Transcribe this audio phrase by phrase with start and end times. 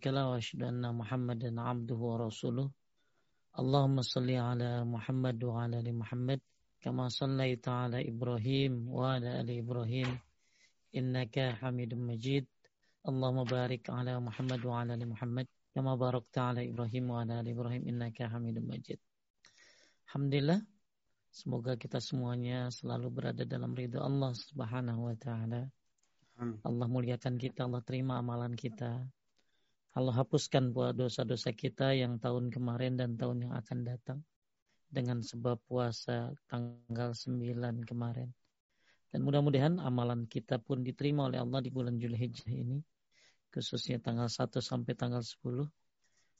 [0.00, 2.68] taala wa anna Muhammadan abduhu wa rasuluh.
[3.54, 6.40] Allahumma salli ala Muhammad wa ala ali Muhammad
[6.82, 10.08] kama sallaita ala Ibrahim wa ala ali Ibrahim
[10.96, 12.48] innaka Hamidum Majid.
[13.04, 17.52] Allahumma barik ala Muhammad wa ala ali Muhammad kama barakta ala Ibrahim wa ala ali
[17.52, 18.98] Ibrahim innaka Hamidum Majid.
[20.08, 20.64] Alhamdulillah
[21.30, 25.62] Semoga kita semuanya selalu berada dalam ridha Allah Subhanahu wa taala.
[26.66, 29.06] Allah muliakan kita, Allah terima amalan kita.
[29.90, 34.20] Allah hapuskan buat dosa-dosa kita yang tahun kemarin dan tahun yang akan datang
[34.86, 38.30] dengan sebab puasa tanggal 9 kemarin.
[39.10, 42.78] Dan mudah-mudahan amalan kita pun diterima oleh Allah di bulan Julhijjah ini,
[43.50, 45.66] khususnya tanggal 1 sampai tanggal 10.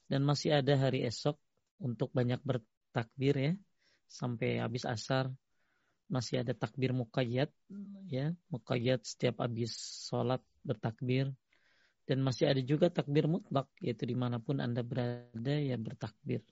[0.07, 1.35] Dan masih ada hari esok
[1.83, 3.53] untuk banyak bertakbir ya,
[4.07, 5.31] sampai habis asar
[6.11, 7.47] masih ada takbir muqayyad
[8.11, 9.71] ya muqayyad setiap habis
[10.11, 11.31] sholat bertakbir
[12.11, 16.43] dan masih ada juga takbir mutlak yaitu di mana pun anda berada ya bertakbir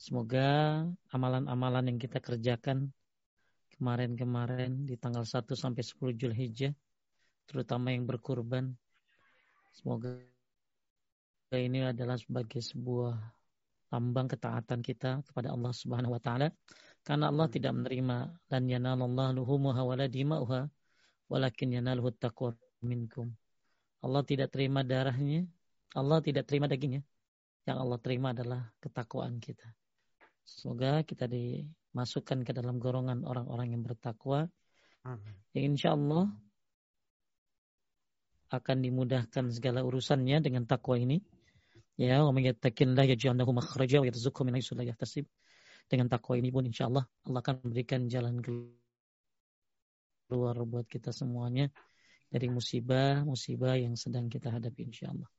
[0.00, 0.80] semoga
[1.12, 2.88] amalan-amalan yang kita kerjakan
[3.76, 6.72] kemarin-kemarin di tanggal 1 sampai 10 Julhijjah
[7.44, 8.72] terutama yang berkurban
[9.76, 10.16] semoga
[11.52, 13.20] ini adalah sebagai sebuah
[13.92, 16.48] lambang ketaatan kita kepada Allah Subhanahu wa taala
[17.04, 20.64] karena Allah tidak menerima dan yanallahu luhumuha wala dima'uha
[21.28, 23.28] walakin yanaluhu taqwa minkum.
[24.04, 25.48] Allah tidak terima darahnya,
[25.96, 27.00] Allah tidak terima dagingnya.
[27.64, 29.64] Yang Allah terima adalah ketakwaan kita.
[30.44, 34.44] Semoga kita dimasukkan ke dalam golongan orang-orang yang bertakwa.
[35.56, 36.28] Yang insya Allah
[38.52, 41.24] akan dimudahkan segala urusannya dengan takwa ini
[41.94, 45.30] Ya, wa may yattaqillah yaj'al lahu makhraja wa yarzuqhu min haitsu la yahtasib.
[45.86, 48.74] Dengan takwa ini pun insyaallah Allah akan memberikan jalan keluar
[50.66, 51.70] buat kita semuanya
[52.34, 55.30] dari musibah-musibah yang sedang kita hadapi insyaallah.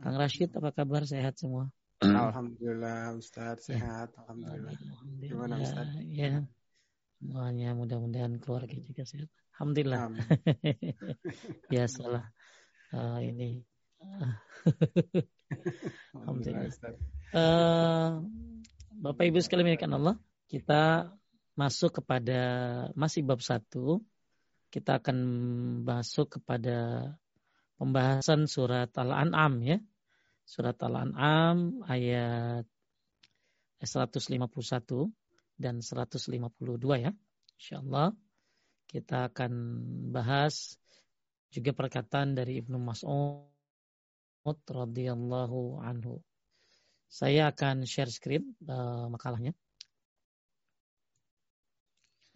[0.00, 1.68] Kang Rashid apa kabar sehat semua?
[2.00, 3.76] Alhamdulillah Ustaz ya.
[3.76, 4.72] sehat alhamdulillah.
[4.72, 5.28] alhamdulillah.
[5.28, 5.92] Gimana Ustaz?
[6.08, 6.48] Ya.
[7.20, 9.28] Semuanya mudah-mudahan keluarga juga sehat.
[9.60, 10.08] Alhamdulillah.
[11.68, 12.32] Biasalah
[12.96, 13.60] uh, ini
[16.16, 16.72] Alhamdulillah.
[17.34, 18.22] Uh,
[18.98, 20.16] Bapak Ibu sekalian kan Allah,
[20.48, 21.12] kita
[21.58, 22.40] masuk kepada
[22.94, 24.00] masih bab satu.
[24.68, 25.18] Kita akan
[25.84, 27.08] masuk kepada
[27.80, 29.78] pembahasan surat Al-An'am ya.
[30.44, 32.68] Surat Al-An'am ayat
[33.80, 35.08] 151
[35.56, 37.12] dan 152 ya.
[37.58, 38.12] Insyaallah
[38.88, 39.52] kita akan
[40.12, 40.80] bahas
[41.52, 43.48] juga perkataan dari Ibnu Mas'ud
[44.48, 46.20] radhiyallahu anhu.
[47.08, 49.56] Saya akan share screen uh, makalahnya.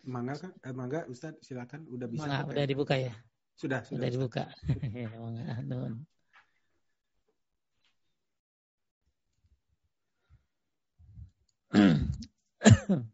[0.02, 0.50] Mangga kan?
[0.66, 2.26] Eh, mangga Ustaz silakan udah bisa.
[2.26, 3.14] Mangga, udah dibuka ya?
[3.54, 4.02] Sudah, sudah.
[4.02, 4.44] Sudah dibuka.
[5.22, 6.02] mangga, nun.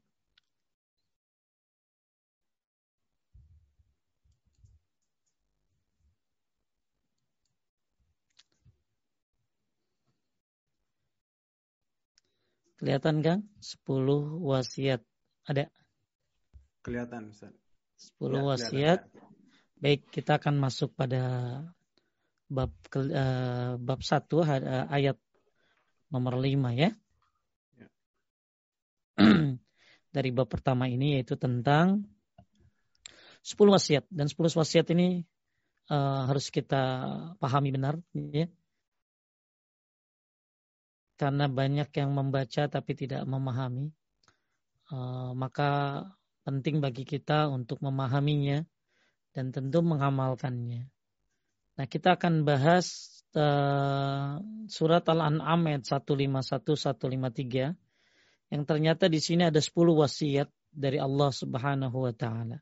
[12.78, 13.38] Kelihatan kan?
[13.58, 15.02] 10 wasiat.
[15.44, 15.66] Ada?
[16.82, 17.54] Kelihatan Ustaz.
[18.18, 19.00] 10 ya, wasiat.
[19.06, 19.26] Kelihatan.
[19.78, 21.22] Baik, kita akan masuk pada
[22.50, 25.18] bab uh, bab 1 uh, ayat
[26.10, 26.90] nomor 5 ya.
[27.78, 27.86] ya.
[30.16, 32.08] Dari bab pertama ini yaitu tentang
[33.46, 35.22] 10 wasiat dan 10 wasiat ini
[35.94, 36.82] uh, harus kita
[37.38, 38.50] pahami benar ya
[41.18, 43.90] karena banyak yang membaca tapi tidak memahami,
[44.94, 46.06] uh, maka
[46.48, 48.64] penting bagi kita untuk memahaminya
[49.36, 50.88] dan tentu mengamalkannya.
[51.76, 57.76] Nah, kita akan bahas uh, surat Al-An'am ayat 151 153
[58.48, 62.56] yang ternyata di sini ada 10 wasiat dari Allah Subhanahu wa taala.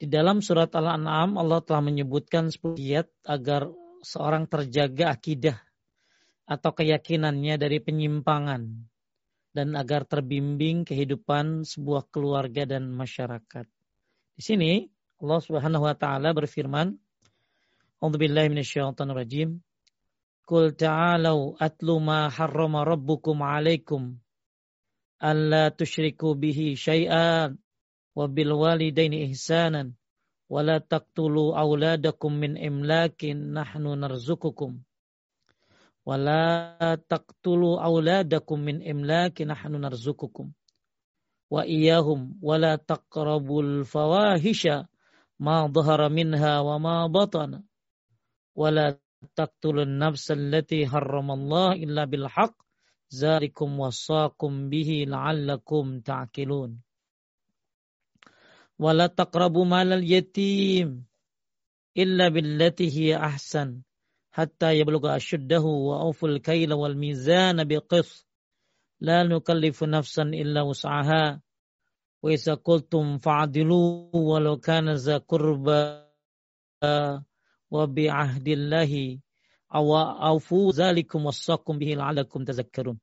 [0.00, 3.68] Di dalam surat Al-An'am Allah telah menyebutkan 10 wasiat agar
[4.00, 5.60] seorang terjaga akidah
[6.48, 8.91] atau keyakinannya dari penyimpangan
[9.52, 13.68] dan agar terbimbing kehidupan sebuah keluarga dan masyarakat.
[14.32, 14.88] Di sini
[15.20, 16.96] Allah Subhanahu wa taala berfirman,
[18.02, 19.62] A'udzubillahi minasyaitonir rajim.
[20.42, 24.18] Qul ta'alu atlu ma harrama rabbukum 'alaikum
[25.22, 27.54] alla tusyriku bihi syai'an
[28.18, 29.94] wa bil walidaini ihsanan
[30.50, 34.82] wa la taqtulu auladakum min imlakin nahnu narzukukum
[36.08, 36.40] wala
[37.10, 40.48] taqtulu auladakum min imlaki nahnu narzukukum
[41.52, 44.88] wa iyahum wala taqrabul fawahisha
[45.38, 47.62] ma dhahara minha wa ma batana
[48.60, 48.98] wala
[49.38, 52.56] taqtulun nafsa allati harramallah illa bil haqq
[53.12, 56.80] zalikum wasaqum bihi la'allakum ta'qilun
[58.82, 61.06] wala taqrabu malal yatim
[61.94, 63.84] illa billati hiya ahsan
[64.36, 68.10] hatta yablugha ashuddahu wa awful kayla wal mizana biqis
[69.06, 71.22] la nukallifu nafsan illa wus'aha
[72.22, 73.80] wa idza qultum fa'dilu
[74.30, 75.78] walau kana za qurba
[77.74, 79.06] wa bi ahdillahi
[79.78, 80.00] awa
[80.30, 82.98] awfu zalikum wasaqum bihi la'allakum tazakkarun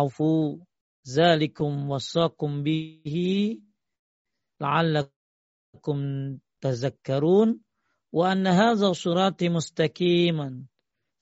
[0.00, 0.28] awfu
[1.14, 3.28] zalikum wasaqum bihi
[4.62, 6.00] la'allakum
[6.62, 7.50] tazakkarun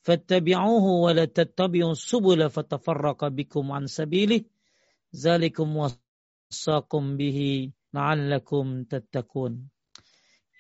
[0.06, 4.44] fattabi'uhu wa la tattabi'u subula fatafarraqa bikum an sabilih
[5.12, 5.76] zalikum
[7.19, 8.87] bihi la'allakum.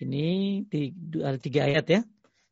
[0.00, 0.26] Ini
[1.20, 2.00] ada tiga ayat ya.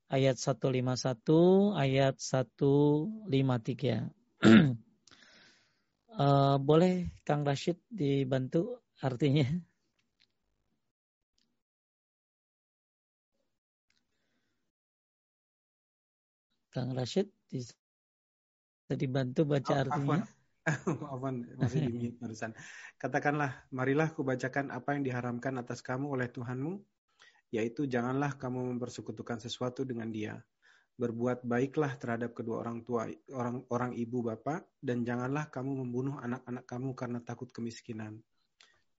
[0.08, 4.08] Ayat 151, ayat 153.
[6.17, 9.44] uh, boleh Kang Rashid dibantu artinya?
[16.78, 17.75] Kang Rashid bisa
[18.94, 20.22] dibantu baca oh, artinya.
[21.10, 22.54] Afwan, masih di barusan.
[22.94, 26.78] Katakanlah, marilah kubacakan apa yang diharamkan atas kamu oleh Tuhanmu,
[27.50, 30.38] yaitu janganlah kamu mempersekutukan sesuatu dengan dia.
[30.94, 36.62] Berbuat baiklah terhadap kedua orang tua, orang orang ibu bapak, dan janganlah kamu membunuh anak-anak
[36.62, 38.22] kamu karena takut kemiskinan.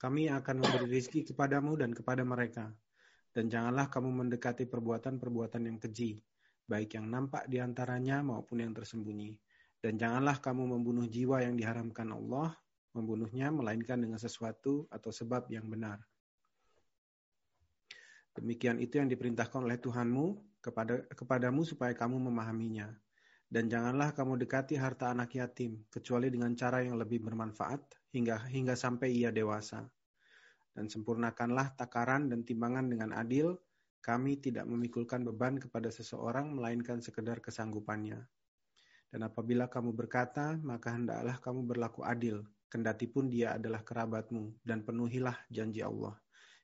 [0.03, 2.75] Kami akan memberi rezeki kepadamu dan kepada mereka.
[3.31, 6.19] Dan janganlah kamu mendekati perbuatan-perbuatan yang keji
[6.69, 9.35] baik yang nampak di antaranya maupun yang tersembunyi.
[9.81, 12.53] Dan janganlah kamu membunuh jiwa yang diharamkan Allah,
[12.93, 15.99] membunuhnya melainkan dengan sesuatu atau sebab yang benar.
[18.37, 22.93] Demikian itu yang diperintahkan oleh Tuhanmu kepada kepadamu supaya kamu memahaminya.
[23.49, 27.81] Dan janganlah kamu dekati harta anak yatim kecuali dengan cara yang lebih bermanfaat
[28.13, 29.89] hingga hingga sampai ia dewasa.
[30.77, 33.57] Dan sempurnakanlah takaran dan timbangan dengan adil
[34.09, 38.17] kami tidak memikulkan beban kepada seseorang melainkan sekedar kesanggupannya.
[39.13, 42.41] Dan apabila kamu berkata, maka hendaklah kamu berlaku adil,
[42.73, 46.17] kendati pun dia adalah kerabatmu, dan penuhilah janji Allah.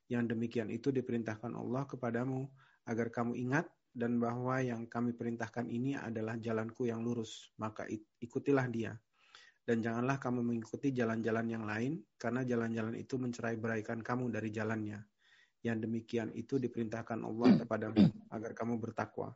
[0.08, 2.48] Yang demikian itu diperintahkan Allah kepadamu,
[2.88, 7.84] agar kamu ingat dan bahwa yang kami perintahkan ini adalah jalanku yang lurus, maka
[8.24, 8.96] ikutilah dia.
[9.68, 15.04] Dan janganlah kamu mengikuti jalan-jalan yang lain, karena jalan-jalan itu mencerai beraikan kamu dari jalannya
[15.64, 19.32] yang demikian itu diperintahkan Allah kepadamu agar kamu bertakwa.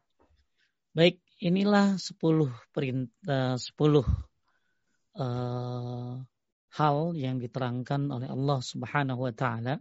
[0.92, 4.04] Baik, inilah sepuluh perintah sepuluh
[5.16, 6.20] uh,
[6.76, 9.80] hal yang diterangkan oleh Allah Subhanahu wa taala.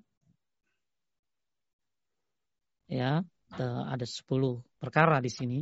[2.88, 5.60] Ya, ada sepuluh perkara di sini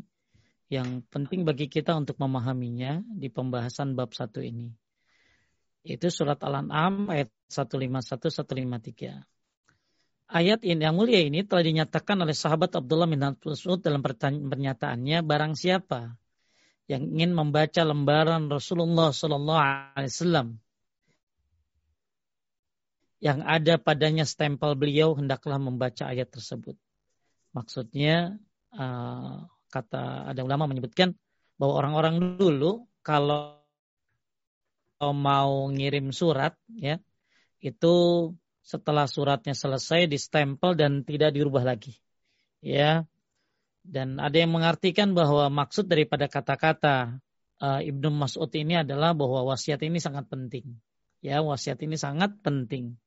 [0.69, 4.69] yang penting bagi kita untuk memahaminya di pembahasan bab satu ini.
[5.85, 9.34] Itu surat Al-An'am ayat 151 153.
[10.25, 15.53] Ayat ini yang mulia ini telah dinyatakan oleh sahabat Abdullah bin Mas'ud dalam pernyataannya barang
[15.53, 16.17] siapa
[16.89, 19.61] yang ingin membaca lembaran Rasulullah Sallallahu
[19.93, 20.47] Alaihi Wasallam
[23.21, 26.77] yang ada padanya stempel beliau hendaklah membaca ayat tersebut.
[27.53, 28.37] Maksudnya
[28.73, 31.13] uh, kata ada ulama menyebutkan
[31.57, 33.61] bahwa orang-orang dulu kalau
[35.01, 36.97] mau ngirim surat ya
[37.61, 37.93] itu
[38.65, 41.93] setelah suratnya selesai distempel dan tidak dirubah lagi.
[42.65, 43.05] Ya.
[43.85, 47.21] Dan ada yang mengartikan bahwa maksud daripada kata-kata
[47.61, 50.81] uh, Ibnu Mas'ud ini adalah bahwa wasiat ini sangat penting.
[51.21, 52.97] Ya, wasiat ini sangat penting.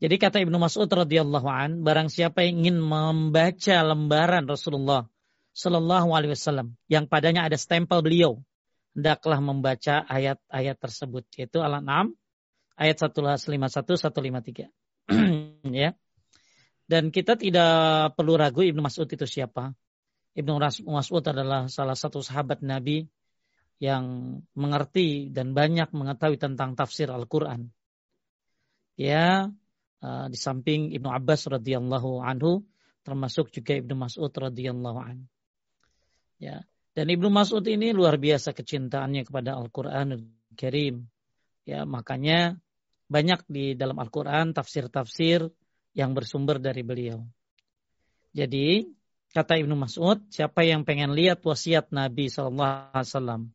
[0.00, 5.04] Jadi kata Ibnu Mas'ud radhiyallahu an, barang siapa yang ingin membaca lembaran Rasulullah
[5.56, 8.44] Shallallahu alaihi wasallam yang padanya ada stempel beliau,
[8.92, 12.12] hendaklah membaca ayat-ayat tersebut yaitu Al-An'am
[12.76, 14.70] ayat 151 153.
[15.82, 15.90] ya.
[16.86, 19.74] Dan kita tidak perlu ragu Ibnu Mas'ud itu siapa.
[20.36, 23.08] Ibnu Mas'ud adalah salah satu sahabat Nabi
[23.82, 27.72] yang mengerti dan banyak mengetahui tentang tafsir Al-Quran.
[28.96, 29.50] Ya,
[30.00, 32.64] uh, di samping Ibnu Abbas radhiyallahu anhu,
[33.04, 35.26] termasuk juga Ibnu Mas'ud radhiyallahu anhu.
[36.40, 36.64] Ya,
[36.96, 41.04] dan Ibnu Mas'ud ini luar biasa kecintaannya kepada Al-Quran Karim.
[41.68, 42.56] Ya, makanya
[43.06, 45.46] banyak di dalam Al-Quran tafsir-tafsir
[45.96, 47.22] yang bersumber dari beliau.
[48.36, 48.84] Jadi
[49.32, 53.48] kata Ibnu Mas'ud, siapa yang pengen lihat wasiat Nabi SAW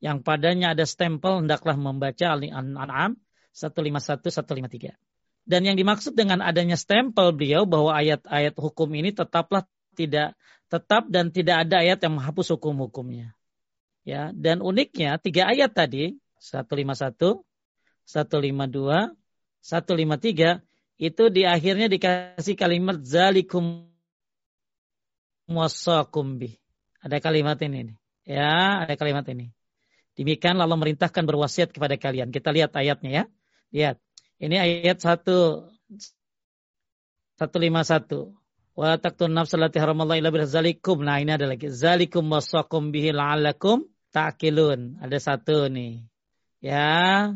[0.00, 3.20] yang padanya ada stempel hendaklah membaca Al-An'am
[3.52, 4.96] 151 153.
[5.44, 10.36] Dan yang dimaksud dengan adanya stempel beliau bahwa ayat-ayat hukum ini tetaplah tidak
[10.72, 13.36] tetap dan tidak ada ayat yang menghapus hukum-hukumnya.
[14.08, 17.44] Ya, dan uniknya tiga ayat tadi 151,
[18.10, 19.14] 152,
[19.62, 20.66] 153
[21.00, 23.86] itu di akhirnya dikasih kalimat zalikum
[25.48, 26.58] wasakumbi.
[27.00, 27.96] Ada kalimat ini nih.
[28.28, 29.54] Ya, ada kalimat ini.
[30.18, 32.28] Demikian lalu merintahkan berwasiat kepada kalian.
[32.28, 33.24] Kita lihat ayatnya ya.
[33.72, 33.96] Lihat.
[34.36, 35.24] Ini ayat 1
[37.40, 38.36] 151.
[38.76, 41.00] Wa taqtun nafsa allati haramallahu illa bil zalikum.
[41.00, 41.72] Nah, ini ada lagi.
[41.72, 45.00] Zalikum wasakum bihi la'allakum ta'qilun.
[45.00, 46.04] Ada satu nih.
[46.60, 47.32] Ya.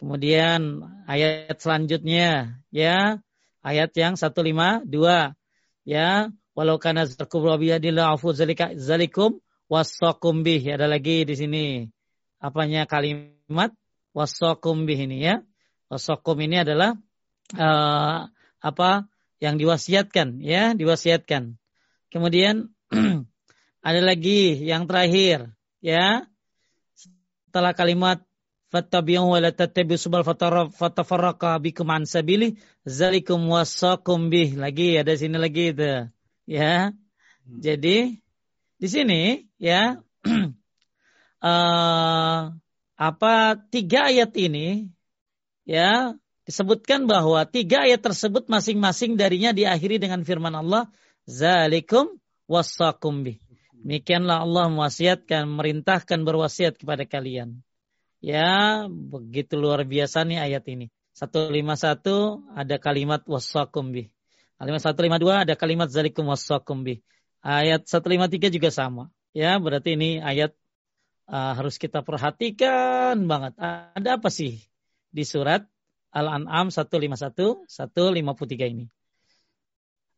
[0.00, 3.20] Kemudian ayat selanjutnya ya.
[3.60, 4.88] Ayat yang 152
[5.84, 6.32] ya.
[6.56, 10.64] Walau kana zakum rabiyadillah afu zalika zalikum wasakum bih.
[10.64, 11.66] Ada lagi di sini.
[12.40, 13.76] Apanya kalimat
[14.16, 15.44] wasakum bih ini ya.
[15.92, 16.96] Wasakum ini adalah
[17.60, 18.90] uh, apa
[19.40, 21.56] yang diwasiatkan ya diwasiatkan
[22.12, 22.68] kemudian
[23.88, 25.48] ada lagi yang terakhir
[25.80, 26.28] ya
[26.92, 28.20] setelah kalimat
[28.70, 35.36] fattabi'u wa la tattabi'u subul fatafarraqa bikum an sabili zalikum wasakum bih lagi ada sini
[35.36, 36.10] lagi itu
[36.46, 37.60] ya hmm.
[37.60, 37.96] jadi
[38.80, 39.20] di sini
[39.58, 40.00] ya
[41.42, 42.40] uh,
[43.10, 43.32] apa
[43.68, 44.88] tiga ayat ini
[45.68, 46.14] ya
[46.50, 50.90] disebutkan bahwa tiga ayat tersebut masing-masing darinya diakhiri dengan firman Allah,
[51.30, 52.18] Zalikum
[52.50, 53.38] wasakum bih.
[53.80, 57.62] Demikianlah Allah mewasiatkan, merintahkan berwasiat kepada kalian.
[58.20, 60.92] Ya, begitu luar biasa nih ayat ini.
[61.16, 64.12] 151 ada kalimat wasakum bih.
[64.60, 67.00] Kalimat 152 ada kalimat zalikum wasakum bih.
[67.40, 69.08] Ayat 153 juga sama.
[69.32, 70.52] Ya, berarti ini ayat
[71.32, 73.56] uh, harus kita perhatikan banget.
[73.56, 74.60] Ada apa sih
[75.08, 75.64] di surat
[76.12, 78.86] Al-An'am 151, 153 ini.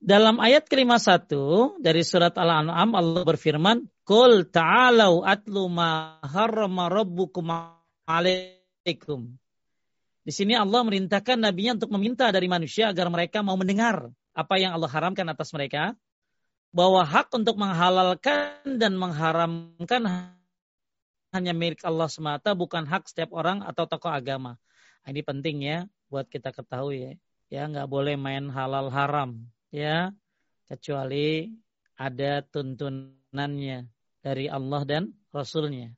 [0.03, 7.47] Dalam ayat kelima satu dari surat Al-An'am Allah berfirman, Qul ta'alau atlu ma harrama rabbukum
[8.07, 9.31] alaikum.
[10.23, 14.79] Di sini Allah merintahkan nabinya untuk meminta dari manusia agar mereka mau mendengar apa yang
[14.79, 15.99] Allah haramkan atas mereka.
[16.73, 20.33] Bahwa hak untuk menghalalkan dan mengharamkan
[21.37, 24.57] hanya milik Allah semata, bukan hak setiap orang atau tokoh agama.
[25.05, 27.13] Ini penting ya buat kita ketahui ya.
[27.53, 30.17] Ya nggak boleh main halal haram ya
[30.65, 31.53] kecuali
[32.01, 33.93] ada tuntunannya
[34.25, 35.93] dari Allah dan Rasulnya.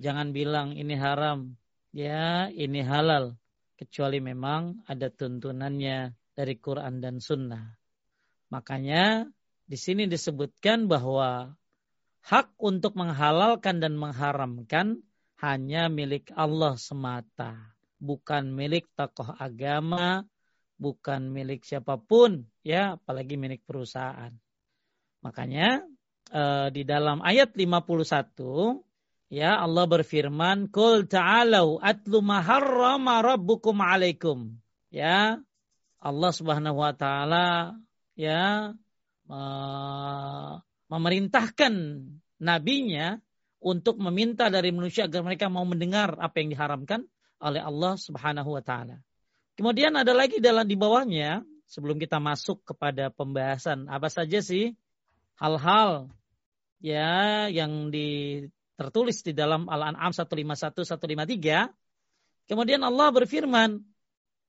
[0.00, 1.56] Jangan bilang ini haram,
[1.92, 3.36] ya ini halal.
[3.76, 7.74] Kecuali memang ada tuntunannya dari Quran dan Sunnah.
[8.48, 9.26] Makanya
[9.66, 11.52] di sini disebutkan bahwa
[12.22, 15.02] hak untuk menghalalkan dan mengharamkan
[15.42, 17.72] hanya milik Allah semata
[18.02, 20.26] bukan milik tokoh agama,
[20.74, 24.34] bukan milik siapa pun, ya, apalagi milik perusahaan.
[25.22, 25.86] Makanya
[26.34, 28.82] eh, di dalam ayat 51
[29.32, 34.60] ya Allah berfirman, "Qul ta'alau atlu ma harrama rabbukum 'alaikum."
[34.92, 35.40] Ya,
[35.96, 37.80] Allah Subhanahu wa taala
[38.12, 38.76] ya
[40.92, 41.72] memerintahkan
[42.36, 43.16] nabinya
[43.62, 47.08] untuk meminta dari manusia agar mereka mau mendengar apa yang diharamkan
[47.40, 49.00] oleh Allah Subhanahu wa taala.
[49.56, 54.74] Kemudian ada lagi dalam di bawahnya sebelum kita masuk kepada pembahasan apa saja sih
[55.38, 56.12] hal-hal
[56.82, 58.42] ya yang di
[58.82, 61.70] tertulis di dalam Al-An'am 151 153.
[62.50, 63.78] Kemudian Allah berfirman,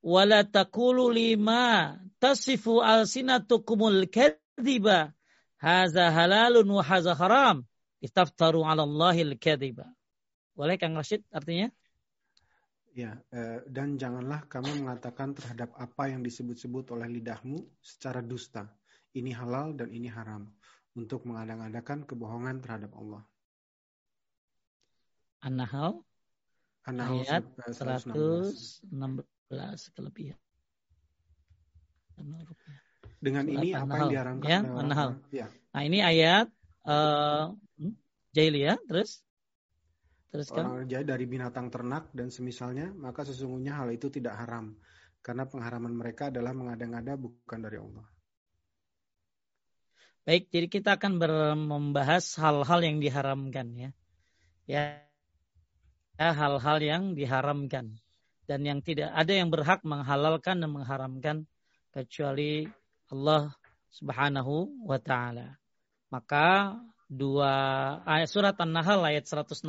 [0.02, 5.13] "Wala taqulu lima tasifu alsinatukumul kadziba
[5.62, 7.62] hadza halalun wa hadza haram
[8.02, 9.86] istaftaru 'ala Allahil kadziba."
[10.58, 11.70] Boleh Kang Rashid artinya?
[12.94, 18.70] Ya, eh, dan janganlah kamu mengatakan terhadap apa yang disebut-sebut oleh lidahmu secara dusta.
[19.18, 20.46] Ini halal dan ini haram.
[20.94, 23.25] Untuk mengadang-adakan kebohongan terhadap Allah.
[25.44, 26.00] An-Nahl
[26.88, 28.88] ayat 116
[29.96, 30.40] kelebihan.
[33.24, 35.48] Dengan ini apa yang diharamkan ya, an Ya.
[35.72, 36.48] Nah ini ayat
[36.88, 37.56] uh,
[38.36, 39.24] ya, terus
[40.34, 40.66] Teruskan.
[40.66, 44.74] Orang jadi dari binatang ternak dan semisalnya, maka sesungguhnya hal itu tidak haram.
[45.22, 48.02] Karena pengharaman mereka adalah mengada-ngada bukan dari Allah.
[50.26, 51.22] Baik, jadi kita akan
[51.70, 53.90] membahas hal-hal yang diharamkan ya.
[54.66, 55.06] Ya,
[56.32, 58.00] hal-hal yang diharamkan
[58.48, 61.38] dan yang tidak ada yang berhak menghalalkan dan mengharamkan
[61.92, 62.68] kecuali
[63.12, 63.51] Allah
[63.94, 65.60] Subhanahu wa taala.
[66.10, 66.77] Maka
[67.10, 67.51] dua
[68.08, 69.63] ayat surat An-Nahl ayat 116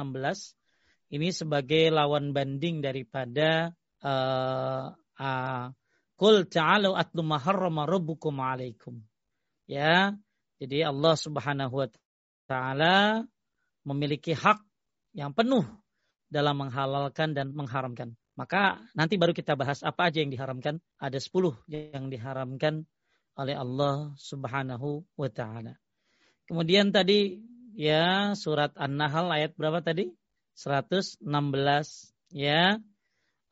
[1.12, 5.66] ini sebagai lawan banding daripada uh, uh,
[6.14, 9.02] Qul ta'alu atlu ma harrama rabbukum alaikum.
[9.66, 10.14] Ya,
[10.62, 11.88] Jadi Allah Subhanahu wa
[12.46, 13.26] taala
[13.84, 14.62] memiliki hak
[15.12, 15.64] yang penuh
[16.34, 18.18] dalam menghalalkan dan mengharamkan.
[18.34, 20.82] Maka nanti baru kita bahas apa aja yang diharamkan.
[20.98, 22.82] Ada 10 yang diharamkan
[23.38, 25.78] oleh Allah Subhanahu wa taala.
[26.50, 27.38] Kemudian tadi
[27.78, 30.10] ya surat An-Nahl ayat berapa tadi?
[30.58, 31.22] 116
[32.34, 32.82] ya.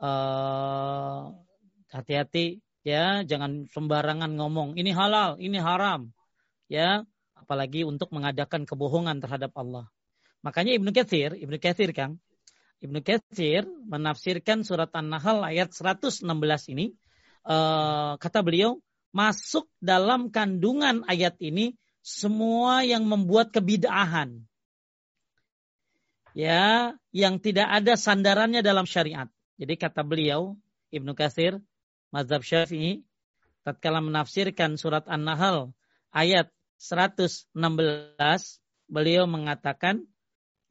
[0.02, 1.30] Uh,
[1.94, 6.10] hati-hati ya, jangan sembarangan ngomong ini halal, ini haram.
[6.66, 7.06] Ya,
[7.38, 9.86] apalagi untuk mengadakan kebohongan terhadap Allah.
[10.42, 12.18] Makanya Ibnu Katsir, Ibnu Katsir Kang,
[12.82, 16.26] Ibnu Katsir menafsirkan surat An-Nahl ayat 116
[16.74, 16.98] ini
[17.46, 18.82] uh, kata beliau
[19.14, 24.42] masuk dalam kandungan ayat ini semua yang membuat kebidahan.
[26.34, 29.30] Ya, yang tidak ada sandarannya dalam syariat.
[29.60, 30.58] Jadi kata beliau,
[30.90, 31.62] Ibnu Katsir,
[32.10, 33.06] mazhab Syafi'i,
[33.62, 35.70] tatkala menafsirkan surat An-Nahl
[36.10, 36.50] ayat
[36.82, 37.46] 116,
[38.90, 40.02] beliau mengatakan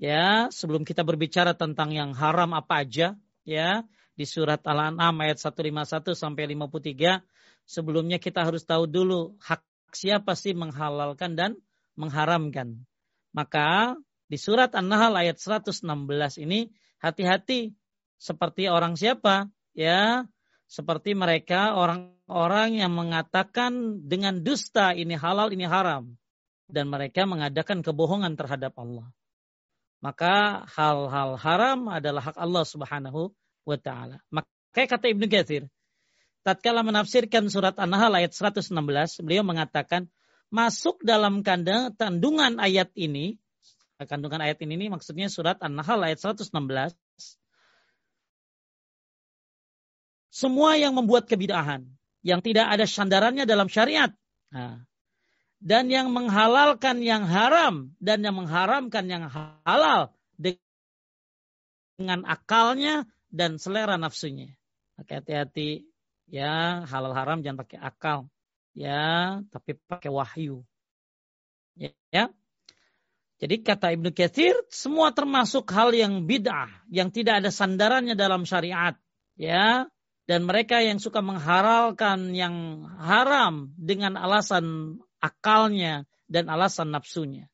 [0.01, 3.13] ya sebelum kita berbicara tentang yang haram apa aja
[3.45, 3.85] ya
[4.17, 7.21] di surat Al-An'am ayat 151 sampai 53
[7.69, 9.61] sebelumnya kita harus tahu dulu hak
[9.93, 11.53] siapa sih menghalalkan dan
[11.95, 12.81] mengharamkan.
[13.31, 13.95] Maka
[14.27, 15.85] di surat An-Nahl ayat 116
[16.43, 17.75] ini hati-hati
[18.19, 19.47] seperti orang siapa?
[19.71, 20.27] Ya,
[20.67, 26.15] seperti mereka orang-orang yang mengatakan dengan dusta ini halal ini haram
[26.67, 29.11] dan mereka mengadakan kebohongan terhadap Allah
[30.01, 33.29] maka hal-hal haram adalah hak Allah Subhanahu
[33.63, 34.17] wa taala.
[34.33, 34.49] Maka
[34.89, 35.69] kata Ibnu Katsir,
[36.41, 38.73] tatkala menafsirkan surat An-Nahl ayat 116,
[39.21, 40.09] beliau mengatakan
[40.49, 43.37] masuk dalam kandang kandungan ayat ini,
[44.01, 46.49] kandungan ayat ini, ini maksudnya surat An-Nahl ayat 116
[50.31, 51.85] semua yang membuat kebidahan
[52.23, 54.09] yang tidak ada sandarannya dalam syariat.
[54.49, 54.81] Nah,
[55.61, 60.09] dan yang menghalalkan yang haram dan yang mengharamkan yang halal
[60.41, 64.57] dengan akalnya dan selera nafsunya.
[64.97, 65.85] Hati-hati
[66.25, 68.25] ya halal haram jangan pakai akal
[68.73, 70.65] ya tapi pakai wahyu.
[71.77, 72.33] Ya, ya.
[73.41, 78.93] Jadi kata Ibnu Katsir semua termasuk hal yang bid'ah yang tidak ada sandarannya dalam syariat
[79.33, 79.89] ya
[80.29, 87.47] dan mereka yang suka mengharalkan yang haram dengan alasan akalnya dan alasan nafsunya.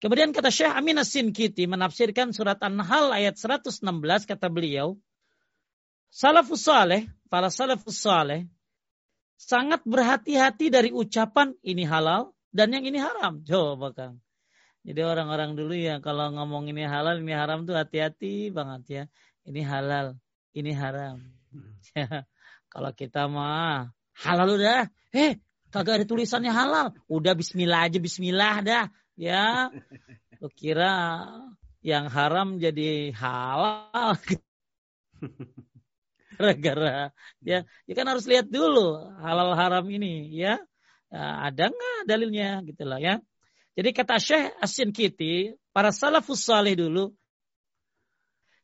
[0.00, 3.84] Kemudian kata Syekh Amin As-Sinkiti menafsirkan surat An-Nahl ayat 116
[4.24, 4.96] kata beliau,
[6.10, 8.50] Salafus saleh, para salafus saleh
[9.38, 13.46] sangat berhati-hati dari ucapan ini halal dan yang ini haram.
[13.46, 14.18] Coba Kang.
[14.82, 19.04] Jadi orang-orang dulu ya kalau ngomong ini halal, ini haram tuh hati-hati banget ya.
[19.46, 20.18] Ini halal,
[20.52, 21.22] ini haram.
[21.94, 22.06] Ya,
[22.72, 25.38] kalau kita mah halal udah, eh
[25.70, 26.92] Kagak ada tulisannya halal.
[27.06, 28.84] Udah bismillah aja bismillah dah.
[29.14, 29.70] Ya.
[30.42, 31.26] Lu kira
[31.80, 34.18] yang haram jadi halal.
[36.40, 37.12] Gara-gara
[37.44, 40.56] ya, ya kan harus lihat dulu halal haram ini ya.
[41.12, 43.20] ya ada nggak dalilnya gitu lah ya.
[43.76, 47.12] Jadi kata Syekh Asin Kiti, para salafus salih dulu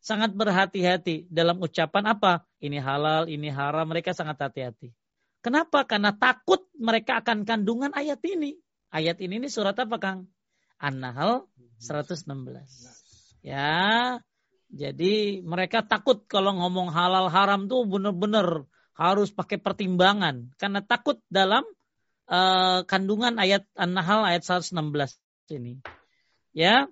[0.02, 2.32] sangat berhati-hati dalam ucapan apa?
[2.62, 4.94] Ini halal, ini haram, mereka sangat hati-hati.
[5.46, 5.86] Kenapa?
[5.86, 8.58] Karena takut mereka akan kandungan ayat ini.
[8.90, 10.26] Ayat ini, ini surat apa Kang?
[10.82, 11.46] An-Nahl
[11.78, 12.26] 116.
[13.46, 14.18] Ya,
[14.74, 18.66] jadi mereka takut kalau ngomong halal haram tuh benar-benar
[18.98, 20.50] harus pakai pertimbangan.
[20.58, 21.62] Karena takut dalam
[22.26, 24.74] uh, kandungan ayat An-Nahl ayat 116
[25.54, 25.78] ini.
[26.50, 26.90] Ya,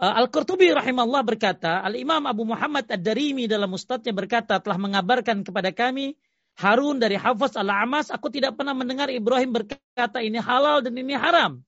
[0.00, 6.16] uh, Al-Qurtubi rahimahullah berkata, Al-Imam Abu Muhammad Ad-Darimi dalam ustadznya berkata telah mengabarkan kepada kami
[6.56, 11.60] Harun dari Hafaz al-Amas, aku tidak pernah mendengar Ibrahim berkata ini halal dan ini haram.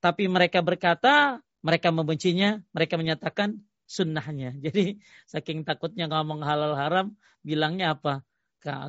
[0.00, 4.56] Tapi mereka berkata, mereka membencinya, mereka menyatakan sunnahnya.
[4.64, 4.96] Jadi
[5.28, 7.06] saking takutnya ngomong halal haram,
[7.44, 8.24] bilangnya apa?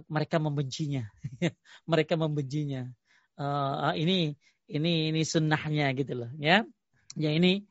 [0.07, 1.11] Mereka membencinya.
[1.91, 2.87] mereka membencinya.
[3.33, 4.37] Uh, ini
[4.69, 6.61] ini ini sunnahnya gitu loh ya.
[7.17, 7.65] Ya ini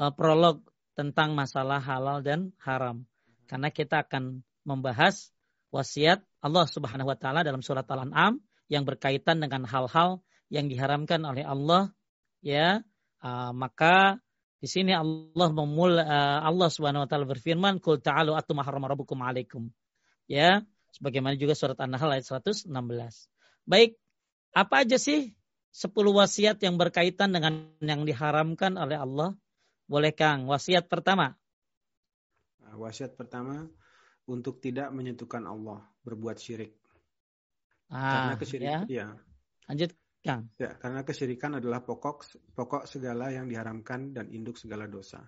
[0.00, 0.64] uh, prolog
[0.98, 3.04] tentang masalah halal dan haram.
[3.46, 5.28] Karena kita akan membahas
[5.72, 10.20] wasiat Allah Subhanahu wa taala dalam surat Al-An'am yang berkaitan dengan hal-hal
[10.52, 11.90] yang diharamkan oleh Allah
[12.44, 12.84] ya.
[13.22, 14.18] Uh, maka
[14.60, 19.72] di sini Allah memul uh, Allah Subhanahu wa taala berfirman kul ta'alu atum rabbukum alaikum
[20.28, 20.60] ya.
[20.92, 22.68] Sebagaimana juga surat An-Nahl ayat 116
[23.64, 23.96] baik
[24.52, 25.32] apa aja sih
[25.72, 29.32] 10 wasiat yang berkaitan dengan yang diharamkan oleh Allah?
[29.88, 31.32] Boleh Kang wasiat pertama?
[32.76, 33.72] Wasiat pertama
[34.28, 36.78] untuk tidak menyentuhkan Allah, berbuat syirik.
[37.92, 39.04] Ah, Karena kesyirikan, ya.
[39.04, 39.06] ya.
[39.68, 39.90] Lanjut.
[40.22, 40.46] Kang.
[40.54, 45.18] Ya, karena kesyirikan adalah pokok pokok segala yang diharamkan dan induk segala dosa.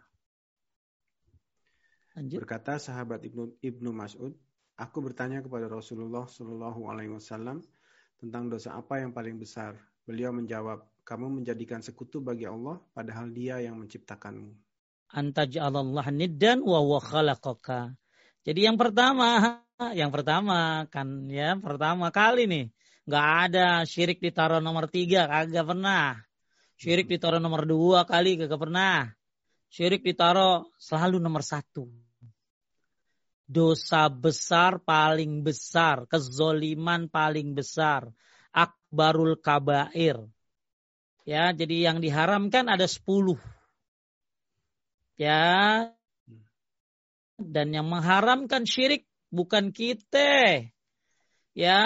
[2.14, 2.46] Lanjut.
[2.46, 4.38] Berkata sahabat Ibnu Ibnu Mas'ud,
[4.78, 7.58] aku bertanya kepada Rasulullah Shallallahu Alaihi Wasallam
[8.22, 9.74] tentang dosa apa yang paling besar.
[10.06, 14.54] Beliau menjawab, kamu menjadikan sekutu bagi Allah padahal Dia yang menciptakanmu.
[15.10, 17.98] Antaj'alallah niddan wa huwa khalaqaka.
[18.44, 19.60] Jadi yang pertama,
[20.00, 22.64] yang pertama kan ya pertama kali nih
[23.04, 26.20] nggak ada syirik ditaruh nomor tiga kagak pernah.
[26.76, 29.08] Syirik ditaruh nomor dua kali kagak pernah.
[29.72, 31.88] Syirik ditaruh selalu nomor satu
[33.44, 38.08] dosa besar paling besar, kezoliman paling besar,
[38.50, 40.24] akbarul kabair.
[41.24, 43.40] Ya, jadi yang diharamkan ada sepuluh.
[45.16, 45.88] Ya,
[47.40, 50.70] dan yang mengharamkan syirik bukan kita.
[51.54, 51.82] Ya,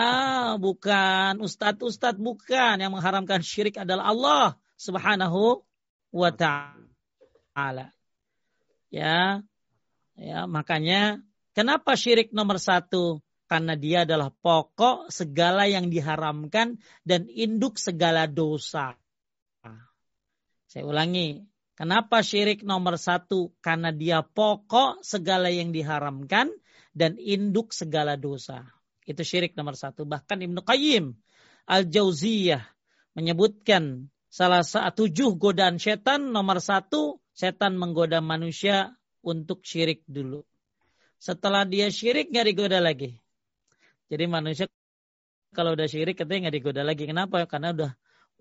[0.56, 2.80] bukan ustadz-ustadz, bukan.
[2.80, 4.46] Yang mengharamkan syirik adalah Allah
[4.80, 5.60] subhanahu
[6.08, 7.92] wa ta'ala.
[8.88, 9.44] Ya,
[10.16, 11.20] ya makanya
[11.58, 13.18] Kenapa syirik nomor satu?
[13.50, 18.94] Karena dia adalah pokok segala yang diharamkan dan induk segala dosa.
[20.70, 21.42] Saya ulangi.
[21.78, 23.54] Kenapa syirik nomor satu?
[23.62, 26.50] Karena dia pokok segala yang diharamkan
[26.90, 28.66] dan induk segala dosa.
[29.06, 30.02] Itu syirik nomor satu.
[30.02, 31.14] Bahkan Ibnu Qayyim
[31.70, 32.66] Al-Jauziyah
[33.14, 40.42] menyebutkan salah satu tujuh godaan setan nomor satu, setan menggoda manusia untuk syirik dulu.
[41.22, 43.14] Setelah dia syirik nggak digoda lagi.
[44.10, 44.66] Jadi manusia
[45.54, 47.06] kalau udah syirik katanya nggak digoda lagi.
[47.06, 47.46] Kenapa?
[47.46, 47.92] Karena udah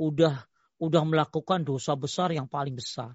[0.02, 0.36] udah
[0.82, 3.14] udah melakukan dosa besar yang paling besar.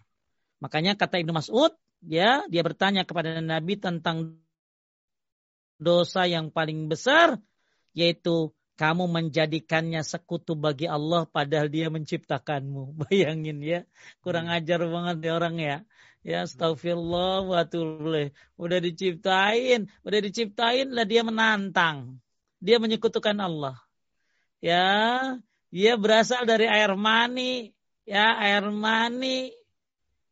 [0.62, 1.74] Makanya kata Ibnu Mas'ud,
[2.06, 4.38] ya, dia bertanya kepada Nabi tentang
[5.82, 7.42] dosa yang paling besar,
[7.98, 12.94] yaitu kamu menjadikannya sekutu bagi Allah padahal dia menciptakanmu.
[13.06, 13.80] Bayangin ya,
[14.22, 14.56] kurang hmm.
[14.62, 15.76] ajar banget ya orang ya.
[16.22, 17.66] Ya astagfirullah wa
[18.54, 22.22] Udah diciptain, udah diciptain lah dia menantang.
[22.62, 23.74] Dia menyekutukan Allah.
[24.62, 24.86] Ya,
[25.74, 27.74] dia berasal dari air mani,
[28.06, 29.50] ya air mani.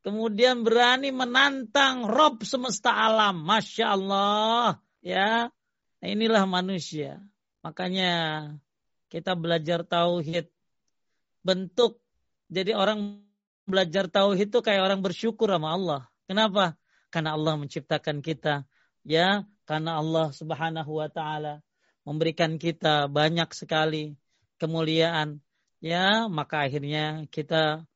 [0.01, 3.45] Kemudian berani menantang Rob semesta alam.
[3.45, 4.81] Masya Allah.
[5.05, 5.53] Ya,
[6.01, 7.21] nah, inilah manusia.
[7.61, 8.13] Makanya
[9.13, 10.49] kita belajar tauhid.
[11.45, 12.01] Bentuk
[12.51, 13.23] jadi orang
[13.69, 16.03] belajar tauhid itu kayak orang bersyukur sama Allah.
[16.27, 16.75] Kenapa?
[17.13, 18.65] Karena Allah menciptakan kita.
[19.07, 21.63] Ya, karena Allah Subhanahu wa taala
[22.03, 24.17] memberikan kita banyak sekali
[24.59, 25.41] kemuliaan.
[25.81, 27.89] Ya, maka akhirnya kita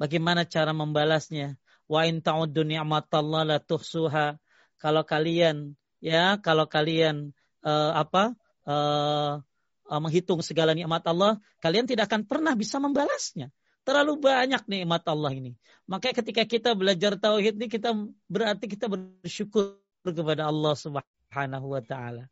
[0.00, 1.56] bagaimana cara membalasnya?
[1.90, 4.36] Wa in ta'uddu ni'matallahi la tuhsuha.
[4.76, 7.32] Kalau kalian ya, kalau kalian
[7.64, 8.36] uh, apa?
[8.66, 9.40] Uh,
[9.86, 13.54] uh, menghitung segala nikmat Allah, kalian tidak akan pernah bisa membalasnya.
[13.86, 15.54] Terlalu banyak nikmat Allah ini.
[15.86, 17.94] Makanya ketika kita belajar tauhid ini kita
[18.26, 22.26] berarti kita bersyukur kepada Allah Subhanahu wa taala.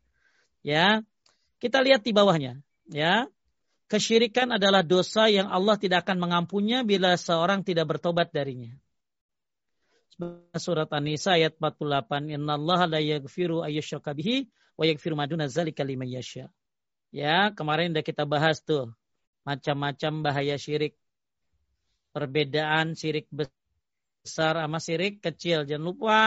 [0.59, 0.99] Ya.
[1.55, 2.59] Kita lihat di bawahnya,
[2.91, 3.31] ya.
[3.85, 8.73] Kesyirikan adalah dosa yang Allah tidak akan mengampunnya bila seorang tidak bertobat darinya.
[10.57, 14.15] Surat An-Nisa ayat 48, Allah la yaghfiru ayyushraka
[14.79, 16.49] wa yaghfiru maduna dzalika liman yasha."
[17.13, 18.89] Ya, kemarin udah kita bahas tuh
[19.45, 20.97] macam-macam bahaya syirik
[22.15, 25.67] perbedaan sirik besar sama sirik kecil.
[25.67, 26.21] Jangan lupa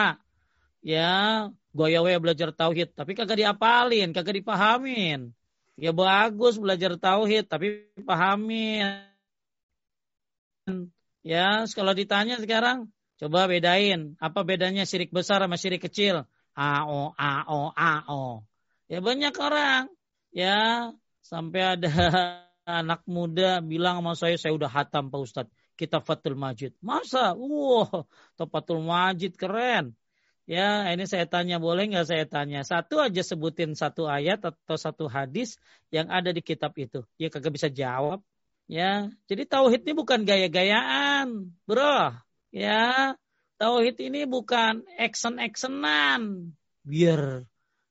[0.84, 5.34] ya goyawe belajar tauhid tapi kagak diapalin, kagak dipahamin.
[5.78, 9.06] Ya bagus belajar tauhid tapi pahamin.
[11.22, 16.26] Ya, kalau ditanya sekarang coba bedain apa bedanya sirik besar sama sirik kecil.
[16.58, 18.42] AO AO AO.
[18.90, 19.86] Ya banyak orang
[20.34, 20.90] ya
[21.22, 21.90] sampai ada
[22.82, 26.74] anak muda bilang sama saya saya udah hatam Pak Ustadz kitab Fathul Majid.
[26.82, 27.38] Masa?
[27.38, 29.94] Wow, Fathul Majid keren.
[30.48, 32.64] Ya, ini saya tanya, boleh nggak saya tanya?
[32.64, 35.60] Satu aja sebutin satu ayat atau satu hadis
[35.92, 37.04] yang ada di kitab itu.
[37.20, 38.24] Ya kagak bisa jawab.
[38.64, 42.16] Ya, jadi tauhid ini bukan gaya-gayaan, bro.
[42.48, 43.12] Ya,
[43.60, 46.52] tauhid ini bukan action-actionan.
[46.80, 47.44] Biar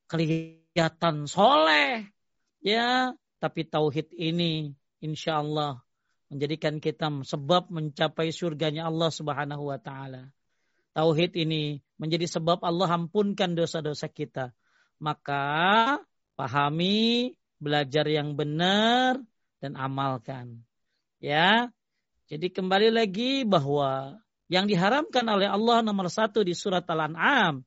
[0.10, 2.10] kelihatan soleh.
[2.66, 5.78] Ya, tapi tauhid ini insya Allah
[6.34, 10.34] menjadikan kita sebab mencapai surganya Allah Subhanahu wa taala.
[10.98, 14.50] Tauhid ini menjadi sebab Allah ampunkan dosa-dosa kita.
[14.98, 16.02] Maka
[16.34, 19.22] pahami, belajar yang benar
[19.62, 20.66] dan amalkan.
[21.22, 21.70] Ya.
[22.26, 24.18] Jadi kembali lagi bahwa
[24.50, 27.62] yang diharamkan oleh Allah nomor satu di surat Al-An'am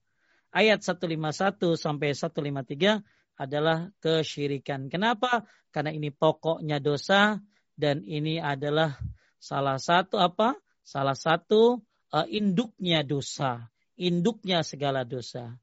[0.51, 2.99] ayat 151 sampai 153
[3.39, 4.91] adalah kesyirikan.
[4.91, 5.47] Kenapa?
[5.71, 7.39] Karena ini pokoknya dosa
[7.79, 8.99] dan ini adalah
[9.39, 10.59] salah satu apa?
[10.83, 11.79] Salah satu
[12.15, 15.59] uh, induknya dosa, induknya segala dosa.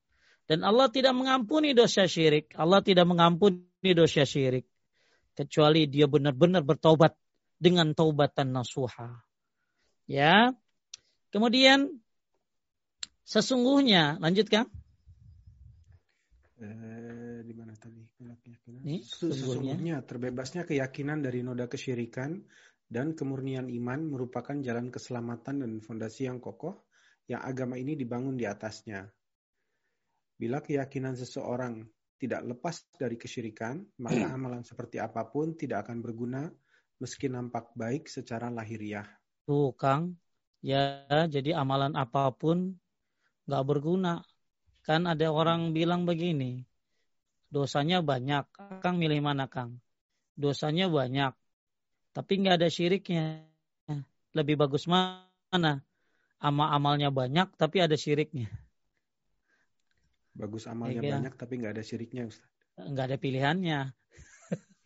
[0.47, 2.55] Dan Allah tidak mengampuni dosa syirik.
[2.55, 4.63] Allah tidak mengampuni dosa syirik.
[5.36, 7.13] Kecuali dia benar-benar bertobat
[7.60, 9.27] dengan taubatan nasuha.
[10.07, 10.55] Ya.
[11.36, 11.99] Kemudian
[13.27, 14.71] sesungguhnya lanjutkan.
[16.63, 18.07] Eh, di mana tadi?
[18.67, 22.39] Ini, sesungguhnya terbebasnya keyakinan dari noda kesyirikan
[22.88, 26.88] dan kemurnian iman merupakan jalan keselamatan dan fondasi yang kokoh
[27.28, 29.04] yang agama ini dibangun di atasnya.
[30.39, 31.84] Bila keyakinan seseorang
[32.17, 36.47] tidak lepas dari kesyirikan, maka amalan seperti apa pun tidak akan berguna
[36.97, 39.06] meski nampak baik secara lahiriah.
[39.45, 40.17] Tuh, Kang.
[40.65, 42.80] Ya, jadi amalan apa pun
[43.45, 44.26] nggak berguna.
[44.82, 46.63] Kan ada orang bilang begini,
[47.52, 48.47] dosanya banyak.
[48.80, 49.84] Kang milih mana, Kang?
[50.34, 51.36] Dosanya banyak,
[52.17, 53.45] tapi nggak ada syiriknya.
[54.34, 55.86] Lebih bagus mana?
[56.41, 58.49] Ama amalnya banyak, tapi ada syiriknya.
[60.34, 62.49] Bagus amalnya ya, banyak, tapi nggak ada syiriknya, Ustaz.
[62.73, 63.80] Nggak ada pilihannya.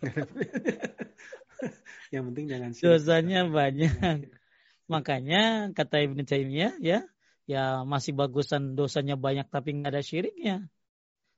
[2.11, 2.99] Yang penting jangan syirik.
[2.99, 4.27] Dosanya banyak.
[4.91, 6.99] Makanya kata Ibnu Taimiyah ya,
[7.47, 10.67] ya masih bagusan dosanya banyak tapi nggak ada syiriknya.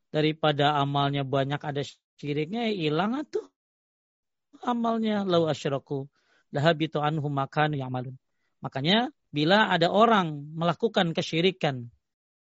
[0.09, 1.85] Daripada amalnya banyak ada
[2.17, 3.52] syiriknya, ya hilang tuh
[4.63, 5.27] amalnya.
[5.27, 6.07] Lau asyraku
[6.55, 8.15] lahabitu anhum makan ya'malun.
[8.63, 11.91] Makanya bila ada orang melakukan kesyirikan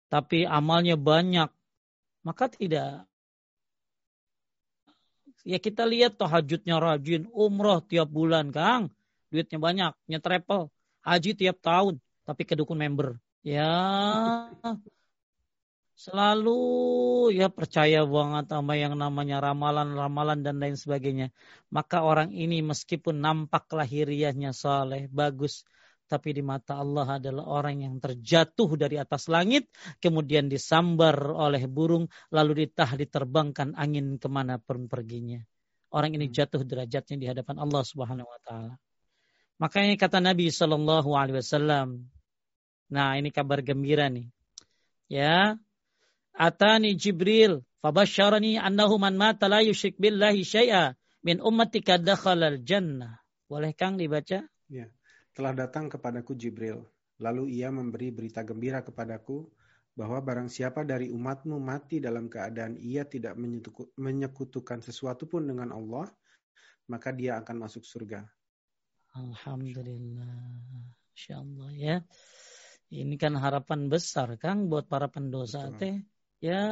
[0.07, 1.49] tapi amalnya banyak,
[2.21, 3.09] maka tidak
[5.43, 8.95] Ya kita lihat tahajudnya rajin, umroh tiap bulan, Kang.
[9.27, 10.71] Duitnya banyak, nyetrepel.
[11.03, 13.19] Haji tiap tahun, tapi kedukun member.
[13.43, 13.67] Ya,
[15.93, 16.59] selalu
[17.37, 21.29] ya percaya banget sama yang namanya ramalan-ramalan dan lain sebagainya.
[21.69, 25.63] Maka orang ini meskipun nampak lahiriahnya saleh, bagus,
[26.13, 32.05] tapi di mata Allah adalah orang yang terjatuh dari atas langit, kemudian disambar oleh burung,
[32.29, 35.41] lalu ditah diterbangkan angin ke mana pun perginya.
[35.93, 36.35] Orang ini hmm.
[36.35, 38.75] jatuh derajatnya di hadapan Allah Subhanahu Wa Taala.
[39.61, 42.09] Makanya kata Nabi Shallallahu Alaihi Wasallam,
[42.89, 44.27] nah ini kabar gembira nih,
[45.07, 45.55] ya,
[46.33, 53.21] atani Jibril, fabasharani annahu man mata la yushrik billahi syai'a min ummatika dakhalal jannah.
[53.47, 54.43] Boleh Kang dibaca?
[54.67, 54.89] Ya
[55.33, 56.85] telah datang kepadaku Jibril.
[57.21, 59.49] Lalu ia memberi berita gembira kepadaku
[59.93, 63.37] bahwa barang siapa dari umatmu mati dalam keadaan ia tidak
[63.97, 66.09] menyekutukan sesuatu pun dengan Allah,
[66.89, 68.25] maka dia akan masuk surga.
[69.13, 70.33] Alhamdulillah.
[71.13, 71.97] Insya Allah ya.
[72.93, 76.01] Ini kan harapan besar Kang buat para pendosa teh.
[76.43, 76.67] Ya,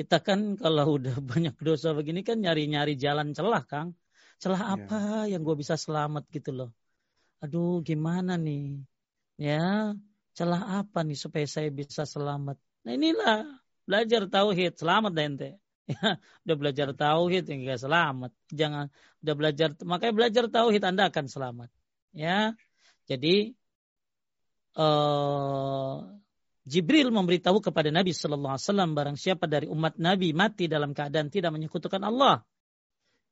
[0.00, 3.92] kita kan kalau udah banyak dosa begini kan nyari-nyari jalan celah Kang.
[4.40, 4.68] Celah ya.
[4.80, 6.70] apa yang gue bisa selamat gitu loh?
[7.44, 8.80] Aduh gimana nih?
[9.36, 9.92] Ya
[10.32, 12.56] celah apa nih supaya saya bisa selamat?
[12.88, 13.60] Nah inilah.
[13.84, 14.80] Belajar tauhid.
[14.80, 15.50] Selamat deh ente.
[15.84, 16.16] Ya
[16.48, 18.32] udah belajar tauhid enggak selamat.
[18.48, 18.88] Jangan
[19.20, 21.68] udah belajar makanya belajar tauhid anda akan selamat.
[22.16, 22.56] Ya
[23.04, 23.52] jadi
[24.80, 26.23] uh,
[26.64, 31.28] Jibril memberitahu kepada Nabi Shallallahu Alaihi Wasallam barang siapa dari umat Nabi mati dalam keadaan
[31.28, 32.40] tidak menyekutukan Allah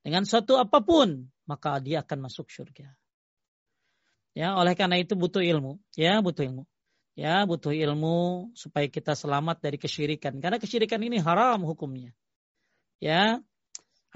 [0.04, 2.92] dengan suatu apa pun maka dia akan masuk surga.
[4.32, 6.64] Ya, oleh karena itu butuh ilmu, ya, butuh ilmu.
[7.12, 10.40] Ya, butuh ilmu supaya kita selamat dari kesyirikan.
[10.40, 12.16] Karena kesyirikan ini haram hukumnya.
[12.96, 13.44] Ya.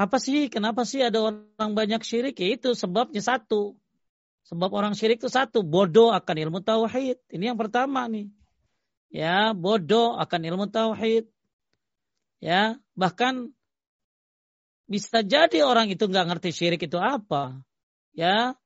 [0.00, 0.48] Apa sih?
[0.48, 2.40] Kenapa sih ada orang banyak syirik?
[2.40, 3.76] Ya itu sebabnya satu.
[4.48, 7.20] Sebab orang syirik itu satu, bodoh akan ilmu tauhid.
[7.29, 8.33] Ini yang pertama nih.
[9.11, 11.27] Ya, bodoh akan ilmu tauhid.
[12.42, 13.55] Ya, bahkan
[14.87, 17.59] bisa jadi orang itu nggak ngerti syirik itu apa.
[18.12, 18.57] Ya,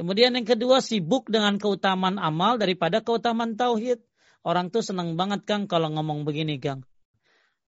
[0.00, 4.00] Kemudian yang kedua sibuk dengan keutamaan amal daripada keutamaan tauhid.
[4.40, 6.88] Orang tuh senang banget Kang kalau ngomong begini Kang.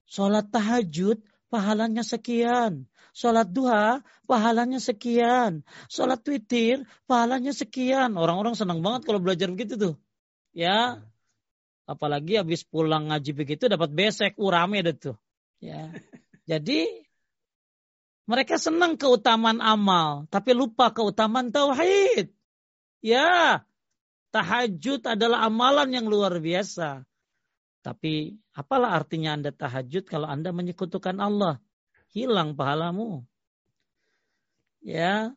[0.08, 1.20] Sholat tahajud
[1.52, 2.88] pahalanya sekian.
[3.12, 5.60] Sholat duha pahalanya sekian.
[5.92, 8.16] Sholat witir pahalanya sekian.
[8.16, 9.94] Orang-orang senang banget kalau belajar begitu tuh.
[10.56, 11.04] Ya.
[11.84, 14.38] Apalagi habis pulang ngaji begitu dapat besek.
[14.38, 15.16] Uh rame deh tuh.
[15.58, 15.90] Ya.
[16.50, 16.86] Jadi
[18.22, 22.30] mereka senang keutamaan amal, tapi lupa keutamaan tauhid.
[23.02, 23.66] Ya,
[24.30, 27.02] tahajud adalah amalan yang luar biasa.
[27.82, 31.58] Tapi apalah artinya Anda tahajud kalau Anda menyekutukan Allah?
[32.14, 33.26] Hilang pahalamu.
[34.86, 35.34] Ya.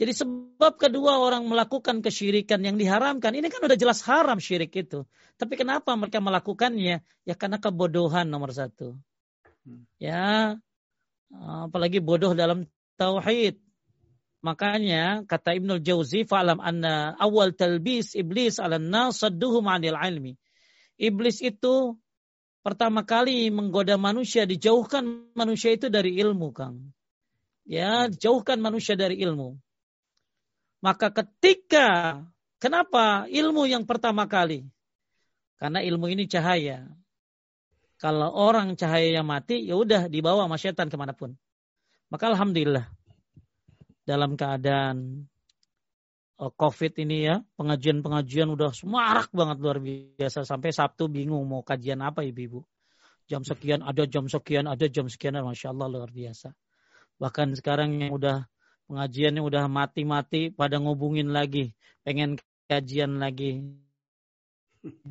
[0.00, 3.36] Jadi sebab kedua orang melakukan kesyirikan yang diharamkan.
[3.36, 5.04] Ini kan udah jelas haram syirik itu.
[5.36, 7.04] Tapi kenapa mereka melakukannya?
[7.28, 8.96] Ya karena kebodohan nomor satu.
[9.62, 9.84] Hmm.
[10.00, 10.56] Ya,
[11.32, 12.64] apalagi bodoh dalam
[12.96, 13.60] tauhid.
[14.42, 20.34] Makanya kata Ibnul Jauzi fa'lam anna awal talbis iblis ala nas sadduhum 'anil ilmi.
[20.98, 21.94] Iblis itu
[22.66, 26.90] pertama kali menggoda manusia, dijauhkan manusia itu dari ilmu, Kang.
[27.62, 29.62] Ya, jauhkan manusia dari ilmu.
[30.82, 32.18] Maka ketika
[32.58, 34.66] kenapa ilmu yang pertama kali?
[35.54, 36.90] Karena ilmu ini cahaya.
[38.02, 41.38] Kalau orang cahaya yang mati, ya udah dibawa sama setan ke mana pun.
[42.10, 42.90] Maka alhamdulillah
[44.02, 45.22] dalam keadaan
[46.42, 50.42] uh, COVID ini ya, pengajian-pengajian udah semarak banget luar biasa.
[50.42, 52.66] Sampai Sabtu bingung mau kajian apa ibu-ibu.
[53.30, 55.38] Jam sekian ada, jam sekian ada, jam sekian.
[55.38, 56.50] Masya Allah luar biasa.
[57.22, 58.50] Bahkan sekarang yang udah
[58.86, 61.74] pengajiannya udah mati-mati pada ngubungin lagi.
[62.02, 63.62] Pengen kajian lagi.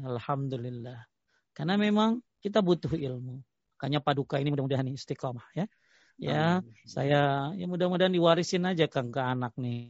[0.02, 1.08] Alhamdulillah.
[1.56, 3.40] Karena memang kita butuh ilmu.
[3.78, 5.66] Makanya paduka ini mudah-mudahan istiqomah ya.
[6.22, 6.70] Ya, Amin.
[6.86, 9.90] saya ya mudah-mudahan diwarisin aja Kang ke anak nih.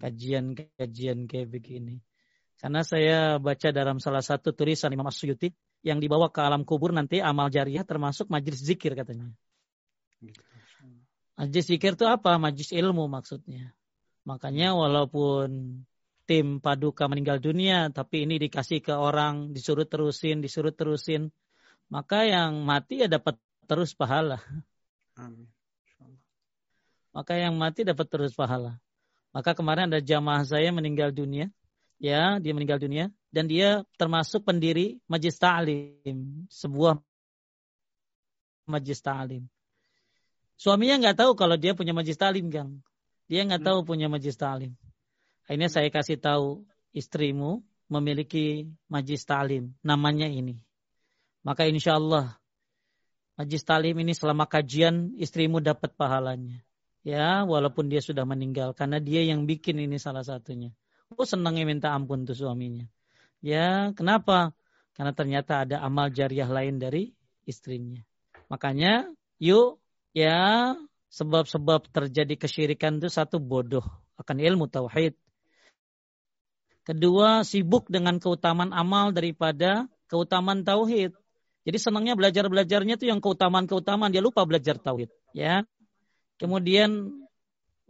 [0.00, 2.00] Kajian-kajian kayak begini.
[2.56, 5.52] Karena saya baca dalam salah satu tulisan Imam Asyuti
[5.84, 9.28] yang dibawa ke alam kubur nanti amal jariah termasuk majlis zikir katanya.
[11.36, 12.40] Majlis zikir itu apa?
[12.40, 13.76] Majlis ilmu maksudnya.
[14.24, 15.80] Makanya walaupun
[16.26, 21.30] tim paduka meninggal dunia, tapi ini dikasih ke orang, disuruh terusin, disuruh terusin,
[21.86, 23.38] maka yang mati ya dapat
[23.70, 24.42] terus pahala.
[25.14, 25.46] Amin.
[27.16, 28.76] Maka yang mati dapat terus pahala.
[29.32, 31.48] Maka kemarin ada jamaah saya meninggal dunia.
[31.96, 33.08] Ya, dia meninggal dunia.
[33.32, 36.44] Dan dia termasuk pendiri Majlis Ta'lim.
[36.52, 37.00] Sebuah
[38.68, 39.48] Majlis Ta'lim.
[40.56, 42.80] Suaminya nggak tahu kalau dia punya Majlis Ta'lim, Kang.
[43.28, 43.88] Dia nggak tahu hmm.
[43.88, 44.72] punya Majlis Ta'lim.
[45.46, 46.64] Akhirnya saya kasih tahu
[46.96, 49.76] istrimu memiliki Majlis Ta'lim.
[49.84, 50.66] Namanya ini.
[51.46, 52.34] Maka insya Allah
[53.36, 56.64] Majlis talim ini selama kajian istrimu dapat pahalanya.
[57.04, 58.72] Ya, walaupun dia sudah meninggal.
[58.72, 60.72] Karena dia yang bikin ini salah satunya.
[61.14, 62.88] Oh senangnya minta ampun tuh suaminya.
[63.44, 64.56] Ya, kenapa?
[64.96, 67.12] Karena ternyata ada amal jariah lain dari
[67.44, 68.00] istrinya.
[68.48, 69.06] Makanya,
[69.38, 69.78] yuk
[70.16, 70.72] ya
[71.12, 73.84] sebab-sebab terjadi kesyirikan itu satu bodoh
[74.16, 75.12] akan ilmu tauhid.
[76.86, 81.12] Kedua, sibuk dengan keutamaan amal daripada keutamaan tauhid.
[81.66, 84.14] Jadi senangnya belajar-belajarnya itu yang keutamaan-keutamaan.
[84.14, 85.10] Dia lupa belajar tauhid.
[85.34, 85.66] Ya.
[86.38, 87.10] Kemudian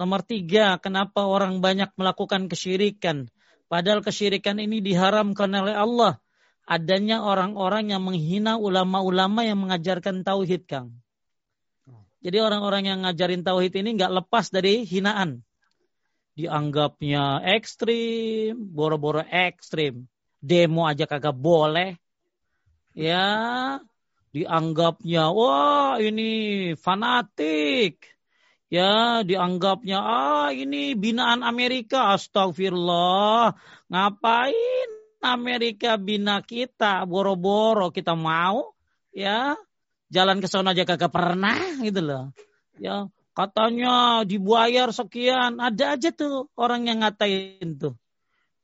[0.00, 3.28] nomor tiga, kenapa orang banyak melakukan kesyirikan?
[3.68, 6.16] Padahal kesyirikan ini diharamkan oleh Allah.
[6.64, 11.05] Adanya orang-orang yang menghina ulama-ulama yang mengajarkan tauhid, Kang.
[12.24, 15.44] Jadi orang-orang yang ngajarin tauhid ini nggak lepas dari hinaan.
[16.36, 20.04] Dianggapnya ekstrim, boro-boro ekstrim.
[20.40, 21.96] Demo aja kagak boleh.
[22.96, 23.28] Ya
[24.36, 28.04] dianggapnya wah ini fanatik.
[28.68, 32.12] Ya dianggapnya ah ini binaan Amerika.
[32.16, 33.56] Astagfirullah
[33.88, 34.88] ngapain
[35.24, 37.04] Amerika bina kita?
[37.08, 38.76] Boro-boro kita mau
[39.08, 39.56] ya
[40.10, 42.24] jalan ke sana aja kagak pernah gitu loh.
[42.78, 45.58] Ya katanya dibayar sekian.
[45.58, 47.94] Ada aja tuh orang yang ngatain tuh.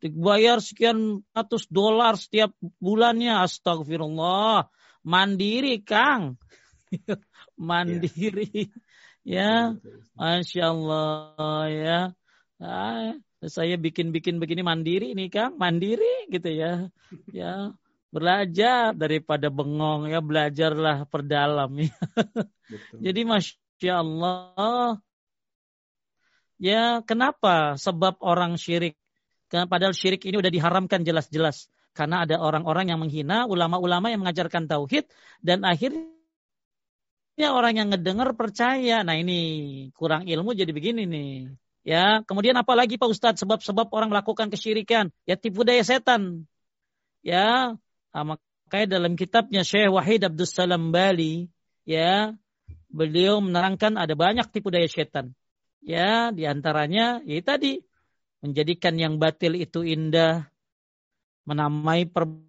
[0.02, 2.50] Dibayar sekian ratus dolar setiap
[2.82, 3.38] bulannya.
[3.42, 4.66] Astagfirullah.
[5.06, 6.38] Mandiri kang.
[7.58, 8.70] Mandiri.
[9.22, 9.78] Ya.
[10.18, 12.00] Masya Allah ya.
[12.62, 15.54] Ah, saya bikin-bikin begini mandiri nih kang.
[15.58, 16.90] Mandiri gitu ya.
[17.30, 17.74] Ya
[18.12, 21.96] belajar daripada bengong ya belajarlah perdalam ya
[23.00, 25.00] jadi masya Allah
[26.60, 29.00] ya kenapa sebab orang syirik
[29.52, 31.68] Padahal syirik ini udah diharamkan jelas-jelas.
[31.92, 35.04] Karena ada orang-orang yang menghina ulama-ulama yang mengajarkan tauhid
[35.44, 36.08] dan akhirnya
[37.52, 39.04] orang yang ngedengar percaya.
[39.04, 41.52] Nah ini kurang ilmu jadi begini nih.
[41.84, 45.12] Ya, kemudian apalagi Pak Ustadz sebab-sebab orang melakukan kesyirikan?
[45.28, 46.48] Ya tipu daya setan.
[47.20, 47.76] Ya,
[48.12, 51.48] nah, makanya dalam kitabnya Syekh Wahid Abdul Salam Bali,
[51.88, 52.36] ya,
[52.92, 55.32] beliau menerangkan ada banyak tipu daya setan.
[55.82, 57.82] Ya, di antaranya ya tadi
[58.44, 60.46] menjadikan yang batil itu indah,
[61.42, 62.46] menamai perbuatan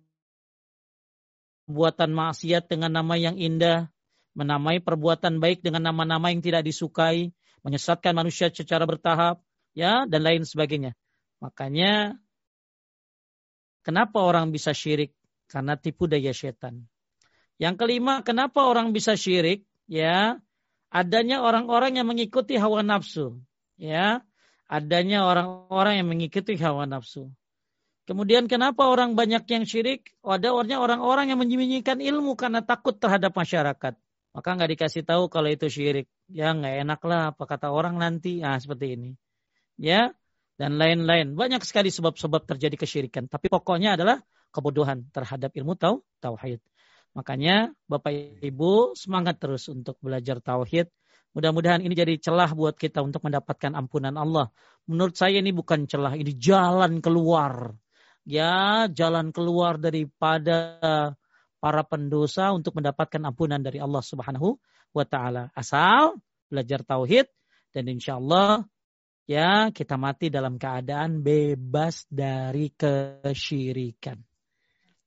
[2.13, 3.89] maksiat dengan nama yang indah,
[4.37, 7.33] menamai perbuatan baik dengan nama-nama yang tidak disukai,
[7.65, 9.41] menyesatkan manusia secara bertahap,
[9.73, 10.93] ya dan lain sebagainya.
[11.41, 12.17] Makanya
[13.81, 15.13] kenapa orang bisa syirik?
[15.51, 16.85] Karena tipu daya setan.
[17.61, 19.63] Yang kelima, kenapa orang bisa syirik?
[19.85, 20.41] Ya,
[20.89, 23.39] adanya orang-orang yang mengikuti hawa nafsu.
[23.77, 24.25] Ya,
[24.65, 27.29] adanya orang-orang yang mengikuti hawa nafsu.
[28.03, 30.11] Kemudian kenapa orang banyak yang syirik?
[30.19, 33.95] Ada orang-orang yang menyembunyikan ilmu karena takut terhadap masyarakat.
[34.33, 36.09] Maka nggak dikasih tahu kalau itu syirik.
[36.27, 38.43] Ya nggak enak lah apa kata orang nanti.
[38.43, 39.09] Nah seperti ini.
[39.79, 40.11] Ya
[40.59, 41.37] dan lain-lain.
[41.37, 43.31] Banyak sekali sebab-sebab terjadi kesyirikan.
[43.31, 44.19] Tapi pokoknya adalah
[44.53, 46.61] kebodohan terhadap ilmu tau tauhid.
[47.17, 50.89] Makanya Bapak Ibu semangat terus untuk belajar tauhid.
[51.33, 54.53] Mudah-mudahan ini jadi celah buat kita untuk mendapatkan ampunan Allah.
[54.85, 57.73] Menurut saya ini bukan celah, ini jalan keluar.
[58.23, 60.77] Ya, jalan keluar daripada
[61.57, 64.61] para pendosa untuk mendapatkan ampunan dari Allah Subhanahu
[64.93, 65.49] wa taala.
[65.57, 67.25] Asal belajar tauhid
[67.73, 68.67] dan insya Allah
[69.25, 74.32] ya kita mati dalam keadaan bebas dari kesyirikan.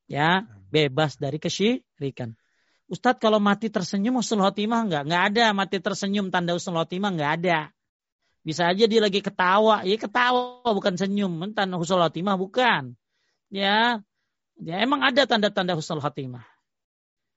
[0.06, 2.38] Ya, bebas dari kesyirikan.
[2.86, 5.02] Ustadz kalau mati tersenyum usul khotimah enggak?
[5.10, 7.58] Enggak ada mati tersenyum tanda usul khotimah enggak ada.
[8.46, 12.94] Bisa aja dia lagi ketawa, ya ketawa bukan senyum, tanda usul khotimah bukan.
[13.50, 14.06] Ya,
[14.56, 16.44] Ya emang ada tanda-tanda husnul khatimah.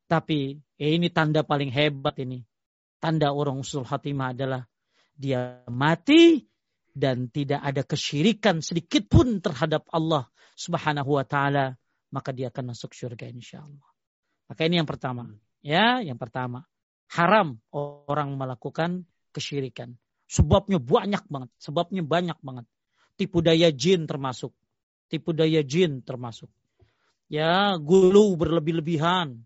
[0.08, 2.48] Tapi ya ini tanda paling hebat ini.
[3.04, 4.64] Tanda orang husnul khatimah adalah
[5.20, 6.48] dia mati
[6.96, 11.76] dan tidak ada kesyirikan sedikit pun terhadap Allah Subhanahu wa taala,
[12.10, 13.90] maka dia akan masuk surga insyaallah.
[14.50, 15.30] Maka ini yang pertama.
[15.62, 16.66] Ya, yang pertama.
[17.10, 19.98] Haram orang melakukan kesyirikan.
[20.30, 22.66] Sebabnya banyak banget, sebabnya banyak banget.
[23.18, 24.54] Tipu daya jin termasuk.
[25.10, 26.50] Tipu daya jin termasuk
[27.30, 29.38] ya gulu berlebih-lebihan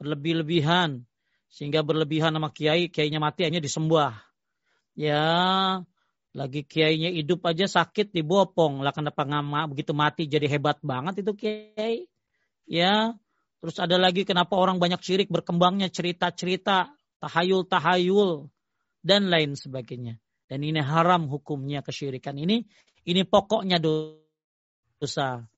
[0.00, 1.04] berlebih-lebihan
[1.52, 4.16] sehingga berlebihan sama kiai kiainya mati hanya disembah
[4.96, 5.22] ya
[6.36, 11.32] lagi kiainya hidup aja sakit dibopong lah kenapa ngama begitu mati jadi hebat banget itu
[11.32, 12.04] kiai
[12.68, 13.16] ya
[13.64, 16.92] terus ada lagi kenapa orang banyak syirik berkembangnya cerita-cerita
[17.24, 18.52] tahayul-tahayul
[19.00, 20.20] dan lain sebagainya
[20.52, 22.68] dan ini haram hukumnya kesyirikan ini
[23.08, 25.48] ini pokoknya dosa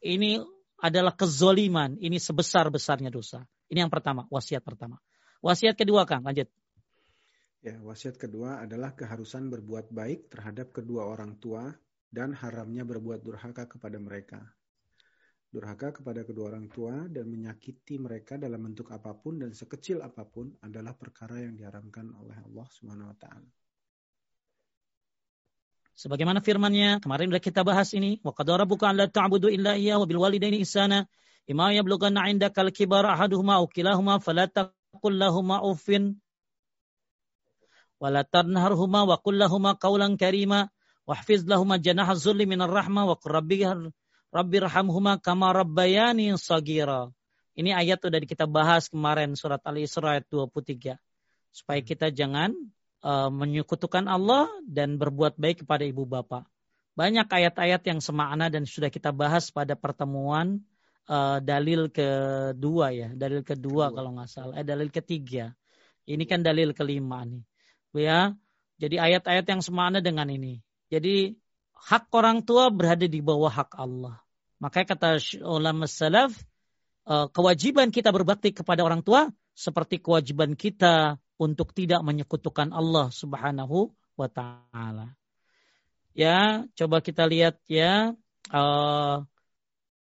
[0.00, 0.40] ini
[0.80, 1.96] adalah kezoliman.
[1.96, 3.44] Ini sebesar-besarnya dosa.
[3.72, 5.00] Ini yang pertama, wasiat pertama.
[5.40, 6.48] Wasiat kedua, Kang, lanjut.
[7.64, 11.72] Ya, wasiat kedua adalah keharusan berbuat baik terhadap kedua orang tua
[12.12, 14.40] dan haramnya berbuat durhaka kepada mereka.
[15.50, 20.28] Durhaka kepada kedua orang tua dan menyakiti mereka dalam bentuk apa pun dan sekecil apa
[20.28, 23.50] pun adalah perkara yang diharamkan oleh Allah Subhanahu wa taala.
[25.96, 30.06] Sebagaimana firman-Nya, kemarin sudah kita bahas ini, wa qad rabbuka alla ta'budu illa iyyahu wa
[30.06, 31.08] bil walidaini ihsana.
[31.48, 36.20] Imma yablughanna 'indaka al-kibara ahaduhuma aw kilahuma fala taqul lahumu uffin
[37.96, 40.68] wa la tanharhuma wa qul lahumu qawlan karima
[41.08, 43.64] wahfiz lahuma janaha dhulli minar rahmah wa qur rabbi
[44.34, 47.08] rabbi rahamhuma kama rabbayani sagira.
[47.56, 51.00] Ini ayat sudah kita bahas kemarin surat Al-Isra ayat 23.
[51.56, 52.52] Supaya kita jangan
[53.00, 56.44] uh, menyekutukan Allah dan berbuat baik kepada ibu bapak.
[56.96, 60.60] Banyak ayat-ayat yang semakna dan sudah kita bahas pada pertemuan
[61.08, 63.96] uh, dalil kedua ya, dalil kedua, kedua.
[63.96, 65.52] kalau nggak salah, eh dalil ketiga.
[66.04, 67.40] Ini kan dalil kelima nih,
[67.98, 68.36] ya.
[68.76, 70.60] Jadi ayat-ayat yang semakna dengan ini.
[70.92, 71.36] Jadi
[71.72, 74.20] hak orang tua berada di bawah hak Allah.
[74.60, 75.08] Makanya kata
[75.44, 76.32] ulama salaf,
[77.08, 83.92] uh, kewajiban kita berbakti kepada orang tua seperti kewajiban kita untuk tidak menyekutukan Allah Subhanahu
[84.16, 85.16] wa taala.
[86.16, 88.16] Ya, coba kita lihat ya
[88.48, 89.16] uh,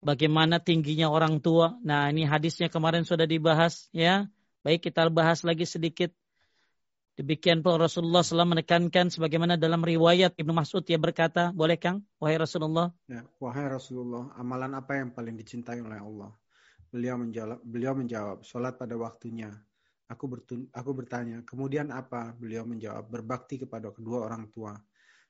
[0.00, 1.76] bagaimana tingginya orang tua.
[1.84, 4.28] Nah, ini hadisnya kemarin sudah dibahas ya.
[4.64, 6.12] Baik kita bahas lagi sedikit.
[7.18, 12.38] Demikian pun Rasulullah SAW menekankan sebagaimana dalam riwayat Ibnu Mas'ud ya berkata, boleh Kang, wahai
[12.38, 12.94] Rasulullah?
[13.10, 16.30] Ya, wahai Rasulullah, amalan apa yang paling dicintai oleh Allah?
[16.94, 19.50] Beliau menjawab, beliau menjawab, sholat pada waktunya,
[20.08, 22.32] Aku, bertun aku bertanya, kemudian apa?
[22.40, 24.72] Beliau menjawab, berbakti kepada kedua orang tua.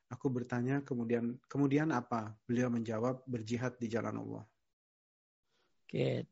[0.07, 2.31] Aku bertanya, kemudian kemudian apa?
[2.47, 4.47] Beliau menjawab, berjihad di jalan Allah.
[5.83, 6.31] Oke.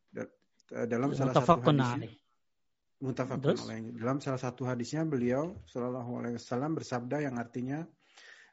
[0.71, 2.15] Dalam salah satu hadisnya,
[3.03, 3.57] mutafakun
[3.97, 7.85] Dalam salah satu hadisnya beliau Shallallahu Alaihi Wasallam bersabda yang artinya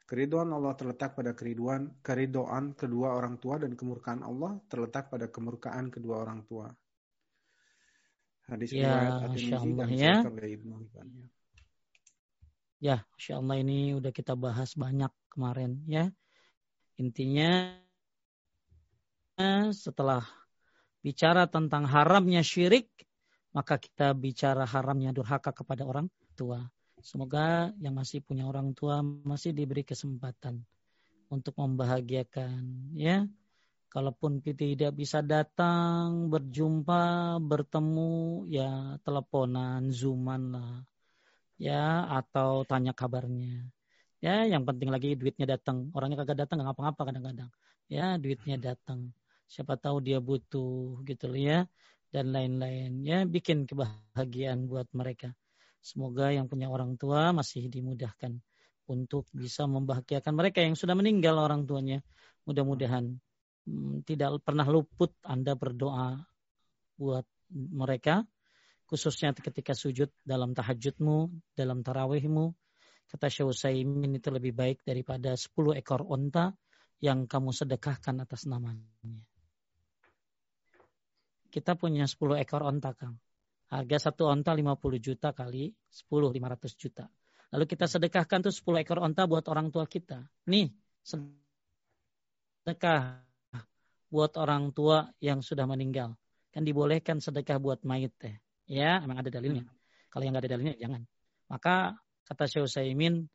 [0.04, 5.88] keriduan Allah terletak pada keriduan keridoan kedua orang tua dan kemurkaan Allah terletak pada kemurkaan
[5.88, 6.68] kedua orang tua.
[8.44, 10.14] Hadis ya, Masya Allah ya.
[12.76, 16.12] Ya, Masya Allah ini udah kita bahas banyak kemarin ya.
[17.00, 17.80] Intinya
[19.72, 20.22] setelah
[21.00, 22.92] bicara tentang haramnya syirik,
[23.54, 26.66] maka kita bicara haramnya durhaka kepada orang tua.
[27.00, 30.60] Semoga yang masih punya orang tua masih diberi kesempatan
[31.30, 33.24] untuk membahagiakan ya
[33.94, 40.82] Kalaupun tidak bisa datang, berjumpa, bertemu, ya teleponan, zooman lah.
[41.62, 43.70] Ya, atau tanya kabarnya.
[44.18, 45.94] Ya, yang penting lagi duitnya datang.
[45.94, 47.50] Orangnya kagak datang, nggak ngapa-ngapa kadang-kadang.
[47.86, 49.14] Ya, duitnya datang.
[49.46, 51.58] Siapa tahu dia butuh gitu loh ya.
[52.14, 55.34] Dan lain-lainnya bikin kebahagiaan buat mereka.
[55.82, 58.38] Semoga yang punya orang tua masih dimudahkan
[58.86, 62.06] untuk bisa membahagiakan mereka yang sudah meninggal orang tuanya.
[62.46, 63.18] Mudah-mudahan
[63.66, 66.22] hmm, tidak pernah luput Anda berdoa
[66.94, 68.22] buat mereka,
[68.86, 72.54] khususnya ketika sujud dalam tahajudmu, dalam tarawihmu.
[73.10, 75.50] Kata Syekh Utsaimin itu lebih baik daripada 10
[75.82, 76.54] ekor onta
[77.02, 79.33] yang kamu sedekahkan atas namanya.
[81.54, 83.14] Kita punya 10 ekor onta, Kang.
[83.70, 87.06] Harga satu onta 50 juta kali 10, 500 juta.
[87.54, 90.26] Lalu kita sedekahkan tuh 10 ekor onta buat orang tua kita.
[90.50, 90.74] Nih,
[92.66, 93.22] sedekah
[94.10, 96.18] buat orang tua yang sudah meninggal.
[96.50, 98.34] Kan dibolehkan sedekah buat mayit teh.
[98.66, 99.62] Ya, emang ada dalilnya.
[100.10, 101.06] Kalau yang nggak ada dalilnya, jangan.
[101.46, 101.94] Maka
[102.26, 103.30] kata Syekh Utsaimin,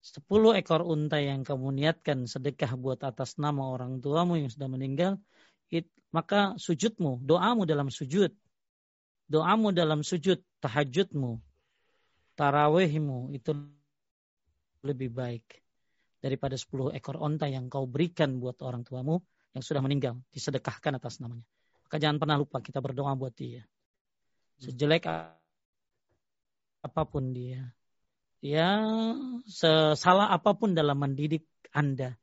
[0.00, 5.20] 10 ekor unta yang kamu niatkan sedekah buat atas nama orang tuamu yang sudah meninggal,
[6.16, 8.32] maka sujudmu, doamu dalam sujud,
[9.28, 11.36] doamu dalam sujud, tahajudmu,
[12.40, 13.52] tarawihmu itu
[14.80, 15.60] lebih baik
[16.24, 19.20] daripada 10 ekor onta yang kau berikan buat orang tuamu
[19.52, 21.44] yang sudah meninggal, disedekahkan atas namanya.
[21.84, 23.62] Maka jangan pernah lupa kita berdoa buat dia.
[24.56, 25.04] Sejelek
[26.80, 27.76] apa pun dia.
[28.40, 28.78] Ya,
[29.44, 31.44] sesalah apa pun dalam mendidik
[31.76, 32.16] Anda.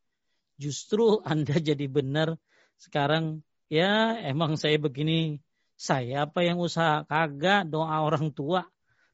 [0.58, 2.42] Justru Anda jadi benar
[2.84, 3.40] sekarang
[3.72, 5.40] ya emang saya begini
[5.80, 8.68] saya apa yang usaha kagak doa orang tua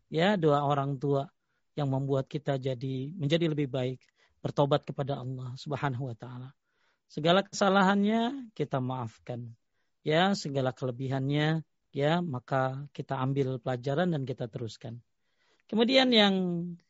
[0.10, 1.30] ya doa orang tua
[1.78, 4.02] yang membuat kita jadi menjadi lebih baik
[4.42, 6.50] bertobat kepada Allah Subhanahu wa taala.
[7.10, 9.56] Segala kesalahannya kita maafkan.
[10.04, 15.02] Ya, segala kelebihannya ya maka kita ambil pelajaran dan kita teruskan.
[15.70, 16.36] Kemudian yang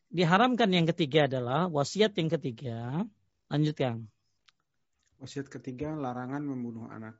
[0.09, 3.03] diharamkan yang ketiga adalah wasiat yang ketiga.
[3.49, 4.07] Lanjutkan.
[5.19, 7.19] Wasiat ketiga, larangan membunuh anak.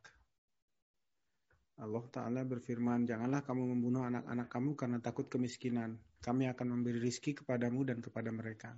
[1.80, 6.00] Allah Ta'ala berfirman, janganlah kamu membunuh anak-anak kamu karena takut kemiskinan.
[6.24, 8.72] Kami akan memberi rizki kepadamu dan kepada mereka.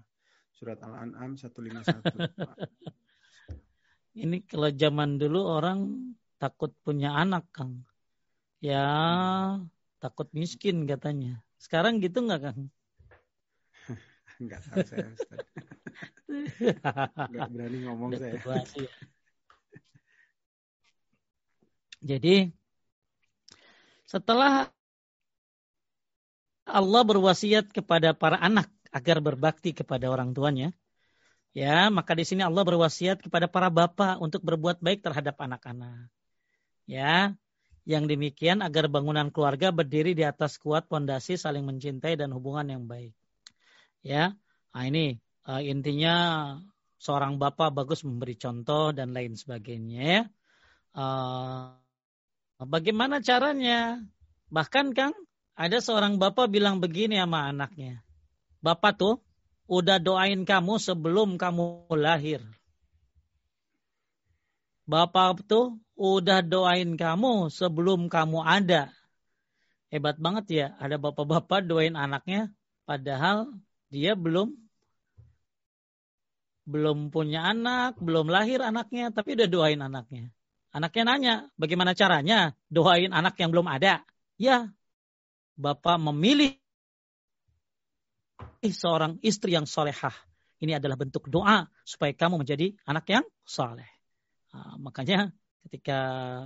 [0.54, 2.18] Surat Al-An'am 151.
[4.26, 6.12] Ini kalau zaman dulu orang
[6.42, 7.86] takut punya anak, Kang.
[8.58, 8.90] Ya,
[10.02, 11.46] takut miskin katanya.
[11.62, 12.74] Sekarang gitu nggak, Kang?
[14.42, 15.08] Enggak tahu saya,
[17.30, 18.42] Enggak berani ngomong saya.
[18.42, 18.90] Ya.
[22.02, 22.50] Jadi
[24.10, 24.74] setelah
[26.66, 30.74] Allah berwasiat kepada para anak agar berbakti kepada orang tuanya,
[31.54, 36.10] ya maka di sini Allah berwasiat kepada para bapak untuk berbuat baik terhadap anak-anak.
[36.90, 37.38] Ya,
[37.86, 42.84] yang demikian agar bangunan keluarga berdiri di atas kuat pondasi saling mencintai dan hubungan yang
[42.90, 43.14] baik.
[44.02, 44.34] Ya,
[44.74, 46.16] nah ini uh, intinya
[47.02, 50.02] seorang bapak bagus memberi contoh dan lain sebagainya.
[50.02, 50.22] Ya.
[50.94, 51.78] Uh,
[52.62, 54.02] bagaimana caranya?
[54.52, 55.16] Bahkan Kang,
[55.56, 58.02] ada seorang bapak bilang begini sama anaknya.
[58.62, 59.16] Bapak tuh
[59.72, 62.44] udah doain kamu sebelum kamu lahir.
[64.84, 68.92] Bapak tuh udah doain kamu sebelum kamu ada.
[69.88, 72.52] Hebat banget ya, ada bapak-bapak doain anaknya
[72.84, 73.56] padahal
[73.92, 74.56] dia belum
[76.66, 80.32] belum punya anak, belum lahir anaknya, tapi udah doain anaknya.
[80.72, 84.08] Anaknya nanya, bagaimana caranya doain anak yang belum ada?
[84.40, 84.72] Ya,
[85.60, 86.56] Bapak memilih
[88.64, 90.16] seorang istri yang solehah.
[90.64, 93.90] Ini adalah bentuk doa supaya kamu menjadi anak yang soleh.
[94.56, 95.34] Nah, makanya
[95.68, 96.00] ketika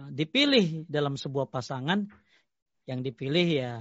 [0.10, 2.08] dipilih dalam sebuah pasangan,
[2.90, 3.74] yang dipilih ya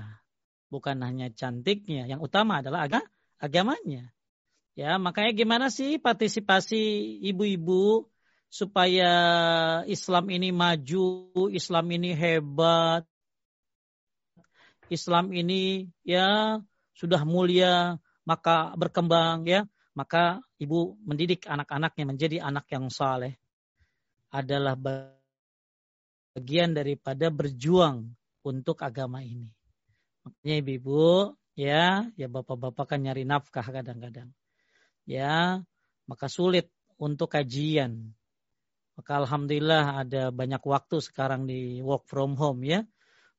[0.68, 3.04] bukan hanya cantiknya, yang utama adalah agak
[3.38, 4.10] agamanya.
[4.74, 6.78] Ya, makanya gimana sih partisipasi
[7.30, 8.10] ibu-ibu
[8.50, 9.10] supaya
[9.86, 13.06] Islam ini maju, Islam ini hebat,
[14.90, 16.58] Islam ini ya
[16.94, 19.62] sudah mulia, maka berkembang ya,
[19.94, 23.38] maka ibu mendidik anak-anaknya menjadi anak yang saleh
[24.34, 24.74] adalah
[26.34, 28.10] bagian daripada berjuang
[28.42, 29.46] untuk agama ini.
[30.26, 34.30] Makanya ibu-ibu ya, ya bapak-bapak kan nyari nafkah kadang-kadang
[35.08, 35.60] ya
[36.08, 36.68] maka sulit
[37.00, 38.12] untuk kajian.
[38.94, 42.86] Maka alhamdulillah ada banyak waktu sekarang di work from home ya.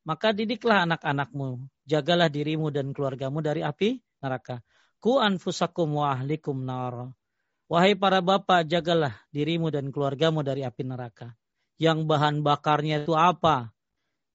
[0.05, 4.61] Maka didiklah anak-anakmu, jagalah dirimu dan keluargamu dari api neraka.
[5.01, 7.15] Ku anfusakum wa ahlikum nar.
[7.65, 11.33] Wahai para bapak, jagalah dirimu dan keluargamu dari api neraka.
[11.81, 13.73] Yang bahan bakarnya itu apa?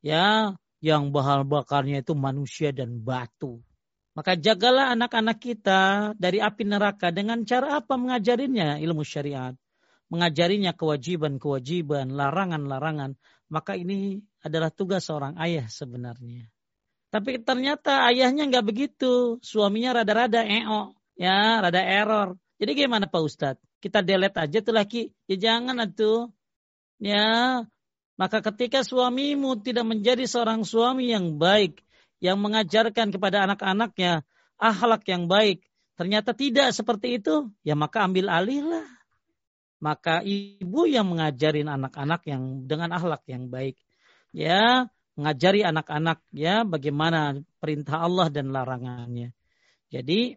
[0.03, 3.63] Ya, yang bahan bakarnya itu manusia dan batu.
[4.11, 9.55] Maka jagalah anak-anak kita dari api neraka dengan cara apa mengajarinya ilmu syariat.
[10.11, 13.15] Mengajarinya kewajiban-kewajiban, larangan-larangan.
[13.51, 16.47] maka ini adalah tugas seorang ayah sebenarnya.
[17.11, 19.43] Tapi ternyata ayahnya nggak begitu.
[19.43, 22.39] Suaminya rada-rada eo, ya, rada error.
[22.63, 23.63] Jadi gimana Pak Ustadz?
[23.83, 25.11] Kita delete aja tuh laki.
[25.27, 26.31] Ya jangan atuh.
[27.03, 27.65] Ya,
[28.21, 31.81] maka ketika suamimu tidak menjadi seorang suami yang baik,
[32.21, 34.23] yang mengajarkan kepada anak-anaknya
[34.61, 35.65] akhlak yang baik,
[35.97, 38.87] ternyata tidak seperti itu, ya maka ambil alih lah.
[39.81, 43.81] Maka ibu yang mengajarin anak-anak yang dengan akhlak yang baik,
[44.37, 49.33] ya mengajari anak-anak ya bagaimana perintah Allah dan larangannya.
[49.89, 50.37] Jadi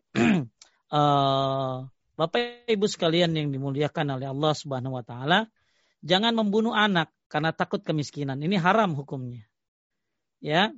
[0.92, 1.76] uh,
[2.20, 5.50] Bapak Ibu sekalian yang dimuliakan oleh Allah Subhanahu wa taala,
[6.06, 8.38] jangan membunuh anak karena takut kemiskinan.
[8.38, 9.44] Ini haram hukumnya.
[10.44, 10.76] Ya,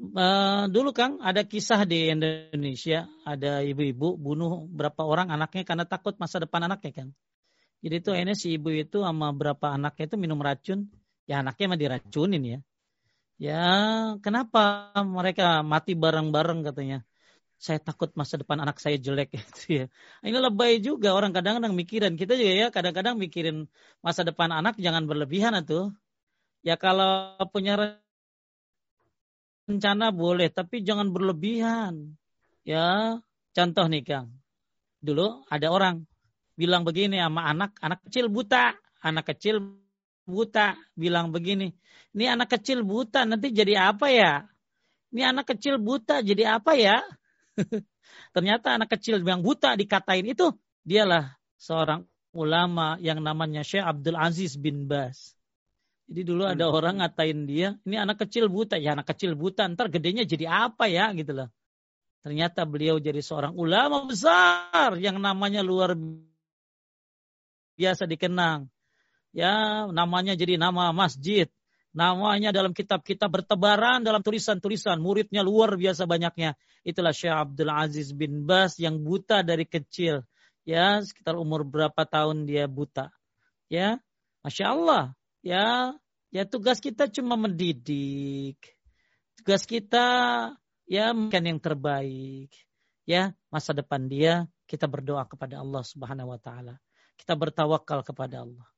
[0.00, 6.16] uh, dulu Kang ada kisah di Indonesia ada ibu-ibu bunuh berapa orang anaknya karena takut
[6.16, 7.08] masa depan anaknya kan.
[7.80, 10.88] Jadi itu ini si ibu itu sama berapa anaknya itu minum racun,
[11.24, 12.58] ya anaknya mah diracunin ya.
[13.40, 13.60] Ya
[14.20, 17.00] kenapa mereka mati bareng-bareng katanya?
[17.60, 19.84] Saya takut masa depan anak saya jelek gitu ya.
[20.24, 23.68] Ini lebay juga orang kadang-kadang mikirin kita juga ya kadang-kadang mikirin
[24.04, 25.92] masa depan anak jangan berlebihan atau
[26.60, 27.99] ya kalau punya
[29.68, 32.16] rencana boleh, tapi jangan berlebihan.
[32.64, 33.18] Ya,
[33.56, 34.36] contoh nih Kang.
[35.00, 36.04] Dulu ada orang
[36.54, 39.80] bilang begini sama anak, anak kecil buta, anak kecil
[40.28, 41.72] buta bilang begini,
[42.12, 44.44] ini anak kecil buta nanti jadi apa ya?
[45.10, 47.02] Ini anak kecil buta jadi apa ya?
[48.34, 50.54] Ternyata anak kecil yang buta dikatain itu
[50.86, 55.39] dialah seorang ulama yang namanya Syekh Abdul Aziz bin Bas.
[56.10, 56.74] Jadi dulu ada hmm.
[56.74, 58.74] orang ngatain dia, ini anak kecil buta.
[58.82, 61.48] Ya anak kecil buta, ntar gedenya jadi apa ya gitu loh.
[62.26, 65.94] Ternyata beliau jadi seorang ulama besar yang namanya luar
[67.78, 68.66] biasa dikenang.
[69.30, 71.46] Ya, namanya jadi nama masjid.
[71.94, 74.98] Namanya dalam kitab-kitab bertebaran dalam tulisan-tulisan.
[74.98, 76.58] Muridnya luar biasa banyaknya.
[76.82, 80.26] Itulah Syekh Abdul Aziz bin Bas yang buta dari kecil.
[80.66, 83.14] Ya, sekitar umur berapa tahun dia buta.
[83.70, 84.02] Ya,
[84.42, 85.96] Masya Allah ya
[86.30, 88.58] ya tugas kita cuma mendidik.
[89.40, 90.06] Tugas kita
[90.86, 92.52] ya mungkin yang terbaik.
[93.08, 96.78] Ya masa depan dia kita berdoa kepada Allah Subhanahu wa taala.
[97.18, 98.68] Kita bertawakal kepada Allah.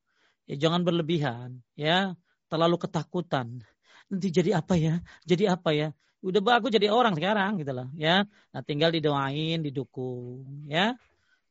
[0.49, 2.17] Ya jangan berlebihan ya.
[2.49, 3.65] Terlalu ketakutan.
[4.11, 5.01] Nanti jadi apa ya?
[5.25, 5.89] Jadi apa ya?
[6.23, 8.23] Udah bagus jadi orang sekarang gitu loh ya.
[8.55, 10.95] Nah tinggal didoain didukung ya.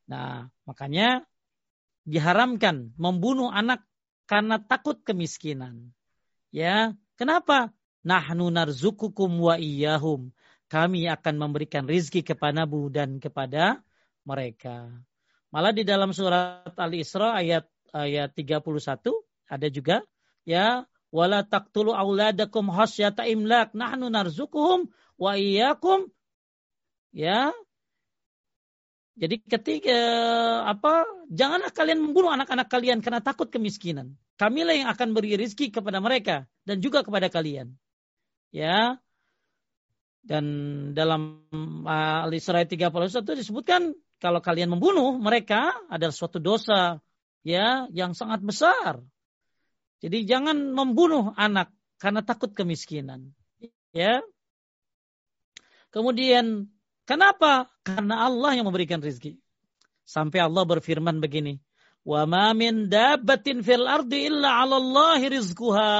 [0.09, 1.23] Nah makanya
[2.03, 3.85] diharamkan membunuh anak
[4.29, 5.91] karena takut kemiskinan.
[6.53, 7.73] Ya, kenapa?
[8.03, 10.31] Nahnu narzukukum wa iyyahum.
[10.67, 13.83] Kami akan memberikan rizki kepadamu dan kepada
[14.25, 14.89] mereka.
[15.53, 18.65] Malah di dalam surat Al-Isra ayat ayat 31
[19.45, 20.01] ada juga
[20.49, 24.89] ya wala taqtulu auladakum khasyata imlak nahnu narzukuhum
[25.21, 26.09] wa iyyakum
[27.13, 27.53] ya
[29.13, 29.99] jadi ketika
[30.65, 34.17] apa janganlah kalian membunuh anak-anak kalian karena takut kemiskinan.
[34.41, 37.77] Kamilah yang akan beri rizki kepada mereka dan juga kepada kalian.
[38.49, 38.97] Ya.
[40.23, 40.45] Dan
[40.97, 41.45] dalam
[41.85, 42.89] Al-Isra 31
[43.37, 46.97] disebutkan kalau kalian membunuh mereka adalah suatu dosa
[47.45, 49.03] ya yang sangat besar.
[50.01, 51.69] Jadi jangan membunuh anak
[52.01, 53.29] karena takut kemiskinan.
[53.93, 54.25] Ya.
[55.93, 56.73] Kemudian
[57.03, 57.67] Kenapa?
[57.83, 59.35] Karena Allah yang memberikan rezeki.
[60.03, 61.59] Sampai Allah berfirman begini,
[62.03, 65.91] "Wa ma min dabbatin fil ardi illa 'ala Allah rizquha."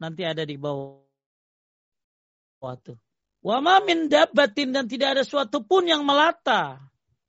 [0.00, 1.04] Nanti ada di bawah.
[2.60, 2.96] Waktu.
[3.42, 6.78] Wa ma min dabbatin dan tidak ada suatu pun yang melata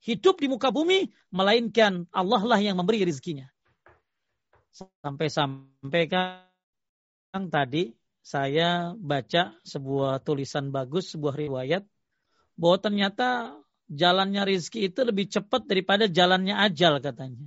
[0.04, 3.48] hidup di muka bumi melainkan Allah lah yang memberi rezekinya.
[5.00, 11.84] Sampai-sampai kan tadi saya baca sebuah tulisan bagus, sebuah riwayat
[12.54, 13.28] bahwa ternyata
[13.90, 17.46] jalannya rizki itu lebih cepat daripada jalannya ajal katanya.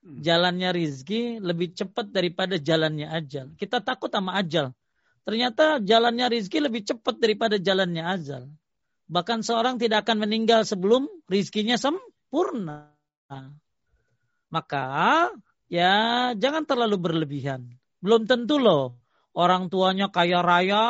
[0.00, 0.20] Hmm.
[0.24, 3.52] Jalannya rizki lebih cepat daripada jalannya ajal.
[3.56, 4.72] Kita takut sama ajal.
[5.24, 8.48] Ternyata jalannya rizki lebih cepat daripada jalannya ajal.
[9.10, 12.94] Bahkan seorang tidak akan meninggal sebelum rizkinya sempurna.
[14.50, 14.84] Maka
[15.68, 15.92] ya
[16.34, 17.68] jangan terlalu berlebihan.
[18.00, 18.96] Belum tentu loh
[19.36, 20.86] orang tuanya kaya raya.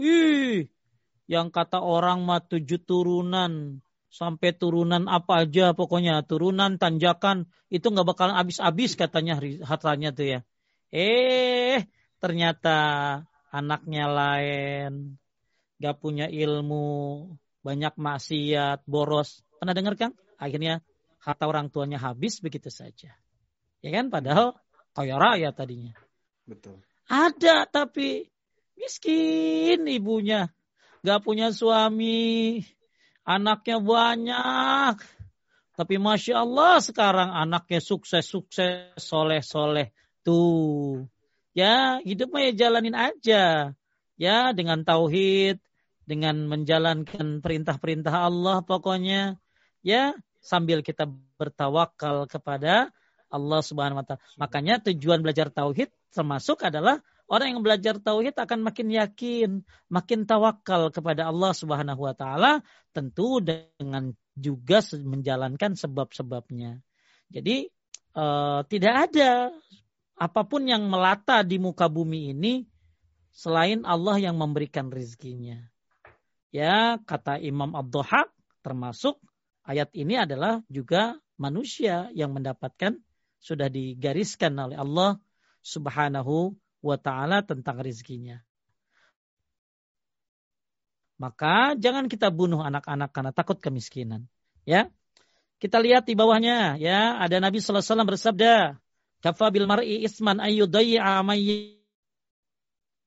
[0.00, 0.72] Wih,
[1.30, 3.78] yang kata orang mah tujuh turunan
[4.10, 10.38] sampai turunan apa aja pokoknya turunan tanjakan itu nggak bakalan habis-habis katanya hartanya tuh ya
[10.90, 11.86] eh
[12.18, 12.78] ternyata
[13.54, 15.14] anaknya lain
[15.78, 17.30] nggak punya ilmu
[17.62, 20.10] banyak maksiat boros pernah dengar kan
[20.42, 20.82] akhirnya
[21.22, 23.14] harta orang tuanya habis begitu saja
[23.78, 24.58] ya kan padahal
[24.94, 25.94] kaya raya tadinya.
[26.46, 26.82] Betul.
[27.06, 28.26] Ada tapi
[28.74, 30.50] miskin ibunya.
[31.00, 32.60] Gak punya suami.
[33.24, 34.94] Anaknya banyak.
[35.76, 39.96] Tapi Masya Allah sekarang anaknya sukses-sukses, soleh-soleh.
[40.20, 41.08] Tuh.
[41.56, 43.72] Ya hidup mah ya jalanin aja.
[44.20, 45.56] Ya dengan tauhid,
[46.04, 49.40] dengan menjalankan perintah-perintah Allah pokoknya.
[49.80, 50.12] Ya
[50.44, 51.08] sambil kita
[51.40, 52.92] bertawakal kepada
[53.32, 54.22] Allah Subhanahu wa taala.
[54.36, 57.00] Makanya tujuan belajar tauhid termasuk adalah
[57.30, 59.50] orang yang belajar tauhid akan makin yakin,
[59.86, 62.60] makin tawakal kepada Allah Subhanahu wa taala
[62.90, 66.82] tentu dengan juga menjalankan sebab-sebabnya.
[67.30, 67.70] Jadi
[68.18, 69.54] uh, tidak ada
[70.18, 72.66] apa pun yang melata di muka bumi ini
[73.30, 75.70] selain Allah yang memberikan rizkinya.
[76.50, 78.26] Ya, kata Imam Abduhak
[78.66, 79.22] termasuk
[79.62, 82.98] ayat ini adalah juga manusia yang mendapatkan
[83.38, 85.16] sudah digariskan oleh Allah
[85.62, 88.40] Subhanahu wa taala tentang rizkinya.
[91.20, 94.24] Maka jangan kita bunuh anak-anak karena takut kemiskinan.
[94.64, 94.88] Ya.
[95.60, 98.80] Kita lihat di bawahnya ya, ada Nabi wasallam bersabda,
[99.20, 100.40] "Kafa bil mar'i isman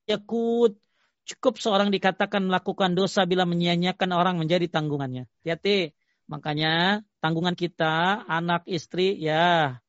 [0.06, 0.78] yakut."
[1.24, 5.26] Cukup seorang dikatakan melakukan dosa bila menyia-nyiakan orang menjadi tanggungannya.
[5.42, 5.96] Hati-hati.
[6.30, 9.82] Makanya tanggungan kita, anak, istri, ya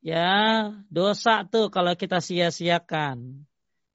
[0.00, 0.28] ya
[0.88, 3.44] dosa tuh kalau kita sia-siakan.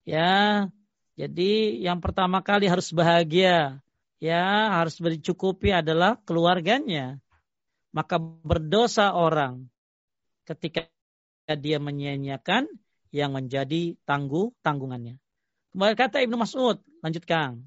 [0.06, 0.70] Ya,
[1.18, 3.82] jadi yang pertama kali harus bahagia,
[4.22, 7.18] ya harus bercukupi adalah keluarganya.
[7.90, 9.66] Maka berdosa orang
[10.46, 10.86] ketika
[11.58, 12.70] dia menyia-nyiakan
[13.10, 15.18] yang menjadi tangguh tanggungannya.
[15.72, 17.64] Kembali kata Ibnu Mas'ud, lanjutkan.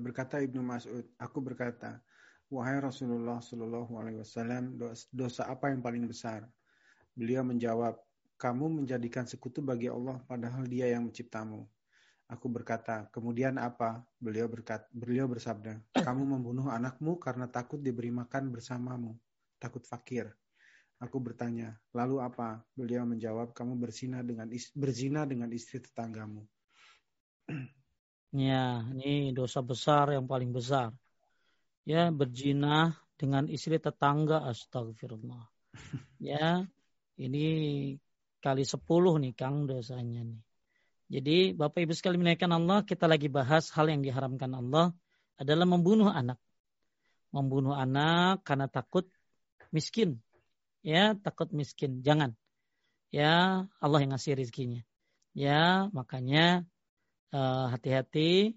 [0.00, 2.00] Berkata Ibnu Mas'ud, aku berkata,
[2.46, 4.78] Wahai Rasulullah Shallallahu Alaihi Wasallam,
[5.10, 6.46] dosa apa yang paling besar?
[7.18, 7.98] Beliau menjawab,
[8.38, 11.66] kamu menjadikan sekutu bagi Allah padahal Dia yang menciptamu.
[12.30, 13.98] Aku berkata, kemudian apa?
[14.22, 19.18] Beliau berkat, beliau bersabda, kamu membunuh anakmu karena takut diberi makan bersamamu,
[19.58, 20.30] takut fakir.
[21.02, 22.62] Aku bertanya, lalu apa?
[22.78, 24.46] Beliau menjawab, kamu berzina dengan
[24.78, 26.46] berzina dengan istri tetanggamu.
[28.36, 30.92] Ya, ini dosa besar yang paling besar
[31.86, 35.46] ya berzina dengan istri tetangga astagfirullah
[36.20, 36.66] ya
[37.16, 37.46] ini
[38.44, 40.40] kali sepuluh nih Kang dosanya nih.
[41.06, 44.92] Jadi Bapak Ibu sekali menaikkan Allah kita lagi bahas hal yang diharamkan Allah
[45.38, 46.36] adalah membunuh anak.
[47.30, 49.06] Membunuh anak karena takut
[49.70, 50.18] miskin.
[50.82, 52.02] Ya takut miskin.
[52.02, 52.34] Jangan.
[53.14, 54.82] Ya Allah yang ngasih rizkinya
[55.36, 56.64] ya makanya
[57.28, 58.56] eh, hati-hati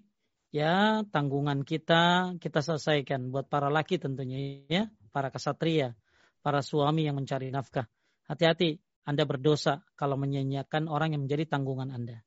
[0.50, 3.30] ya tanggungan kita kita selesaikan.
[3.34, 4.84] Buat para laki tentunya ya.
[5.10, 5.98] Para kesatria
[6.40, 7.86] para suami yang mencari nafkah.
[8.28, 12.24] Hati-hati anda berdosa kalau menyanyiakan orang yang menjadi tanggungan anda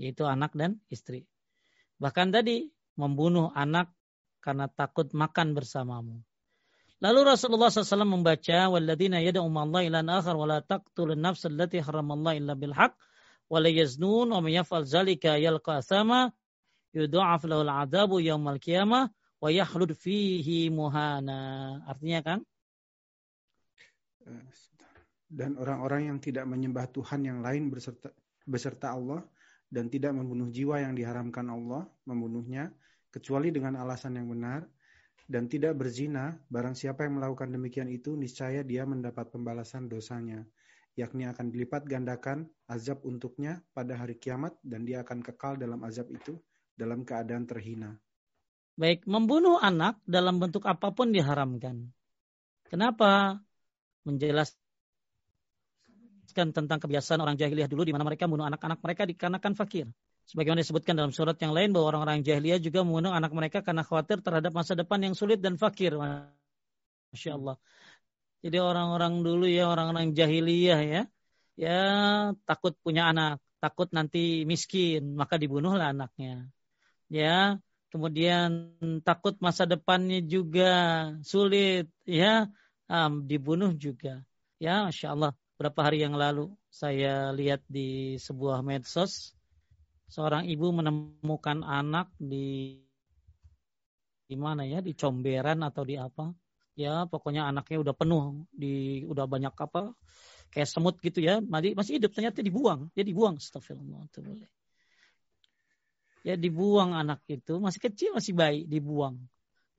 [0.00, 1.28] yaitu anak dan istri.
[2.00, 3.92] Bahkan tadi membunuh anak
[4.40, 6.24] karena takut makan bersamamu.
[7.00, 12.54] Lalu Rasulullah SAW membaca walladzina yad'u Allah ilan akhar wa la taqtulun nafs allati illa
[12.56, 12.96] bil haqq
[13.52, 16.32] wa la yaznun wa yaf'al zalika yalqa sama
[16.94, 19.10] yudha'af lahul adabu yaumal qiyamah
[19.40, 21.80] wa yahlud fihi muhana.
[21.86, 22.38] Artinya kan?
[25.30, 28.10] Dan orang-orang yang tidak menyembah Tuhan yang lain beserta,
[28.44, 29.22] beserta Allah
[29.70, 32.74] dan tidak membunuh jiwa yang diharamkan Allah membunuhnya
[33.14, 34.66] kecuali dengan alasan yang benar
[35.30, 40.42] dan tidak berzina barang siapa yang melakukan demikian itu niscaya dia mendapat pembalasan dosanya
[40.98, 46.10] yakni akan dilipat gandakan azab untuknya pada hari kiamat dan dia akan kekal dalam azab
[46.10, 46.34] itu
[46.80, 48.00] dalam keadaan terhina.
[48.80, 51.92] Baik, membunuh anak dalam bentuk apa pun diharamkan.
[52.64, 53.36] Kenapa?
[54.08, 54.56] Menjelaskan
[56.32, 59.84] tentang kebiasaan orang jahiliyah dulu di mana mereka membunuh anak-anak mereka dikarenakan fakir.
[60.24, 64.24] Sebagaimana disebutkan dalam surat yang lain bahwa orang-orang jahiliyah juga membunuh anak mereka karena khawatir
[64.24, 65.92] terhadap masa depan yang sulit dan fakir.
[67.12, 67.60] Masya Allah.
[68.40, 71.02] Jadi orang-orang dulu ya, orang-orang jahiliyah ya,
[71.60, 71.76] ya
[72.48, 76.48] takut punya anak, takut nanti miskin, maka dibunuhlah anaknya
[77.10, 77.58] ya
[77.90, 80.72] kemudian takut masa depannya juga
[81.26, 82.46] sulit ya.
[82.90, 84.22] Um, dibunuh juga.
[84.58, 85.32] Ya masya Allah.
[85.54, 89.36] Berapa hari yang lalu saya lihat di sebuah medsos
[90.10, 92.80] seorang ibu menemukan anak di
[94.26, 96.34] di mana ya di comberan atau di apa.
[96.78, 99.94] Ya pokoknya anaknya udah penuh di udah banyak apa
[100.50, 101.38] kayak semut gitu ya.
[101.38, 102.90] Masih masih hidup ternyata dibuang.
[102.94, 104.59] Dia dibuang astagfirullah boleh
[106.26, 109.16] ya dibuang anak itu masih kecil masih bayi dibuang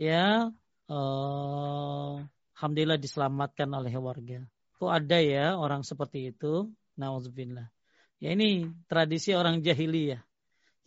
[0.02, 0.50] ya
[0.90, 2.14] uh,
[2.58, 4.42] alhamdulillah diselamatkan oleh warga
[4.82, 6.74] kok ada ya orang seperti itu?
[6.98, 7.70] Nauzubillah.
[8.18, 10.26] Ya ini tradisi orang jahiliyah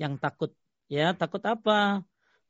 [0.02, 0.50] yang takut.
[0.90, 2.02] Ya takut apa?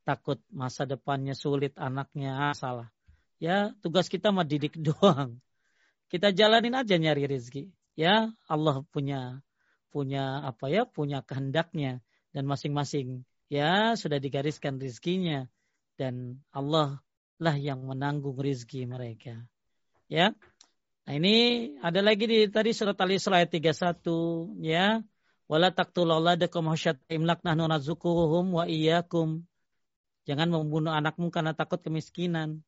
[0.08, 2.88] Takut masa depannya sulit anaknya ah, salah.
[3.36, 5.36] Ya tugas kita mah didik doang.
[6.08, 7.68] Kita jalanin aja nyari rezeki.
[7.92, 9.44] Ya Allah punya
[9.92, 12.00] punya apa ya punya kehendaknya
[12.34, 15.46] dan masing-masing ya sudah digariskan rizkinya
[15.94, 16.98] dan Allah
[17.38, 19.46] lah yang menanggung rizki mereka.
[20.10, 20.34] Ya.
[21.04, 21.34] Nah ini
[21.84, 25.04] ada lagi di tadi surat Al-Isra ayat 31 ya.
[25.44, 26.08] Wala taqtul
[27.12, 29.44] imlak nahnu narzuquhum wa iyyakum.
[30.24, 32.64] Jangan membunuh anakmu karena takut kemiskinan.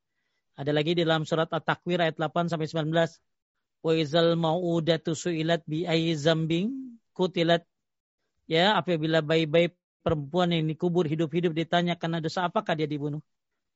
[0.57, 2.93] Ada lagi di dalam surat At-Takwir ayat 8 sampai 19.
[3.81, 7.65] Wa izal mau'udatu su'ilat bi ayyi zambing kutilat.
[8.47, 9.75] Ya, apabila bayi-bayi
[10.07, 13.19] perempuan yang dikubur hidup-hidup ditanya karena dosa apakah dia dibunuh.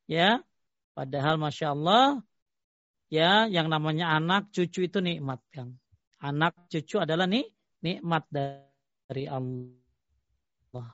[0.06, 0.46] Ya,
[0.94, 2.22] padahal masya Allah,
[3.10, 5.74] ya yang namanya anak cucu itu nikmat kan.
[6.22, 7.50] Anak cucu adalah nih
[7.82, 10.88] nikmat dari Allah.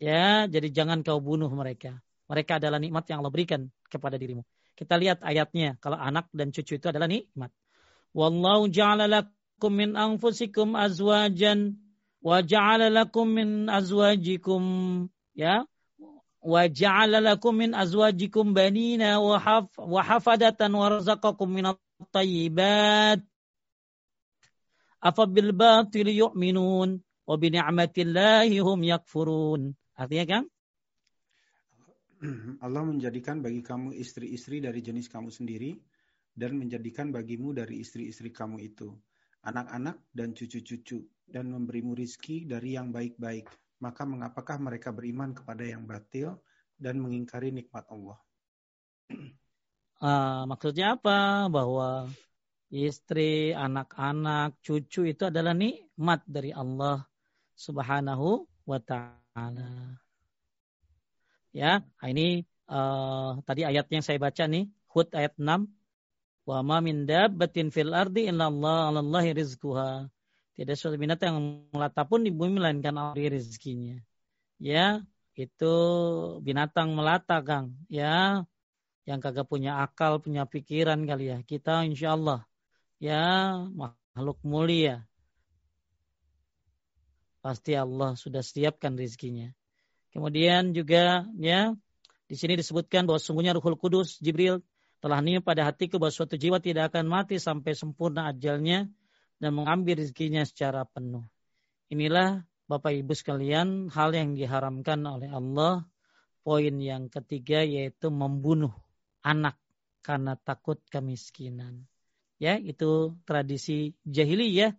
[0.00, 2.00] Ya, jadi jangan kau bunuh mereka.
[2.32, 4.40] Mereka adalah nikmat yang Allah berikan kepada dirimu.
[4.72, 5.76] Kita lihat ayatnya.
[5.78, 7.52] Kalau anak dan cucu itu adalah nikmat.
[8.16, 11.81] Wallahu ja'ala lakum min anfusikum azwajan
[12.22, 14.62] wa ja'ala lakum min azwajikum
[15.34, 15.66] ya.
[16.42, 23.22] Wa ja'ala lakum min azwajikum banina wa haf wa hafadatan wa razaqakum min at-tayyibat.
[25.02, 29.74] Afa bil batil yu'minun wa bi ni'matillahi hum yakfurun.
[29.98, 30.44] Artinya kan
[32.64, 35.74] Allah menjadikan bagi kamu istri-istri dari jenis kamu sendiri
[36.32, 38.94] dan menjadikan bagimu dari istri-istri kamu itu.
[39.42, 43.48] Anak-anak dan cucu-cucu dan memberimu rizki dari yang baik-baik.
[43.82, 46.38] Maka mengapakah mereka beriman kepada yang batil
[46.78, 48.18] dan mengingkari nikmat Allah?
[49.98, 51.50] Uh, maksudnya apa?
[51.50, 52.06] Bahwa
[52.72, 57.04] istri, anak-anak, cucu itu adalah nikmat dari Allah
[57.52, 60.00] Subhanahu wa taala.
[61.52, 65.68] Ya, ini uh, tadi ayat yang saya baca nih, Hud ayat 6.
[66.42, 70.08] Wa ma min dabbatin fil ardi illa Allah 'alallahi rizquha.
[70.52, 73.96] Tidak suatu binatang yang melata pun di bumi melainkan Allah rezekinya.
[74.60, 75.00] Ya,
[75.32, 75.74] itu
[76.44, 77.72] binatang melata, Kang.
[77.88, 78.44] Ya,
[79.08, 81.38] yang kagak punya akal, punya pikiran kali ya.
[81.42, 82.44] Kita insya Allah,
[83.00, 85.08] ya makhluk mulia.
[87.42, 89.50] Pasti Allah sudah siapkan rezekinya.
[90.12, 91.72] Kemudian juga ya
[92.28, 94.60] di sini disebutkan bahwa sungguhnya Ruhul Kudus Jibril
[95.02, 98.86] telah niat pada hatiku bahwa suatu jiwa tidak akan mati sampai sempurna ajalnya
[99.42, 101.26] dan mengambil rezekinya secara penuh.
[101.90, 105.82] Inilah Bapak Ibu sekalian hal yang diharamkan oleh Allah.
[106.46, 108.70] Poin yang ketiga yaitu membunuh
[109.26, 109.58] anak
[110.06, 111.90] karena takut kemiskinan.
[112.38, 114.74] Ya, itu tradisi jahiliyah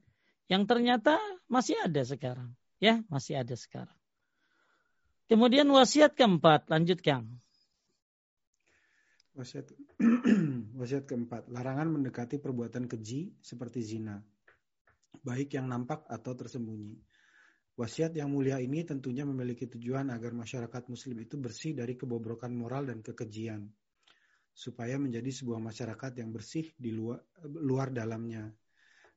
[0.47, 1.19] yang ternyata
[1.51, 2.55] masih ada sekarang.
[2.79, 3.95] Ya, masih ada sekarang.
[5.31, 7.27] Kemudian wasiat keempat, lanjutkan.
[9.39, 9.71] Wasiat,
[10.79, 14.19] wasiat keempat, larangan mendekati perbuatan keji seperti zina
[15.21, 16.97] baik yang nampak atau tersembunyi.
[17.73, 22.85] Wasiat yang mulia ini tentunya memiliki tujuan agar masyarakat muslim itu bersih dari kebobrokan moral
[22.89, 23.65] dan kekejian.
[24.53, 28.45] Supaya menjadi sebuah masyarakat yang bersih di luar, luar dalamnya.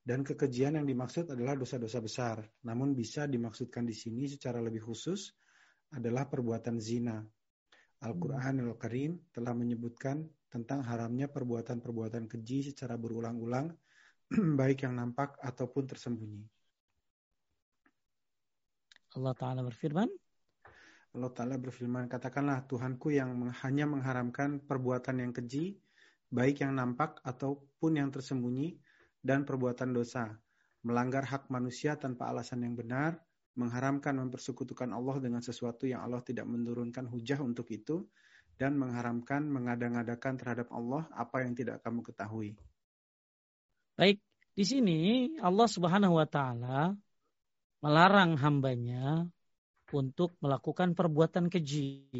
[0.01, 2.41] Dan kekejian yang dimaksud adalah dosa-dosa besar.
[2.65, 5.37] Namun bisa dimaksudkan di sini secara lebih khusus
[5.93, 7.21] adalah perbuatan zina.
[8.01, 13.69] Al-Quran Al-Karim telah menyebutkan tentang haramnya perbuatan-perbuatan keji secara berulang-ulang
[14.61, 16.43] baik yang nampak ataupun tersembunyi.
[19.17, 20.11] Allah Ta'ala berfirman,
[21.17, 23.33] Allah Ta'ala berfirman, katakanlah Tuhanku yang
[23.65, 25.81] hanya mengharamkan perbuatan yang keji,
[26.29, 28.77] baik yang nampak ataupun yang tersembunyi,
[29.25, 30.37] dan perbuatan dosa,
[30.85, 33.17] melanggar hak manusia tanpa alasan yang benar,
[33.57, 38.05] mengharamkan mempersekutukan Allah dengan sesuatu yang Allah tidak menurunkan hujah untuk itu,
[38.61, 42.53] dan mengharamkan mengada-ngadakan terhadap Allah apa yang tidak kamu ketahui.
[43.97, 44.21] Baik,
[44.53, 44.99] di sini
[45.41, 46.93] Allah Subhanahu wa taala
[47.81, 49.25] melarang hambanya
[49.89, 52.13] untuk melakukan perbuatan keji.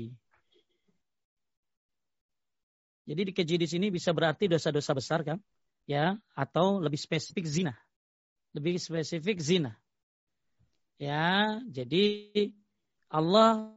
[3.07, 5.39] Jadi di keji di sini bisa berarti dosa-dosa besar kan?
[5.85, 7.77] Ya, atau lebih spesifik zina.
[8.57, 9.77] Lebih spesifik zina.
[10.97, 12.33] Ya, jadi
[13.13, 13.77] Allah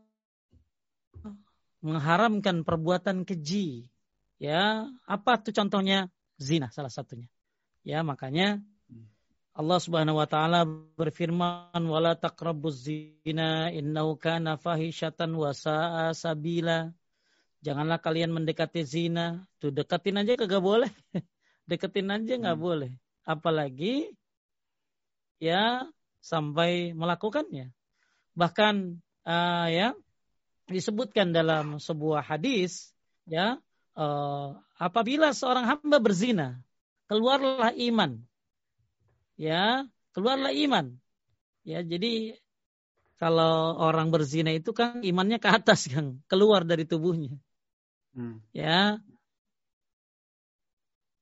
[1.84, 3.92] mengharamkan perbuatan keji.
[4.40, 6.08] Ya, apa tuh contohnya?
[6.40, 7.28] Zina salah satunya.
[7.90, 8.62] Ya, makanya
[9.58, 10.62] Allah Subhanahu wa taala
[10.94, 16.94] berfirman wala taqrabuz zina innahu kana fahishatan wa sa'a sabila.
[17.66, 19.50] Janganlah kalian mendekati zina.
[19.58, 20.94] Tuh deketin aja kagak boleh.
[21.70, 22.68] deketin aja nggak hmm.
[22.70, 22.92] boleh.
[23.26, 24.14] apalagi
[25.42, 25.86] ya
[26.22, 27.74] sampai melakukannya.
[28.38, 29.98] Bahkan uh, ya
[30.70, 32.94] disebutkan dalam sebuah hadis
[33.26, 33.58] ya
[33.98, 36.62] uh, apabila seorang hamba berzina
[37.10, 38.22] keluarlah iman.
[39.36, 40.94] Ya keluarlah iman.
[41.66, 42.38] Ya jadi
[43.18, 47.36] kalau orang berzina itu kan imannya ke atas kan keluar dari tubuhnya.
[48.14, 48.40] Hmm.
[48.54, 49.02] ya.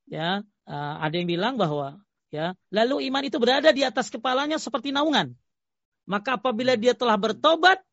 [0.07, 1.99] Ya uh, ada yang bilang bahwa
[2.31, 5.33] ya lalu iman itu berada di atas kepalanya seperti naungan.
[6.07, 7.83] Maka apabila dia telah bertobat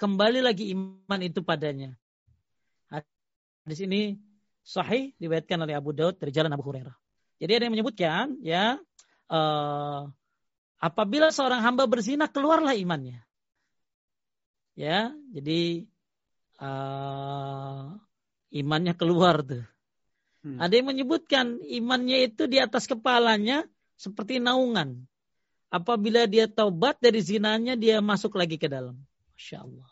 [0.00, 1.96] kembali lagi iman itu padanya.
[3.68, 4.16] Di sini
[4.64, 7.07] sahih diriwayatkan oleh Abu Daud dari jalan Abu Hurairah
[7.38, 8.78] jadi ada yang menyebutkan ya
[9.30, 10.10] uh,
[10.78, 13.22] apabila seorang hamba berzina keluarlah imannya
[14.78, 15.86] ya jadi
[16.62, 17.98] uh,
[18.54, 19.64] imannya keluar tuh
[20.46, 20.58] hmm.
[20.60, 23.66] ada yang menyebutkan imannya itu di atas kepalanya
[23.98, 25.04] seperti naungan.
[25.68, 28.96] Apabila dia taubat dari zinanya, dia masuk lagi ke dalam.
[29.36, 29.90] Masya Allah.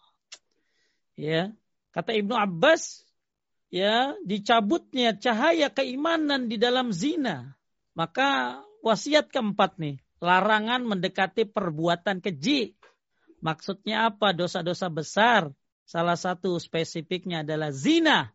[1.19, 1.43] Ya,
[1.93, 3.05] kata Ibnu Abbas,
[3.73, 7.57] ya dicabutnya cahaya keimanan di dalam zina.
[7.97, 12.77] Maka wasiat keempat nih, larangan mendekati perbuatan keji.
[13.41, 14.37] Maksudnya apa?
[14.37, 15.49] Dosa-dosa besar.
[15.87, 18.35] Salah satu spesifiknya adalah zina.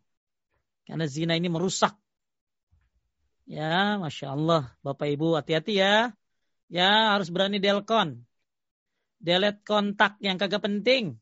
[0.87, 2.01] Karena zina ini merusak
[3.51, 4.71] Ya, Masya Allah.
[4.79, 6.15] Bapak Ibu hati-hati ya.
[6.71, 8.23] Ya, harus berani delkon.
[9.19, 11.19] Delete kontak yang kagak penting.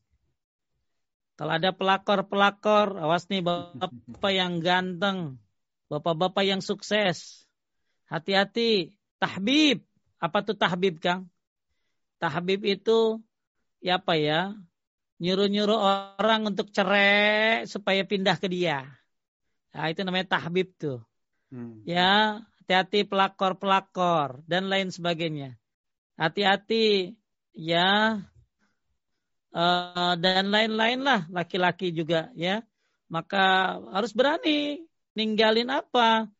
[1.40, 5.40] Kalau ada pelakor-pelakor, awas nih bapak yang ganteng.
[5.88, 7.48] Bapak-bapak yang sukses.
[8.12, 8.92] Hati-hati.
[9.16, 9.80] Tahbib.
[10.20, 11.32] Apa tuh tahbib, Kang?
[12.20, 13.24] Tahbib itu,
[13.80, 14.52] ya apa ya?
[15.16, 15.80] Nyuruh-nyuruh
[16.20, 18.84] orang untuk cerai supaya pindah ke dia.
[19.72, 21.00] Nah, itu namanya tahbib tuh.
[21.48, 21.80] Hmm.
[21.88, 25.56] Ya, hati-hati pelakor-pelakor dan lain sebagainya.
[26.20, 27.16] Hati-hati
[27.56, 28.20] ya
[29.54, 32.62] uh, dan lain-lain lah laki-laki juga ya.
[33.10, 34.82] Maka harus berani
[35.18, 36.30] ninggalin apa?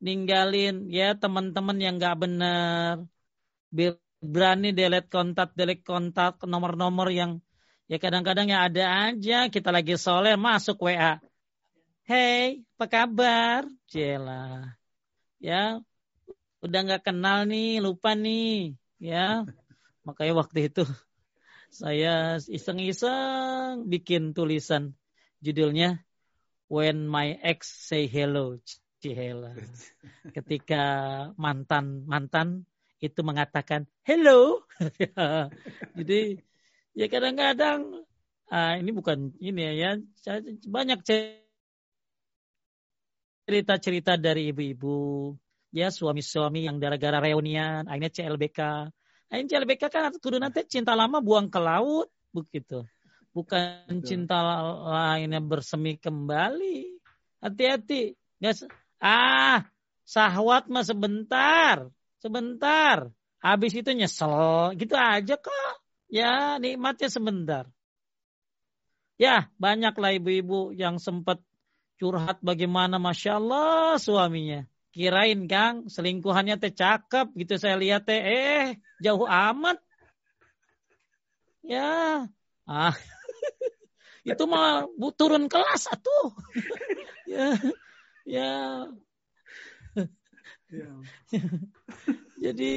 [0.00, 3.04] Ninggalin ya teman-teman yang nggak benar.
[4.20, 7.40] Berani delete kontak, delete kontak nomor-nomor yang
[7.90, 11.18] ya kadang-kadang ya ada aja kita lagi soleh masuk WA
[12.10, 13.62] Hey, apa kabar?
[13.86, 14.74] Jela.
[15.38, 15.78] Ya,
[16.58, 18.74] udah nggak kenal nih, lupa nih.
[18.98, 19.46] Ya,
[20.02, 20.82] makanya waktu itu
[21.70, 24.94] saya iseng-iseng bikin tulisan
[25.40, 26.02] judulnya
[26.70, 28.58] When My Ex Say Hello.
[29.00, 29.56] Cihela.
[30.36, 30.84] Ketika
[31.40, 32.68] mantan mantan
[33.00, 34.60] itu mengatakan hello.
[35.96, 36.36] Jadi
[36.92, 38.04] ya kadang-kadang
[38.52, 40.36] ah, ini bukan ini ya, ya
[40.68, 41.00] banyak
[43.48, 45.32] cerita-cerita dari ibu-ibu,
[45.72, 48.60] ya suami-suami yang gara-gara reunian, akhirnya CLBK.
[49.30, 52.82] Akhirnya CLBK kan kudu nanti cinta lama buang ke laut, begitu.
[53.30, 54.02] Bukan Betul.
[54.02, 54.42] cinta
[54.90, 56.98] lainnya bersemi kembali.
[57.38, 58.18] Hati-hati.
[58.98, 59.70] Ah,
[60.02, 61.86] sahwat mah sebentar.
[62.18, 63.14] Sebentar.
[63.38, 64.74] Habis itu nyesel.
[64.74, 65.74] Gitu aja kok.
[66.10, 67.64] Ya, nikmatnya sebentar.
[69.14, 71.38] Ya, banyaklah ibu-ibu yang sempat
[72.02, 74.66] curhat bagaimana masya Allah suaminya.
[74.90, 78.66] Kirain Kang selingkuhannya teh cakep gitu saya lihat teh eh
[78.98, 79.78] jauh amat.
[81.62, 82.26] Ya.
[82.66, 82.94] Ah.
[84.30, 86.34] itu mah bu, turun kelas atuh.
[87.30, 87.54] ya.
[88.26, 88.52] Ya.
[90.74, 90.90] ya.
[92.44, 92.72] Jadi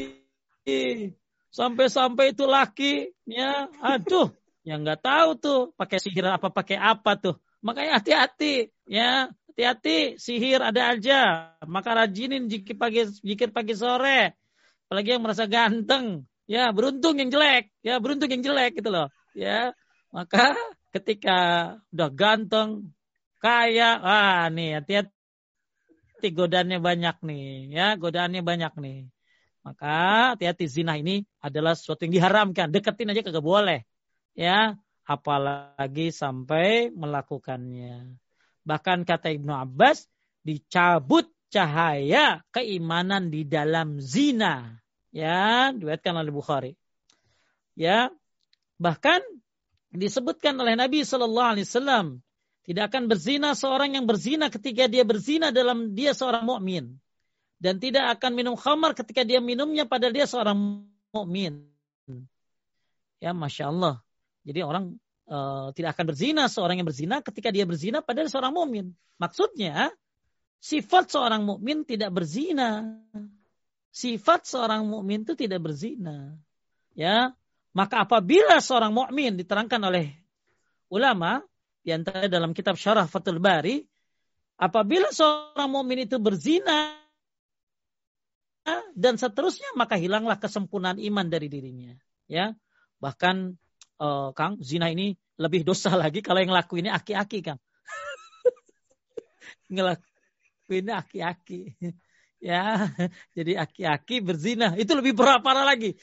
[1.53, 4.33] sampai-sampai itu laki ya aduh
[4.65, 10.65] yang nggak tahu tuh pakai sihir apa pakai apa tuh Makanya hati-hati ya, hati-hati sihir
[10.65, 11.53] ada aja.
[11.69, 14.33] Maka rajinin jikir pagi jikir pagi sore.
[14.89, 19.07] Apalagi yang merasa ganteng, ya beruntung yang jelek, ya beruntung yang jelek gitu loh.
[19.37, 19.77] Ya,
[20.09, 20.57] maka
[20.93, 21.37] ketika
[21.89, 22.93] udah ganteng,
[23.41, 28.99] kaya, ah nih hati-hati godaannya banyak nih, ya godaannya banyak nih.
[29.63, 29.95] Maka
[30.35, 32.69] hati-hati zina ini adalah sesuatu yang diharamkan.
[32.69, 33.87] Deketin aja kagak boleh.
[34.35, 34.75] Ya,
[35.07, 38.22] apalagi sampai melakukannya.
[38.63, 40.07] Bahkan kata Ibnu Abbas,
[40.43, 44.79] dicabut cahaya keimanan di dalam zina.
[45.13, 46.73] Ya, diwetkan oleh Bukhari.
[47.77, 48.09] Ya,
[48.81, 49.21] bahkan
[49.93, 52.25] disebutkan oleh Nabi Shallallahu Alaihi Wasallam
[52.65, 56.97] tidak akan berzina seorang yang berzina ketika dia berzina dalam dia seorang mukmin
[57.61, 60.83] dan tidak akan minum khamar ketika dia minumnya pada dia seorang
[61.13, 61.69] mukmin.
[63.23, 64.03] Ya, masya Allah.
[64.43, 68.95] Jadi orang uh, tidak akan berzina seorang yang berzina ketika dia berzina pada seorang mukmin.
[69.19, 69.91] Maksudnya
[70.63, 72.99] sifat seorang mukmin tidak berzina.
[73.93, 76.33] sifat seorang mukmin itu tidak berzina.
[76.97, 77.37] Ya,
[77.77, 80.17] maka apabila seorang mukmin diterangkan oleh
[80.89, 81.45] ulama
[81.85, 83.85] di antara dalam kitab Syarah Fathul Bari,
[84.57, 86.97] apabila seorang mukmin itu berzina
[88.93, 91.93] dan seterusnya maka hilanglah kesempurnaan iman dari dirinya.
[92.25, 92.55] Ya,
[92.97, 93.59] bahkan
[93.99, 97.59] uh, Kang zina ini lebih dosa lagi kalau yang lakuinnya aki-aki Kang.
[99.73, 101.61] Ngelakuinnya aki-aki.
[102.43, 102.91] Ya
[103.31, 104.75] jadi aki-aki berzina.
[104.75, 105.95] Itu lebih berat parah lagi.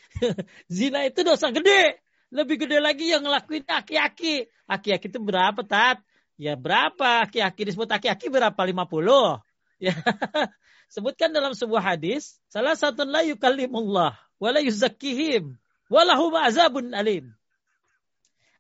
[0.73, 2.01] Zina itu dosa gede.
[2.33, 4.49] Lebih gede lagi yang ngelakuin aki-aki.
[4.65, 6.01] Aki-aki itu berapa tat?
[6.41, 7.29] Ya berapa?
[7.29, 8.57] Aki-aki disebut aki-aki berapa?
[8.57, 8.89] 50
[9.81, 9.97] ya
[10.93, 15.57] sebutkan dalam sebuah hadis salah satu la yukallimullah wala yuzakkihim
[15.89, 17.33] walahum azabun alim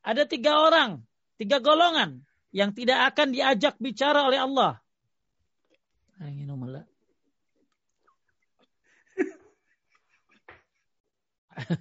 [0.00, 1.04] ada tiga orang
[1.40, 4.76] tiga golongan yang tidak akan diajak bicara oleh Allah.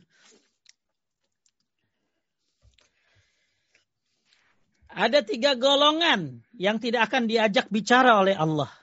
[4.89, 8.73] Ada tiga golongan yang tidak akan diajak bicara oleh Allah.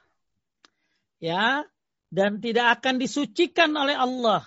[1.18, 1.66] Ya,
[2.14, 4.46] dan tidak akan disucikan oleh Allah.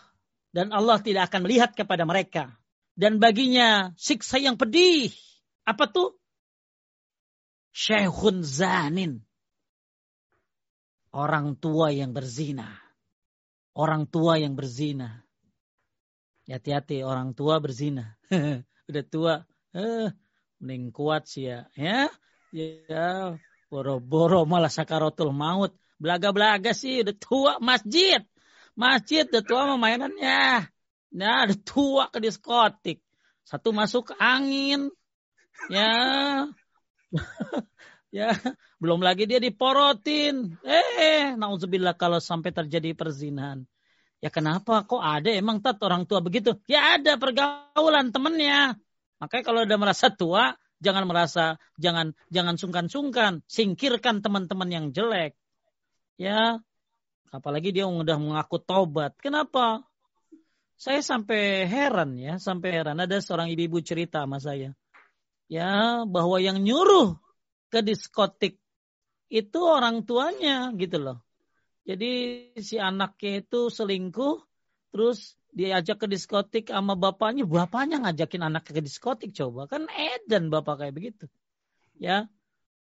[0.49, 2.58] Dan Allah tidak akan melihat kepada mereka
[2.99, 5.15] dan baginya siksa yang pedih.
[5.63, 6.19] Apa tuh?
[7.71, 9.23] Syekhun zanin.
[11.15, 12.75] Orang tua yang berzina.
[13.71, 15.23] Orang tua yang berzina.
[16.43, 18.19] Hati-hati orang tua berzina.
[18.91, 19.35] Udah tua.
[19.71, 20.11] Eh,
[20.59, 21.71] mending kuat sih ya.
[21.79, 22.11] Ya,
[22.51, 23.39] ya
[23.71, 25.71] boro-boro malah sakaratul maut.
[25.99, 28.23] Belaga-belaga sih udah tua masjid.
[28.73, 30.71] Masjid udah tua mainannya.
[31.09, 33.01] Nah, udah tua ke diskotik.
[33.41, 34.93] Satu masuk angin.
[35.73, 35.89] Ya.
[38.17, 38.37] ya,
[38.77, 40.61] belum lagi dia diporotin.
[40.61, 43.65] Eh, nauzubillah kalau sampai terjadi perzinahan.
[44.19, 44.83] Ya kenapa?
[44.83, 46.59] Kok ada emang tat orang tua begitu?
[46.67, 48.75] Ya ada pergaulan temennya.
[49.17, 50.53] Makanya kalau udah merasa tua,
[50.83, 55.39] jangan merasa, jangan jangan sungkan-sungkan, singkirkan teman-teman yang jelek.
[56.19, 56.59] Ya,
[57.31, 59.15] apalagi dia udah mengaku tobat.
[59.23, 59.87] Kenapa?
[60.79, 62.95] Saya sampai heran ya, sampai heran.
[63.03, 64.71] Ada seorang ibu-ibu cerita sama saya.
[65.51, 67.19] Ya, bahwa yang nyuruh
[67.67, 68.63] ke diskotik
[69.27, 71.19] itu orang tuanya gitu loh.
[71.83, 72.11] Jadi
[72.63, 74.39] si anaknya itu selingkuh,
[74.95, 79.67] terus diajak ke diskotik sama bapaknya, bapaknya ngajakin anaknya ke diskotik coba.
[79.67, 81.25] Kan edan bapak kayak begitu.
[81.99, 82.31] Ya.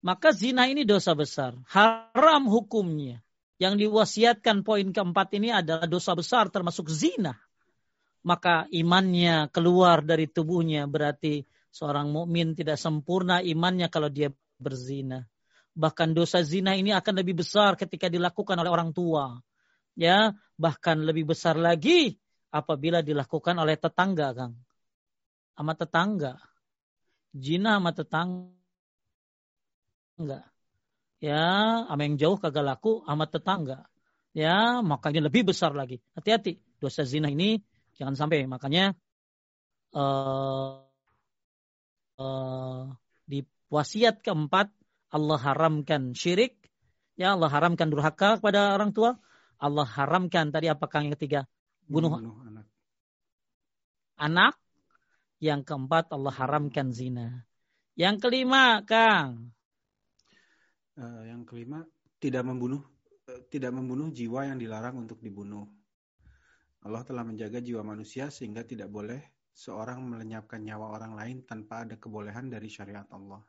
[0.06, 1.58] Maka zina ini dosa besar.
[1.66, 3.26] Haram hukumnya.
[3.58, 7.34] Yang diwasiatkan poin keempat ini adalah dosa besar termasuk zina.
[8.28, 14.28] Maka imannya keluar dari tubuhnya berarti seorang mukmin tidak sempurna imannya kalau dia
[14.60, 15.24] berzina.
[15.72, 19.40] Bahkan dosa zina ini akan lebih besar ketika dilakukan oleh orang tua.
[19.96, 22.20] Ya, bahkan lebih besar lagi
[22.52, 24.60] apabila dilakukan oleh tetangga, Kang.
[25.56, 26.36] Sama tetangga.
[27.32, 28.52] Zina sama tetangga.
[31.18, 31.46] Ya,
[31.88, 33.88] sama yang jauh kagak laku sama tetangga.
[34.36, 35.98] Ya, makanya lebih besar lagi.
[36.12, 37.58] Hati-hati, dosa zina ini
[37.98, 38.46] jangan sampai.
[38.46, 38.94] Makanya
[39.92, 40.80] uh,
[42.18, 42.82] uh,
[43.26, 44.72] di wasiat keempat
[45.08, 46.56] Allah haramkan syirik,
[47.18, 49.16] ya Allah haramkan durhaka kepada orang tua,
[49.58, 51.40] Allah haramkan tadi apakah yang ketiga
[51.88, 52.66] bunuh, bunuh anak.
[54.20, 54.54] anak,
[55.40, 57.48] yang keempat Allah haramkan zina,
[57.96, 59.56] yang kelima Kang,
[61.00, 61.88] uh, yang kelima
[62.20, 62.84] tidak membunuh
[63.32, 65.77] uh, tidak membunuh jiwa yang dilarang untuk dibunuh.
[66.88, 69.20] Allah telah menjaga jiwa manusia sehingga tidak boleh
[69.52, 73.44] seorang melenyapkan nyawa orang lain tanpa ada kebolehan dari syariat Allah.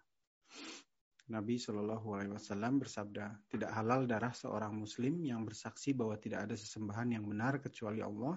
[1.32, 6.56] Nabi Shallallahu Alaihi Wasallam bersabda, tidak halal darah seorang Muslim yang bersaksi bahwa tidak ada
[6.60, 8.36] sesembahan yang benar kecuali Allah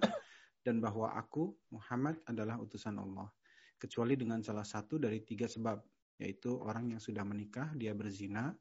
[0.62, 3.26] dan bahwa aku Muhammad adalah utusan Allah,
[3.82, 5.82] kecuali dengan salah satu dari tiga sebab,
[6.22, 8.54] yaitu orang yang sudah menikah dia berzina,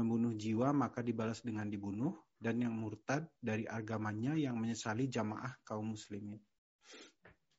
[0.00, 5.96] membunuh jiwa maka dibalas dengan dibunuh, dan yang murtad dari agamanya yang menyesali jamaah kaum
[5.96, 6.40] muslimin.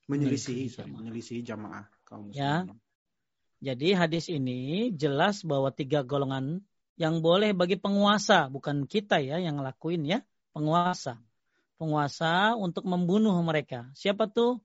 [0.06, 2.62] Menyelisihi, menyelisihi jamaah kaum ya.
[2.62, 2.76] muslimin.
[2.76, 2.86] Ya.
[3.56, 6.60] Jadi hadis ini jelas bahwa tiga golongan
[6.96, 10.18] yang boleh bagi penguasa, bukan kita ya yang ngelakuin ya,
[10.52, 11.20] penguasa.
[11.76, 13.92] Penguasa untuk membunuh mereka.
[13.92, 14.64] Siapa tuh?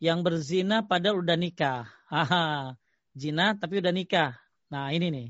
[0.00, 1.84] Yang berzina pada udah nikah.
[2.08, 2.76] Haha,
[3.12, 4.36] zina tapi udah nikah.
[4.72, 5.28] Nah ini nih.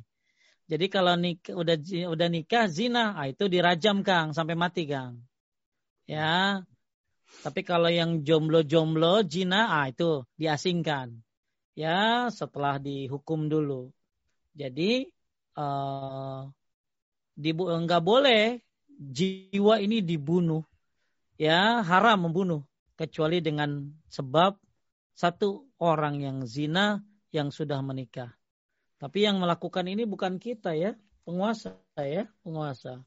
[0.65, 1.77] Jadi kalau nikah, udah
[2.09, 5.21] udah nikah zina, ah, itu dirajam Kang sampai mati Kang.
[6.09, 6.65] Ya.
[7.45, 11.25] Tapi kalau yang jomblo-jomblo zina, ah itu diasingkan
[11.75, 13.91] ya setelah dihukum dulu.
[14.55, 15.11] Jadi
[15.59, 16.47] uh,
[17.35, 18.63] enggak boleh
[18.95, 20.63] jiwa ini dibunuh.
[21.35, 22.63] ya haram membunuh
[22.95, 24.55] kecuali dengan sebab
[25.19, 27.03] satu orang yang zina
[27.35, 28.31] yang sudah menikah.
[29.05, 30.97] Tapi yang melakukan ini bukan kita ya,
[31.29, 33.05] penguasa ya, penguasa.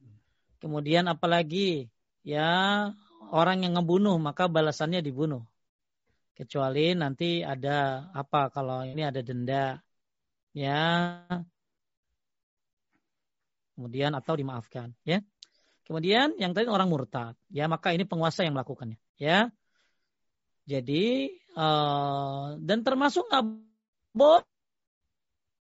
[0.61, 1.89] Kemudian apalagi
[2.21, 2.85] ya
[3.33, 5.41] orang yang ngebunuh maka balasannya dibunuh.
[6.37, 9.81] Kecuali nanti ada apa kalau ini ada denda
[10.53, 10.85] ya
[13.77, 15.21] kemudian atau dimaafkan ya
[15.85, 19.53] kemudian yang tadi orang murtad ya maka ini penguasa yang melakukannya ya
[20.65, 23.45] jadi uh, dan termasuk nggak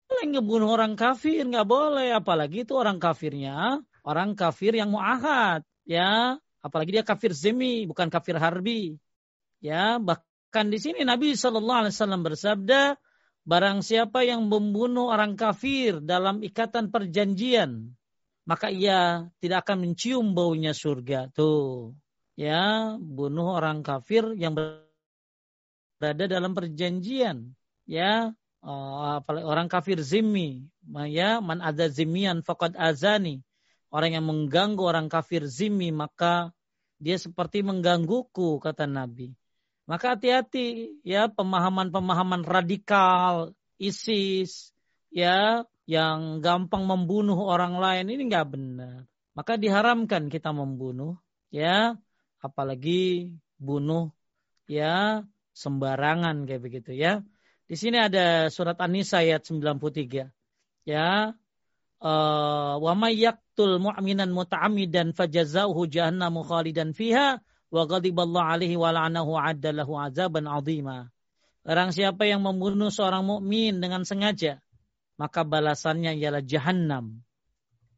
[0.08, 2.16] ngebunuh orang kafir nggak boleh.
[2.16, 6.36] Apalagi itu orang kafirnya orang kafir yang muahad ya.
[6.64, 8.96] Apalagi dia kafir zemi bukan kafir harbi
[9.60, 10.00] ya.
[10.00, 12.98] Bahkan di sini Nabi Shallallahu Alaihi Wasallam bersabda
[13.48, 17.96] Barang siapa yang membunuh orang kafir dalam ikatan perjanjian,
[18.44, 21.32] maka ia tidak akan mencium baunya surga.
[21.32, 21.96] Tuh,
[22.36, 27.56] ya, bunuh orang kafir yang berada dalam perjanjian,
[27.88, 28.36] ya,
[28.68, 30.68] uh, orang kafir zimmi,
[31.08, 33.40] ya, man ada zimian fakad azani.
[33.88, 36.52] Orang yang mengganggu orang kafir zimmi, maka
[37.00, 39.32] dia seperti menggangguku, kata Nabi.
[39.88, 44.76] Maka hati-hati ya pemahaman-pemahaman radikal ISIS
[45.08, 49.08] ya yang gampang membunuh orang lain ini nggak benar.
[49.32, 51.16] Maka diharamkan kita membunuh
[51.48, 51.96] ya
[52.44, 54.12] apalagi bunuh
[54.68, 55.24] ya
[55.56, 57.24] sembarangan kayak begitu ya.
[57.68, 60.32] Di sini ada surat An-Nisa ayat 93.
[60.88, 61.36] Ya.
[62.00, 69.36] Uh, wa may yaqtul mu'minan muta'ammidan fajazauhu jahannamu khalidan fiha wa ghadiballahu alaihi wa la'anahu
[69.36, 71.12] addalahu azaban azima.
[71.68, 74.64] Orang siapa yang membunuh seorang mukmin dengan sengaja,
[75.20, 77.20] maka balasannya ialah jahanam.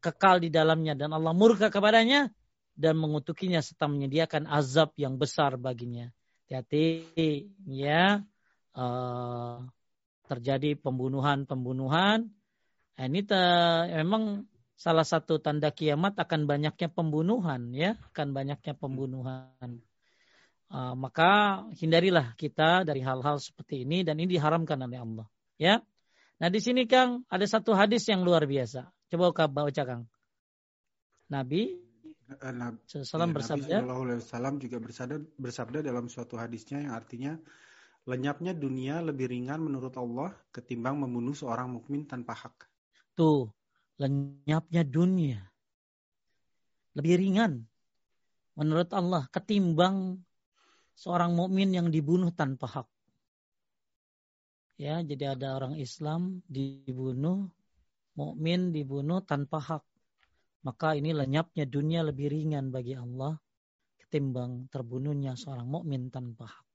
[0.03, 2.33] Kekal di dalamnya dan Allah murka kepadanya
[2.75, 6.11] dan mengutukinya serta menyediakan azab yang besar baginya.
[6.51, 8.27] Hati-hati ya
[8.77, 9.65] uh,
[10.31, 12.31] terjadi pembunuhan-pembunuhan.
[12.95, 13.41] Nah, ini te,
[14.05, 14.47] memang
[14.81, 19.83] salah satu tanda kiamat akan banyaknya pembunuhan ya, akan banyaknya pembunuhan.
[20.71, 25.27] Uh, maka hindarilah kita dari hal-hal seperti ini dan ini diharamkan oleh Allah.
[25.59, 25.83] Ya.
[26.41, 28.87] Nah di sini Kang ada satu hadis yang luar biasa.
[29.11, 30.07] Coba kau baca Kang.
[31.27, 31.75] Nabi
[32.31, 33.77] eh, Nabi, Salam ya, bersabda.
[33.83, 37.35] Nabi Sallallahu juga bersabda, bersabda dalam suatu hadisnya yang artinya
[38.09, 42.69] lenyapnya dunia lebih ringan menurut Allah ketimbang membunuh seorang mukmin tanpa hak.
[43.17, 43.53] Tuh,
[44.01, 45.51] lenyapnya dunia
[46.95, 47.65] lebih ringan
[48.59, 50.19] menurut Allah ketimbang
[50.99, 52.89] seorang mukmin yang dibunuh tanpa hak.
[54.81, 57.53] Ya, jadi ada orang Islam dibunuh,
[58.17, 59.85] mukmin dibunuh tanpa hak.
[60.65, 63.37] Maka ini lenyapnya dunia lebih ringan bagi Allah
[63.97, 66.70] ketimbang terbunuhnya seorang mukmin tanpa hak.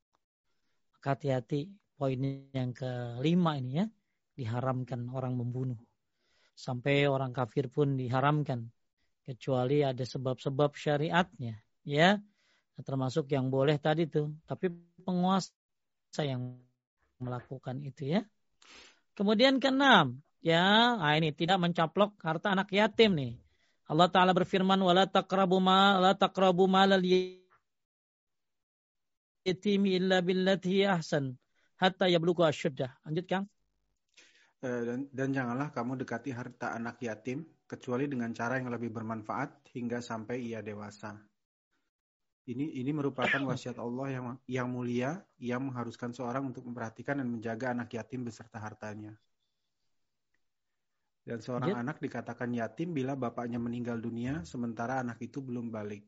[1.06, 3.86] Hati-hati poin yang kelima ini ya,
[4.34, 5.78] diharamkan orang membunuh.
[6.58, 8.74] Sampai orang kafir pun diharamkan.
[9.22, 12.18] Kecuali ada sebab-sebab syariatnya ya.
[12.82, 14.34] Termasuk yang boleh tadi tuh.
[14.50, 14.74] Tapi
[15.06, 15.54] penguasa
[16.26, 16.58] yang
[17.22, 18.22] melakukan itu ya.
[19.14, 20.98] Kemudian keenam ya.
[20.98, 23.34] Nah ini tidak mencaplok harta anak yatim nih.
[23.86, 27.02] Allah taala berfirman wala taqrabu ma la taqrabu malal
[29.46, 31.38] yatimi illa billati ahsan
[31.78, 33.46] hatta yablugha asyuddah lanjut Kang
[34.66, 40.02] dan, dan janganlah kamu dekati harta anak yatim kecuali dengan cara yang lebih bermanfaat hingga
[40.02, 41.18] sampai ia dewasa.
[42.46, 47.74] Ini ini merupakan wasiat Allah yang yang mulia yang mengharuskan seorang untuk memperhatikan dan menjaga
[47.74, 49.14] anak yatim beserta hartanya.
[51.26, 56.06] Dan seorang anak dikatakan yatim bila bapaknya meninggal dunia sementara anak itu belum balik.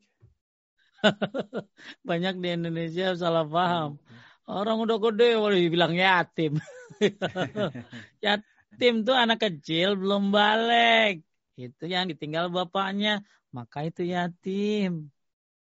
[2.10, 3.98] Banyak di Indonesia salah paham.
[3.98, 4.18] Hmm.
[4.48, 6.56] Orang udah gede boleh dibilang yatim.
[8.26, 11.28] yatim tuh anak kecil belum balik.
[11.60, 13.28] Itu yang ditinggal bapaknya.
[13.52, 15.12] Maka itu yatim.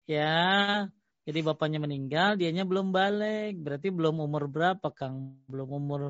[0.03, 0.91] Ya.
[1.23, 3.55] Jadi bapaknya meninggal, dianya belum balik.
[3.55, 5.39] Berarti belum umur berapa, Kang?
[5.47, 6.01] Belum umur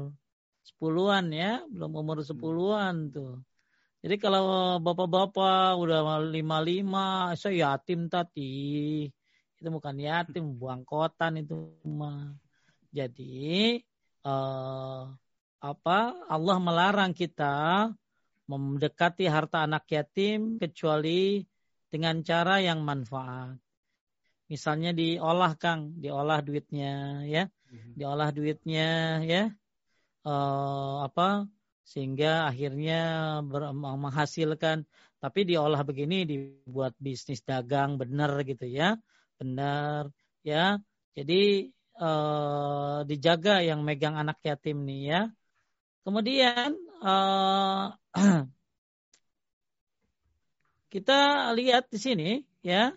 [0.66, 1.62] sepuluhan ya.
[1.70, 3.38] Belum umur sepuluhan tuh.
[4.04, 9.08] Jadi kalau bapak-bapak udah lima-lima, saya yatim tadi.
[9.56, 11.56] Itu bukan yatim, buang kotan itu
[11.88, 12.36] mah.
[12.92, 13.80] Jadi
[14.28, 15.08] uh,
[15.64, 15.98] apa
[16.28, 17.88] Allah melarang kita
[18.52, 21.40] mendekati harta anak yatim kecuali
[21.88, 23.56] dengan cara yang manfaat.
[24.52, 27.96] Misalnya diolah Kang, diolah duitnya ya, mhm.
[27.96, 29.44] diolah duitnya ya,
[30.28, 31.48] uh, apa
[31.84, 33.00] sehingga akhirnya
[33.44, 34.88] ber, menghasilkan.
[35.24, 39.00] Tapi diolah begini dibuat bisnis dagang benar gitu ya,
[39.40, 40.12] benar
[40.44, 40.84] ya.
[41.16, 45.22] Jadi uh, dijaga yang megang anak yatim nih ya.
[46.04, 47.96] Kemudian uh,
[50.94, 51.20] kita
[51.56, 52.30] lihat di sini
[52.60, 52.92] ya,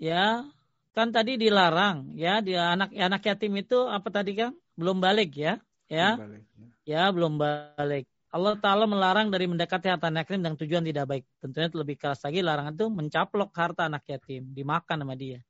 [0.00, 0.48] ya
[0.92, 5.60] kan tadi dilarang ya di anak anak yatim itu apa tadi kan belum balik ya,
[5.88, 6.71] ya, ya.
[6.86, 8.06] Ya belum balik.
[8.32, 11.24] Allah Ta'ala melarang dari mendekati harta anak yatim dengan tujuan tidak baik.
[11.36, 15.44] Tentunya lebih keras lagi larangan itu mencaplok harta anak yatim, dimakan sama dia.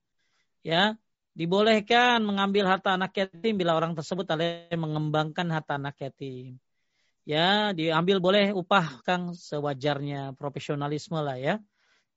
[0.67, 0.99] Ya,
[1.33, 6.61] Dibolehkan mengambil harta anak yatim bila orang tersebut ada mengembangkan harta anak yatim.
[7.25, 11.57] Ya, diambil boleh upah Kang sewajarnya profesionalisme lah ya.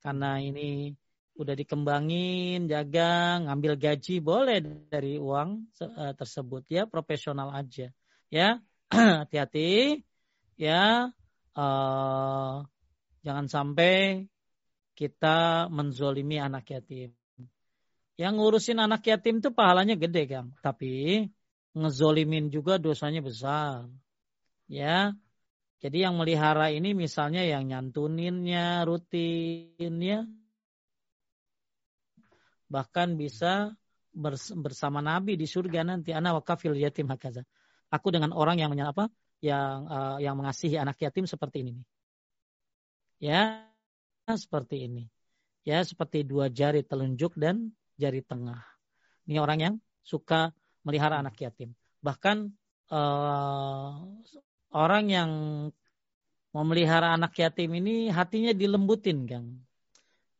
[0.04, 0.92] Karena ini
[1.40, 4.60] udah dikembangin, jaga, ngambil gaji boleh
[4.92, 7.88] dari uang uh, tersebut ya, profesional aja.
[8.28, 8.60] Ya,
[9.22, 10.02] hati-hati
[10.60, 11.10] ya.
[11.56, 12.62] Uh,
[13.24, 14.28] jangan sampai
[14.96, 17.12] kita menzolimi anak yatim.
[18.16, 20.56] Yang ngurusin anak yatim itu pahalanya gede, Kang.
[20.64, 21.24] Tapi
[21.76, 23.92] ngezolimin juga dosanya besar.
[24.68, 25.12] Ya.
[25.84, 30.24] Jadi yang melihara ini misalnya yang nyantuninnya, rutinnya,
[32.72, 33.76] bahkan bisa
[34.56, 37.44] bersama Nabi di surga nanti anak wakafil yatim hakaza.
[37.92, 39.08] Aku dengan orang yang apa?
[39.38, 41.74] Yang uh, yang mengasihi anak yatim seperti ini.
[43.22, 43.64] Ya,
[44.28, 45.06] seperti ini.
[45.66, 48.62] Ya, seperti dua jari telunjuk dan jari tengah.
[49.26, 49.74] Ini orang yang
[50.06, 50.54] suka
[50.86, 51.74] melihara anak yatim.
[52.02, 52.54] Bahkan
[52.94, 53.90] uh,
[54.70, 55.30] orang yang
[56.54, 59.66] memelihara anak yatim ini hatinya dilembutin, Kang.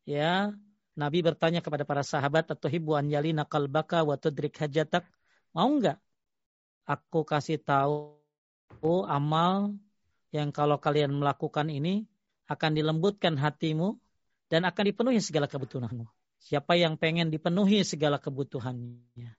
[0.06, 0.54] Ya,
[0.94, 5.04] Nabi bertanya kepada para sahabat atau hibu anjali nakal baka wa tudrik hajatak.
[5.50, 5.98] Mau nggak?
[6.86, 8.14] Aku kasih tahu
[9.10, 9.74] amal
[10.30, 12.06] yang kalau kalian melakukan ini
[12.46, 13.98] akan dilembutkan hatimu
[14.46, 16.06] dan akan dipenuhi segala kebutuhanmu.
[16.38, 19.34] Siapa yang pengen dipenuhi segala kebutuhannya.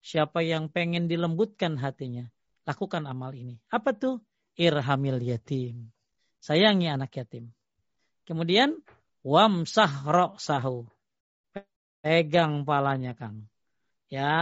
[0.00, 2.30] Siapa yang pengen dilembutkan hatinya.
[2.62, 3.58] Lakukan amal ini.
[3.66, 4.22] Apa tuh?
[4.54, 5.90] Irhamil yatim.
[6.38, 7.50] Sayangi anak yatim.
[8.24, 8.78] Kemudian
[9.26, 10.06] wamsah
[10.38, 10.86] sahu.
[12.00, 13.50] Pegang palanya Kang.
[14.10, 14.34] Ya,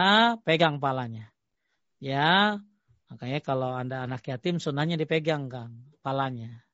[0.48, 1.28] pegang palanya.
[2.00, 2.56] Ya,
[3.12, 6.64] makanya kalau Anda anak yatim sunahnya dipegang Kang, palanya.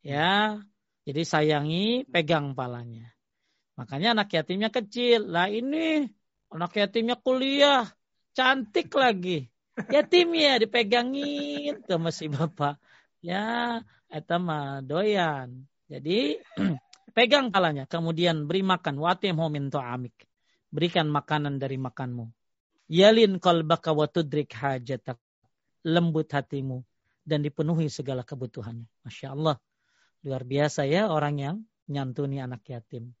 [0.00, 0.56] Ya,
[1.04, 3.12] jadi sayangi, pegang palanya.
[3.76, 5.28] Makanya anak yatimnya kecil.
[5.28, 6.08] Lah ini
[6.48, 7.84] anak yatimnya kuliah,
[8.32, 9.52] cantik lagi.
[9.92, 12.80] Yatim ya dipegangin ke masih bapak.
[13.20, 15.68] Ya, eta mah doyan.
[15.92, 16.40] Jadi
[17.16, 18.96] pegang palanya, kemudian beri makan.
[18.96, 20.29] Watim homin amik.
[20.70, 22.30] Berikan makanan dari makanmu.
[22.90, 25.18] Yalin kalbaka wa tudrik hajatak.
[25.86, 26.82] Lembut hatimu
[27.26, 28.86] dan dipenuhi segala kebutuhannya.
[29.06, 29.56] Masya Allah.
[30.22, 31.56] Luar biasa ya orang yang
[31.90, 33.14] nyantuni anak yatim.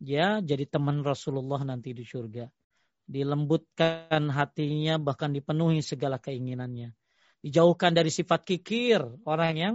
[0.00, 2.48] Ya jadi teman Rasulullah nanti di surga.
[3.06, 6.92] Dilembutkan hatinya bahkan dipenuhi segala keinginannya.
[7.40, 9.74] Dijauhkan dari sifat kikir orang yang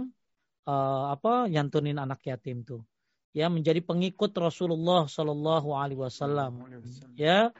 [0.68, 2.84] uh, apa nyantunin anak yatim tuh.
[3.32, 6.60] Ya menjadi pengikut Rasulullah Shallallahu Alaihi Wasallam.
[7.16, 7.52] Ya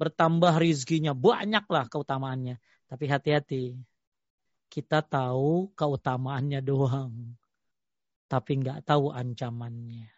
[0.00, 2.56] bertambah rizkinya banyaklah keutamaannya.
[2.88, 3.76] Tapi hati-hati
[4.72, 7.36] kita tahu keutamaannya doang
[8.32, 10.08] tapi nggak tahu ancamannya.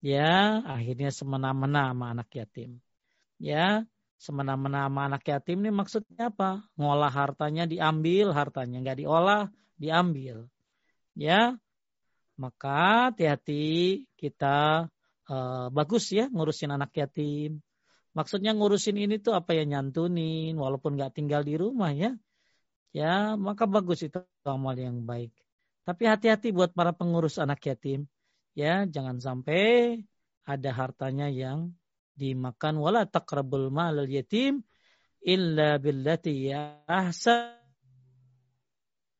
[0.00, 2.80] Ya, akhirnya semena-mena sama anak yatim.
[3.36, 3.84] Ya,
[4.16, 6.64] semena-mena sama anak yatim ini maksudnya apa?
[6.80, 10.48] Ngolah hartanya diambil, hartanya nggak diolah, diambil.
[11.12, 11.60] Ya,
[12.38, 14.86] maka hati-hati kita
[15.26, 17.58] uh, bagus ya ngurusin anak yatim.
[18.14, 22.14] Maksudnya ngurusin ini tuh apa ya nyantunin, walaupun nggak tinggal di rumah ya.
[22.94, 25.30] Ya, maka bagus itu amal yang baik.
[25.84, 28.08] Tapi hati-hati buat para pengurus anak yatim.
[28.56, 30.02] Ya, jangan sampai
[30.48, 31.76] ada hartanya yang
[32.18, 34.66] dimakan wala taqrabul malal yatim
[35.22, 37.54] illa billati ya ahsan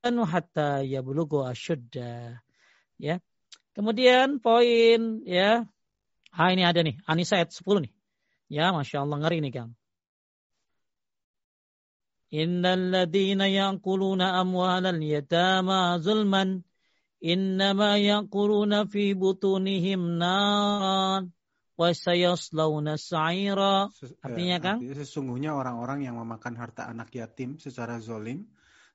[0.02, 2.47] hatta yablughu asyudda.
[2.98, 3.22] Ya.
[3.78, 5.64] Kemudian poin ya.
[6.34, 7.92] Ah ini ada nih, Anisa ayat 10 nih.
[8.50, 9.72] Ya, Masya Allah ngeri nih Kang.
[12.28, 16.60] Innal ladina yaquluna amwalal yatama zulman
[17.24, 21.32] innama yaquluna fi butunihim naran
[21.78, 23.88] wa sayaslawna sa'ira.
[24.20, 24.76] Artinya kan?
[24.82, 28.44] Sesungguhnya orang-orang yang memakan harta anak yatim secara zolim,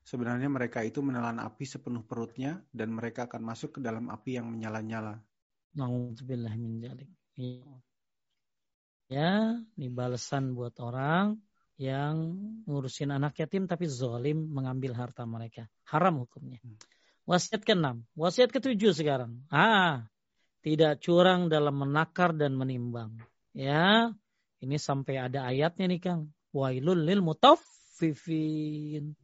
[0.04, 4.46] sebenarnya mereka itu menelan api sepenuh perutnya dan mereka akan masuk ke dalam api yang
[4.52, 5.18] menyala-nyala.
[5.74, 6.78] Nauzubillah min
[9.10, 11.36] Ya, ini balasan buat orang
[11.74, 15.66] yang ngurusin anak yatim tapi zolim mengambil harta mereka.
[15.90, 16.62] Haram hukumnya.
[16.62, 16.78] Hmm.
[17.24, 18.04] Wasiat ke-6.
[18.14, 19.44] Wasiat ke-7 sekarang.
[19.48, 20.06] Ah,
[20.60, 23.16] tidak curang dalam menakar dan menimbang.
[23.52, 24.12] Ya,
[24.60, 26.22] ini sampai ada ayatnya nih Kang.
[26.54, 29.16] Wailul lil mutaffifin.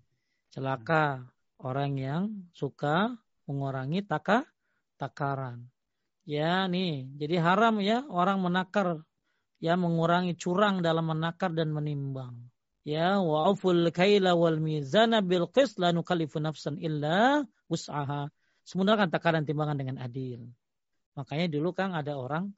[0.50, 1.30] Celaka
[1.62, 3.14] orang yang suka
[3.46, 4.42] mengurangi taka
[4.98, 5.70] takaran.
[6.26, 9.02] Ya nih, jadi haram ya orang menakar
[9.62, 12.50] ya mengurangi curang dalam menakar dan menimbang.
[12.82, 18.32] Ya wa'uful kaila wal mizana bil qis la nukallifu nafsan illa wus'aha.
[18.64, 20.48] Sebenarnya kan takaran timbangan dengan adil.
[21.14, 22.50] Makanya dulu kan ada orang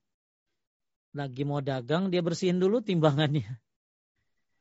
[1.13, 3.61] lagi mau dagang dia bersihin dulu timbangannya.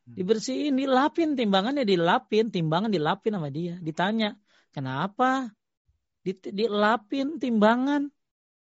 [0.07, 0.15] Hmm.
[0.17, 3.77] Dibersihin, dilapin timbangannya dilapin, timbangan dilapin sama dia.
[3.77, 4.37] Ditanya,
[4.73, 5.53] kenapa?
[6.25, 8.09] Dilapin timbangan.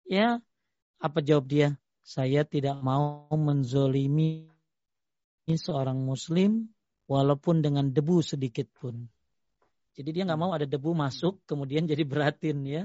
[0.05, 0.39] Ya,
[1.01, 1.69] apa jawab dia?
[2.05, 4.52] Saya tidak mau menzolimi
[5.48, 6.73] seorang muslim
[7.09, 9.09] walaupun dengan debu sedikit pun.
[9.94, 12.85] Jadi dia nggak mau ada debu masuk kemudian jadi beratin ya.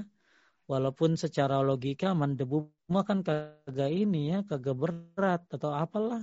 [0.70, 6.22] Walaupun secara logika mendebu mah kan kagak ini ya, kagak berat atau apalah.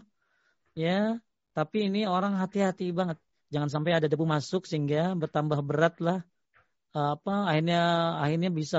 [0.72, 1.20] Ya,
[1.58, 3.18] tapi ini orang hati-hati banget.
[3.50, 6.22] Jangan sampai ada debu masuk sehingga bertambah berat lah.
[6.94, 7.82] Apa akhirnya
[8.22, 8.78] akhirnya bisa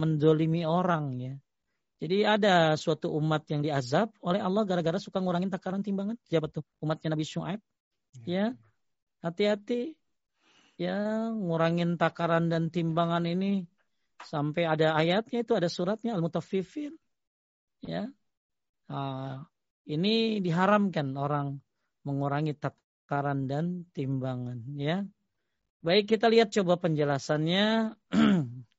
[0.00, 1.34] mendolimi orang ya.
[2.00, 6.16] Jadi ada suatu umat yang diazab oleh Allah gara-gara suka ngurangin takaran timbangan.
[6.24, 6.64] Siapa tuh?
[6.80, 7.60] Umatnya Nabi Syuaib.
[8.24, 8.56] Ya.
[9.20, 9.92] Hati-hati
[10.80, 13.64] ya ngurangin takaran dan timbangan ini
[14.24, 16.92] sampai ada ayatnya itu ada suratnya al-mutaffifin
[17.80, 18.08] ya
[18.92, 19.40] uh,
[19.86, 21.62] ini diharamkan orang
[22.02, 25.06] mengurangi takaran dan timbangan ya
[25.82, 27.94] baik kita lihat coba penjelasannya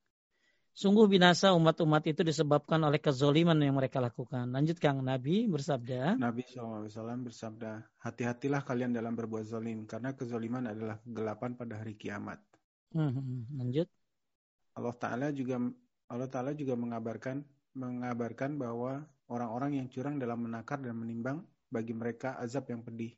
[0.78, 4.46] Sungguh binasa umat-umat itu disebabkan oleh kezoliman yang mereka lakukan.
[4.54, 6.22] Lanjut Kang Nabi bersabda.
[6.22, 6.86] Nabi SAW
[7.26, 12.38] bersabda, hati-hatilah kalian dalam berbuat zolim, karena kezoliman adalah kegelapan pada hari kiamat.
[12.94, 13.42] Hmm, hmm, hmm.
[13.58, 13.88] lanjut.
[14.78, 15.58] Allah Taala juga
[16.14, 17.42] Allah Taala juga mengabarkan
[17.74, 19.02] mengabarkan bahwa
[19.32, 23.16] orang-orang yang curang dalam menakar dan menimbang bagi mereka azab yang pedih.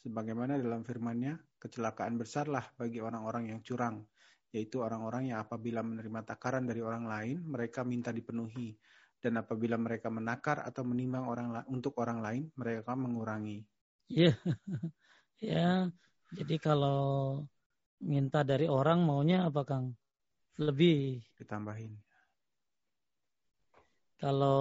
[0.00, 4.04] Sebagaimana dalam firman-Nya, kecelakaan besarlah bagi orang-orang yang curang
[4.56, 8.72] yaitu orang-orang yang apabila menerima takaran dari orang lain, mereka minta dipenuhi.
[9.20, 13.60] Dan apabila mereka menakar atau menimbang orang untuk orang lain, mereka mengurangi.
[14.08, 14.32] Iya,
[15.52, 15.92] ya.
[16.32, 17.42] Jadi kalau
[18.00, 19.92] minta dari orang maunya apa Kang?
[20.56, 21.20] Lebih.
[21.36, 22.05] Ditambahin.
[24.16, 24.60] Kalau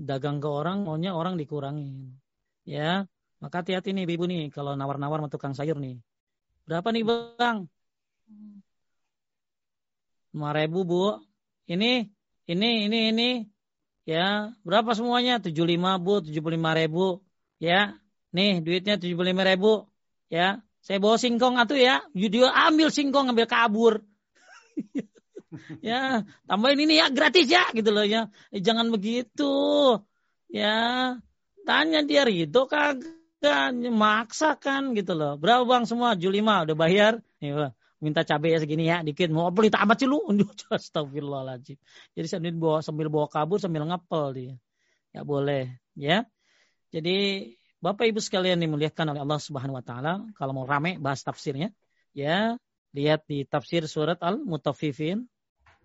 [0.00, 2.16] dagang ke orang maunya orang dikurangin.
[2.64, 3.04] Ya,
[3.40, 6.00] maka hati-hati nih ibu nih kalau nawar-nawar sama tukang sayur nih.
[6.64, 7.68] Berapa nih bang?
[10.30, 11.04] lima ribu bu.
[11.66, 12.08] Ini
[12.48, 13.30] ini ini ini.
[14.08, 15.42] Ya berapa semuanya?
[15.44, 16.24] tujuh lima bu.
[16.24, 17.20] tujuh puluh lima ribu.
[17.60, 18.00] Ya
[18.32, 19.84] nih duitnya tujuh puluh lima ribu.
[20.32, 22.00] Ya saya bawa singkong atau ya.
[22.16, 24.00] Dia ambil singkong ambil kabur
[25.82, 28.30] ya tambahin ini ya gratis ya gitu loh ya.
[28.54, 29.50] Eh, jangan begitu.
[30.50, 30.74] Ya
[31.66, 33.18] tanya dia Ridho kagak?
[33.90, 34.92] Maksa kan?
[34.92, 35.40] Gitu loh.
[35.40, 35.84] Berapa bang?
[35.88, 37.24] Semua Julima udah bayar.
[37.40, 39.28] Ya, minta cabai ya segini ya dikit.
[39.32, 40.20] Mau beli tamat sih lu?
[40.72, 41.76] Astagfirullahaladzim.
[42.16, 44.54] Jadi sambil bawa sambil bawa kabur sambil ngapel dia.
[45.14, 46.28] Ya boleh ya.
[46.90, 47.50] Jadi
[47.80, 51.72] Bapak Ibu sekalian dimuliakan oleh Allah Subhanahu wa taala kalau mau rame bahas tafsirnya
[52.12, 52.60] ya.
[52.90, 55.30] Lihat di tafsir surat Al-Mutaffifin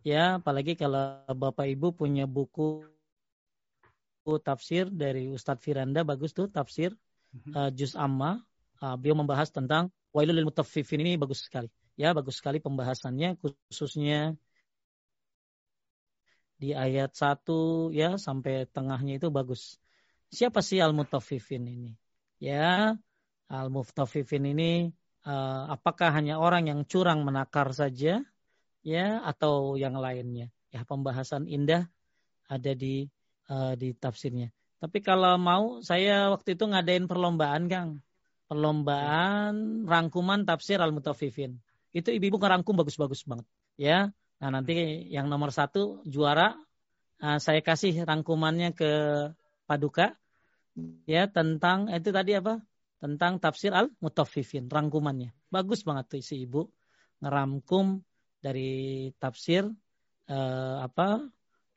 [0.05, 2.85] ya apalagi kalau Bapak Ibu punya buku
[4.45, 6.93] tafsir dari Ustadz Firanda bagus tuh tafsir
[7.57, 8.37] uh, Juz Amma
[8.85, 14.35] uh, beliau membahas tentang Wailul mutaffifin ini bagus sekali Ya, bagus sekali pembahasannya khususnya
[16.59, 19.79] di ayat 1 ya sampai tengahnya itu bagus.
[20.27, 21.91] Siapa sih al-mutaffifin ini?
[22.43, 22.99] Ya,
[23.47, 24.91] al-mutaffifin ini
[25.23, 28.19] uh, apakah hanya orang yang curang menakar saja
[28.85, 30.53] ya atau yang lainnya?
[30.69, 31.89] Ya, pembahasan indah
[32.45, 33.09] ada di
[33.49, 34.53] uh, di tafsirnya.
[34.77, 38.05] Tapi kalau mau saya waktu itu ngadain perlombaan, Kang.
[38.45, 41.57] Perlombaan rangkuman tafsir al-mutaffifin
[41.95, 43.47] itu ibu-ibu ngerangkum bagus-bagus banget
[43.79, 46.59] ya nah nanti yang nomor satu juara
[47.23, 48.91] uh, saya kasih rangkumannya ke
[49.63, 50.11] Paduka
[51.07, 52.59] ya tentang itu tadi apa
[52.99, 56.67] tentang tafsir al mutaffifin rangkumannya bagus banget tuh si ibu
[57.23, 58.03] ngerangkum
[58.39, 59.67] dari tafsir
[60.29, 61.21] uh, apa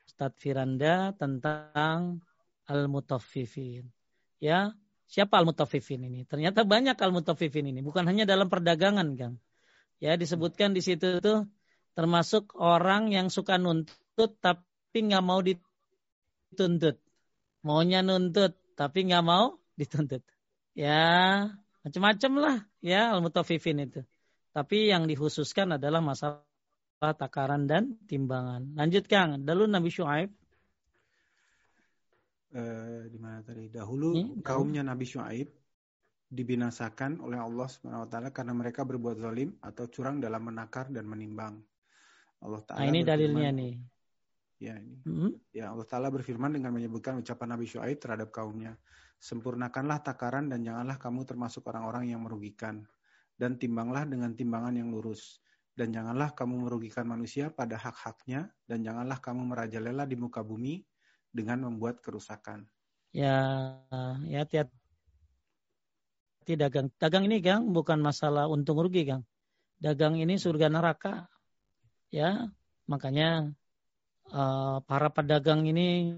[0.07, 2.23] Ustadz Firanda tentang
[2.69, 3.89] al mutaffifin
[4.41, 4.73] ya
[5.09, 9.41] siapa al mutaffifin ini ternyata banyak al mutaffifin ini bukan hanya dalam perdagangan kan
[9.99, 11.51] Ya disebutkan di situ tuh
[11.99, 17.03] termasuk orang yang suka nuntut tapi nggak mau dituntut.
[17.67, 20.23] Maunya nuntut tapi nggak mau dituntut.
[20.79, 21.51] Ya
[21.83, 24.07] macam-macam lah ya al-mutafifin itu.
[24.55, 26.47] Tapi yang dikhususkan adalah masalah
[26.99, 28.75] takaran dan timbangan.
[28.75, 30.31] Lanjut Kang, dahulu Nabi Shu'aib.
[32.49, 33.70] Uh, di mana tadi?
[33.70, 35.49] Dahulu Ini, kaumnya Nabi Shu'aib
[36.29, 41.07] dibinasakan oleh Allah Subhanahu wa taala karena mereka berbuat zalim atau curang dalam menakar dan
[41.07, 41.57] menimbang.
[42.43, 43.75] Allah taala nah, ini dalilnya nih.
[44.59, 44.99] Ya ini.
[45.07, 45.31] Mm-hmm.
[45.55, 48.75] Ya Allah taala berfirman dengan menyebutkan ucapan Nabi Syuaib terhadap kaumnya,
[49.23, 52.83] "Sempurnakanlah takaran dan janganlah kamu termasuk orang-orang yang merugikan
[53.39, 55.39] dan timbanglah dengan timbangan yang lurus."
[55.79, 60.83] Dan janganlah kamu merugikan manusia pada hak-haknya, dan janganlah kamu merajalela di muka bumi
[61.31, 62.67] dengan membuat kerusakan.
[63.15, 63.79] Ya,
[64.27, 64.75] ya tiap
[66.49, 66.91] dagang.
[66.99, 69.23] Dagang ini Kang bukan masalah untung rugi Kang.
[69.79, 71.31] Dagang ini surga neraka.
[72.11, 72.51] Ya,
[72.91, 73.55] makanya
[74.33, 76.17] uh, para pedagang ini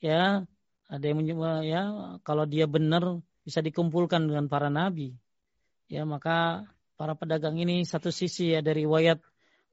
[0.00, 0.44] ya
[0.88, 1.82] ada yang menyebut ya
[2.22, 5.16] kalau dia benar bisa dikumpulkan dengan para nabi.
[5.90, 6.68] Ya, maka
[7.00, 9.24] para pedagang ini satu sisi ya dari riwayat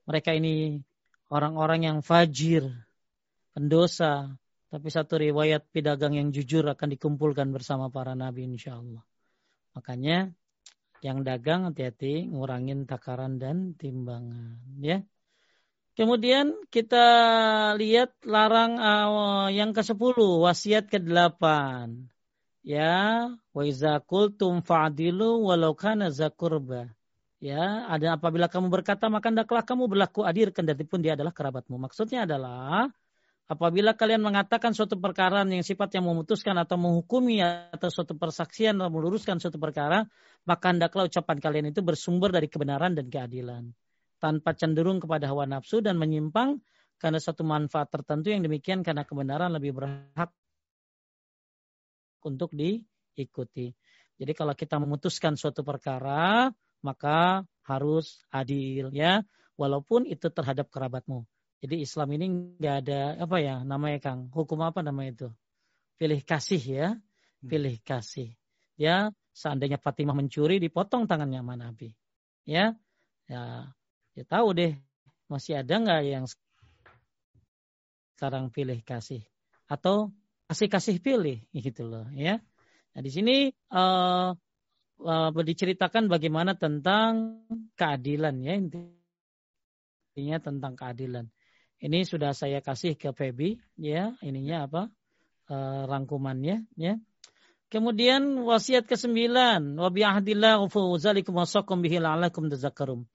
[0.08, 0.80] mereka ini
[1.28, 2.64] orang-orang yang fajir,
[3.52, 4.32] pendosa,
[4.72, 9.04] tapi satu riwayat pedagang yang jujur akan dikumpulkan bersama para nabi insya Allah.
[9.76, 10.32] Makanya
[11.04, 15.04] yang dagang hati-hati ngurangin takaran dan timbangan ya.
[16.00, 17.04] Kemudian kita
[17.76, 21.44] lihat larang uh, yang ke-10, wasiat ke-8.
[22.64, 26.97] Ya, wa iza qultum fa'dilu walau kana zakurba.
[27.38, 31.78] Ya, ada apabila kamu berkata maka hendaklah kamu berlaku adil kendati pun dia adalah kerabatmu.
[31.78, 32.90] Maksudnya adalah
[33.48, 39.40] Apabila kalian mengatakan suatu perkara yang sifatnya memutuskan atau menghukumi atau suatu persaksian atau meluruskan
[39.40, 40.04] suatu perkara,
[40.44, 43.72] maka hendaklah ucapan kalian itu bersumber dari kebenaran dan keadilan.
[44.20, 46.60] Tanpa cenderung kepada hawa nafsu dan menyimpang
[47.00, 50.28] karena satu manfaat tertentu yang demikian karena kebenaran lebih berhak
[52.28, 53.72] untuk diikuti.
[54.20, 56.52] Jadi kalau kita memutuskan suatu perkara,
[56.88, 59.28] maka harus adil ya,
[59.60, 61.28] walaupun itu terhadap kerabatmu.
[61.60, 62.26] Jadi Islam ini
[62.62, 64.30] nggak ada apa ya namanya Kang?
[64.30, 65.30] Hukum apa namanya itu?
[66.00, 66.88] Pilih kasih ya.
[67.42, 67.50] Hmm.
[67.50, 68.34] pilih kasih.
[68.78, 71.94] Ya seandainya Fatimah mencuri dipotong tangannya sama Nabi.
[72.46, 72.78] Ya
[73.26, 73.74] ya
[74.14, 74.74] ya tahu deh
[75.30, 76.26] masih ada nggak yang
[78.18, 79.26] sekarang pilih kasih?
[79.66, 80.14] Atau
[80.46, 82.38] kasih kasih pilih gitu loh ya.
[82.94, 84.34] Nah di sini uh,
[85.02, 87.44] uh, diceritakan bagaimana tentang
[87.78, 91.30] keadilan ya intinya tentang keadilan
[91.78, 94.82] ini sudah saya kasih ke Feby ya, ininya apa?
[95.46, 95.56] E,
[95.86, 96.98] rangkumannya ya.
[97.68, 99.14] Kemudian wasiat ke-9,
[99.78, 101.38] wa bi ahdillah wa zalikum
[102.50, 103.06] tazakkarum.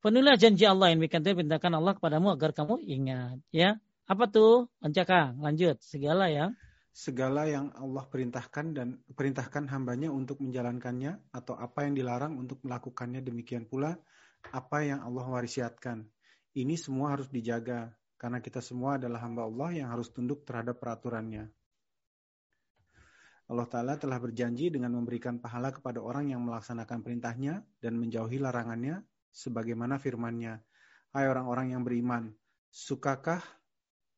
[0.00, 3.76] Penuhilah janji Allah yang demikian perintahkan Allah kepadamu agar kamu ingat, ya.
[4.06, 4.70] Apa tuh?
[4.78, 5.82] Ancaka, lanjut.
[5.82, 6.54] Segala ya.
[6.96, 13.20] Segala yang Allah perintahkan dan perintahkan hambanya untuk menjalankannya atau apa yang dilarang untuk melakukannya
[13.20, 14.00] demikian pula
[14.48, 16.08] apa yang Allah wasiatkan.
[16.56, 21.52] Ini semua harus dijaga karena kita semua adalah hamba Allah yang harus tunduk terhadap peraturannya.
[23.52, 29.04] Allah Ta'ala telah berjanji dengan memberikan pahala kepada orang yang melaksanakan perintahnya dan menjauhi larangannya
[29.36, 30.64] sebagaimana firmannya.
[31.12, 32.32] Hai orang-orang yang beriman,
[32.72, 33.44] sukakah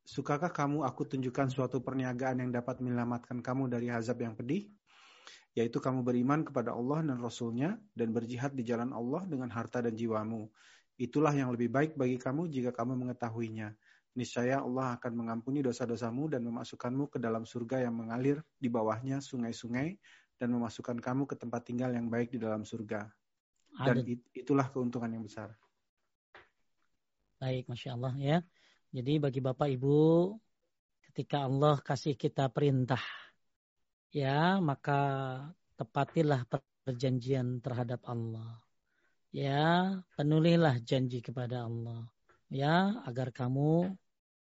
[0.05, 4.69] sukakah kamu aku tunjukkan suatu perniagaan yang dapat menyelamatkan kamu dari azab yang pedih?
[5.57, 9.97] Yaitu kamu beriman kepada Allah dan Rasulnya dan berjihad di jalan Allah dengan harta dan
[9.97, 10.47] jiwamu.
[10.99, 13.73] Itulah yang lebih baik bagi kamu jika kamu mengetahuinya
[14.17, 19.95] niscaya Allah akan mengampuni dosa-dosamu dan memasukkanmu ke dalam surga yang mengalir di bawahnya sungai-sungai
[20.35, 23.07] dan memasukkan kamu ke tempat tinggal yang baik di dalam surga.
[23.79, 24.03] Dan
[24.35, 25.55] itulah keuntungan yang besar.
[27.39, 28.37] Baik, Masya Allah ya.
[28.89, 30.33] Jadi bagi Bapak Ibu,
[31.09, 33.01] ketika Allah kasih kita perintah,
[34.09, 35.01] ya maka
[35.77, 36.49] tepatilah
[36.85, 38.61] perjanjian terhadap Allah.
[39.29, 42.09] Ya, penulilah janji kepada Allah
[42.49, 43.93] ya agar kamu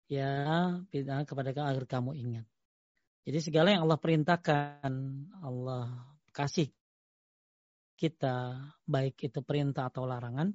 [0.06, 0.30] ya
[1.26, 2.46] kepada agar kamu ingat.
[3.26, 4.92] Jadi segala yang Allah perintahkan,
[5.42, 6.70] Allah kasih
[7.98, 10.54] kita baik itu perintah atau larangan,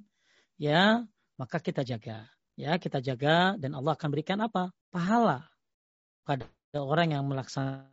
[0.56, 1.04] ya
[1.36, 2.24] maka kita jaga.
[2.62, 4.70] Ya, kita jaga dan Allah akan berikan apa?
[4.94, 5.50] Pahala
[6.22, 6.46] pada
[6.78, 7.90] orang yang melaksanakan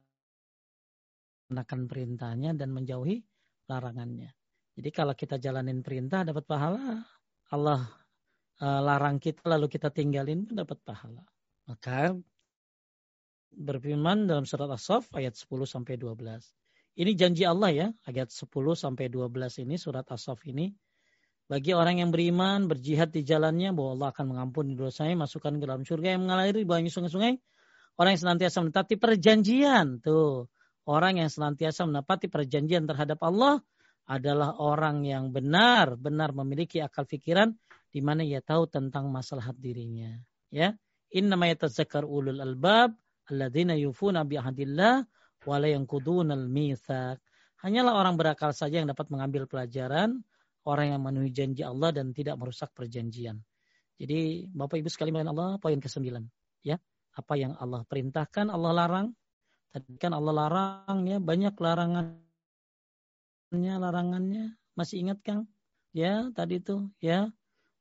[1.89, 3.25] perintahnya dan menjauhi
[3.65, 4.29] larangannya.
[4.77, 7.01] Jadi kalau kita jalanin perintah dapat pahala,
[7.49, 7.81] Allah
[8.61, 11.25] uh, larang kita lalu kita tinggalin pun dapat pahala.
[11.65, 12.13] Maka
[13.49, 16.13] berfirman dalam surat As-Saff ayat 10 sampai 12.
[16.93, 18.45] Ini janji Allah ya, ayat 10
[18.77, 20.69] sampai 12 ini surat As-Saff ini
[21.49, 25.81] bagi orang yang beriman, berjihad di jalannya bahwa Allah akan mengampuni dosanya, masukkan ke dalam
[25.81, 27.41] surga yang mengalir di bawahnya sungai-sungai.
[27.97, 30.45] Orang yang senantiasa menepati perjanjian, tuh.
[30.85, 33.65] Orang yang senantiasa menepati perjanjian terhadap Allah
[34.05, 37.49] adalah orang yang benar-benar memiliki akal pikiran
[37.89, 40.21] di mana ia tahu tentang masalah dirinya.
[40.53, 40.77] Ya,
[41.09, 42.93] inna ma yatazakkar ulul albab
[43.29, 45.01] alladzina yufuna bi ahdillah
[45.49, 47.17] wa la yanquduna al-mitsaq.
[47.65, 50.21] Hanyalah orang berakal saja yang dapat mengambil pelajaran,
[50.69, 53.41] orang yang memenuhi janji Allah dan tidak merusak perjanjian.
[53.99, 56.05] Jadi Bapak Ibu sekalian Allah poin ke-9
[56.63, 56.77] ya.
[57.17, 59.11] Apa yang Allah perintahkan Allah larang.
[59.73, 62.21] Tadi kan Allah larang ya banyak larangannya
[63.53, 65.49] larangannya masih ingat Kang?
[65.91, 67.33] Ya tadi itu ya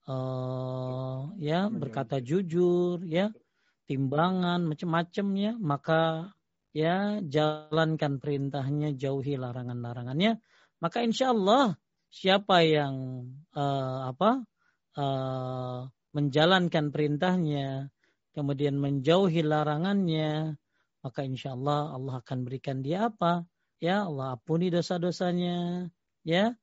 [0.09, 3.31] uh, ya berkata jujur ya
[3.89, 6.32] timbangan macam-macam ya maka
[6.77, 10.40] ya jalankan perintahnya jauhi larangan-larangannya
[10.81, 11.77] maka insya Allah
[12.09, 13.24] siapa yang
[13.55, 14.43] uh, apa
[14.97, 17.93] uh, menjalankan perintahnya,
[18.32, 20.56] kemudian menjauhi larangannya,
[21.05, 23.44] maka insya Allah Allah akan berikan dia apa?
[23.78, 25.86] Ya Allah ampuni dosa-dosanya,
[26.26, 26.56] ya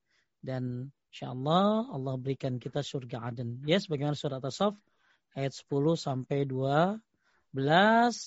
[0.44, 3.64] dan insya Allah Allah berikan kita surga aden.
[3.64, 4.76] Ya sebagaimana surat As-Saff
[5.32, 7.00] ayat 10 sampai 12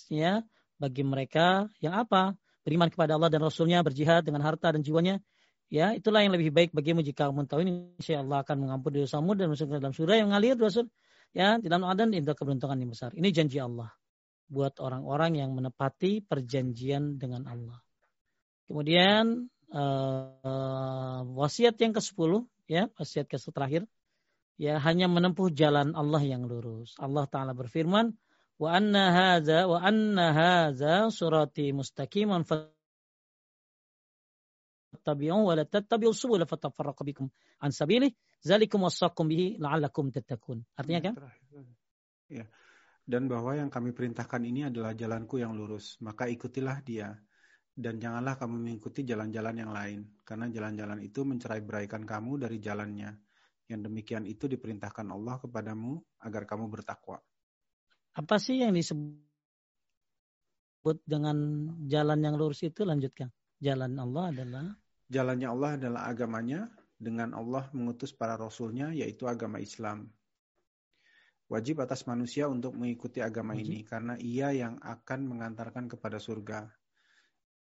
[0.10, 0.42] ya
[0.80, 2.34] bagi mereka yang apa?
[2.64, 5.22] Beriman kepada Allah dan Rasulnya, berjihad dengan harta dan jiwanya.
[5.70, 9.38] Ya, itulah yang lebih baik bagimu jika kamu tahu ini insya Allah akan mengampuni dosamu
[9.38, 10.90] dan masuk ke dalam surga yang ngalir Rasul
[11.30, 13.14] ya dalam adan itu keberuntungan yang besar.
[13.14, 13.94] Ini janji Allah
[14.50, 17.78] buat orang-orang yang menepati perjanjian dengan Allah.
[18.66, 22.32] Kemudian uh, wasiat yang ke-10
[22.66, 23.86] ya, wasiat ke terakhir
[24.58, 26.98] ya hanya menempuh jalan Allah yang lurus.
[26.98, 28.18] Allah taala berfirman,
[28.58, 32.42] "Wa anna hadza wa anna hadza surati mustaqiman
[34.90, 37.30] fattabi'u wa la tattabi'u subula fatafarraqu bikum
[37.62, 40.64] an sabilihi Zalikum wasaqum bihi la'allakum tattaqun.
[40.80, 41.14] Artinya kan?
[42.32, 42.48] Ya.
[43.04, 47.20] Dan bahwa yang kami perintahkan ini adalah jalanku yang lurus, maka ikutilah dia.
[47.80, 53.12] Dan janganlah kamu mengikuti jalan-jalan yang lain, karena jalan-jalan itu mencerai beraikan kamu dari jalannya.
[53.68, 57.20] Yang demikian itu diperintahkan Allah kepadamu agar kamu bertakwa.
[58.16, 59.24] Apa sih yang disebut
[61.04, 61.38] dengan
[61.88, 62.84] jalan yang lurus itu?
[62.88, 63.32] Lanjutkan.
[63.60, 64.66] Jalan Allah adalah?
[65.12, 70.12] Jalannya Allah adalah agamanya, dengan Allah mengutus para rasulnya yaitu agama Islam.
[71.50, 73.66] Wajib atas manusia untuk mengikuti agama Wajib.
[73.66, 76.70] ini karena ia yang akan mengantarkan kepada surga.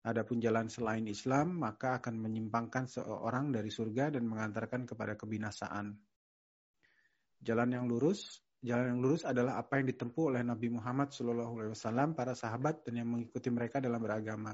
[0.05, 5.97] Adapun jalan selain Islam maka akan menyimpangkan seorang dari surga dan mengantarkan kepada kebinasaan.
[7.41, 12.38] Jalan yang lurus, jalan yang lurus adalah apa yang ditempuh oleh Nabi Muhammad SAW, para
[12.38, 14.53] sahabat dan yang mengikuti mereka dalam beragama.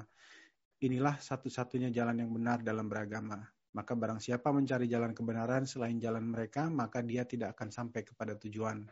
[0.78, 3.42] Inilah satu-satunya jalan yang benar dalam beragama.
[3.74, 8.38] Maka barang siapa mencari jalan kebenaran selain jalan mereka, maka dia tidak akan sampai kepada
[8.38, 8.86] tujuan.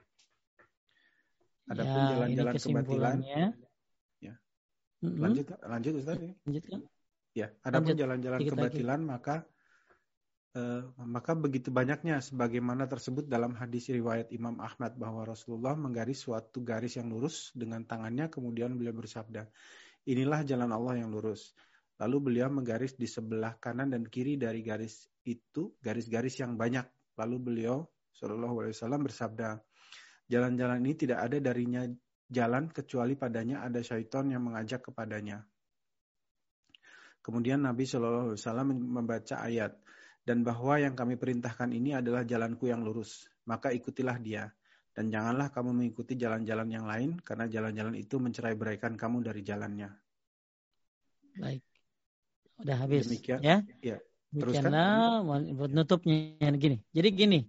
[1.67, 3.49] Adapun ya, jalan-jalan kebatilan, ya.
[5.05, 5.21] Mm-hmm.
[5.21, 6.17] Lanjut, lanjut Ustaz.
[6.19, 6.33] Ya.
[6.49, 6.79] Lanjutkan.
[7.37, 9.13] Ya, adapun jalan-jalan kebatilan, lagi.
[9.13, 9.37] maka
[10.57, 16.65] Uh, maka begitu banyaknya sebagaimana tersebut dalam hadis riwayat Imam Ahmad bahwa Rasulullah menggaris suatu
[16.65, 19.45] garis yang lurus dengan tangannya kemudian beliau bersabda
[20.09, 21.53] inilah jalan Allah yang lurus
[21.97, 26.85] Lalu beliau menggaris di sebelah kanan dan kiri dari garis itu garis-garis yang banyak.
[27.16, 29.48] Lalu beliau Shallallahu Alaihi Wasallam bersabda,
[30.28, 31.89] jalan-jalan ini tidak ada darinya
[32.28, 35.40] jalan kecuali padanya ada syaitan yang mengajak kepadanya.
[37.24, 39.73] Kemudian Nabi Shallallahu Alaihi Wasallam membaca ayat
[40.27, 44.52] dan bahwa yang kami perintahkan ini adalah jalanku yang lurus, maka ikutilah dia
[44.97, 49.93] dan janganlah kamu mengikuti jalan-jalan yang lain karena jalan-jalan itu mencerai beraikan kamu dari jalannya.
[51.36, 51.76] Baik.
[52.62, 53.09] Udah habis.
[53.09, 53.41] Demikian.
[53.45, 53.62] Ya.
[53.85, 53.97] ya.
[54.33, 55.24] Demikianlah
[55.57, 56.83] penutupnya gini.
[56.93, 57.41] Jadi gini.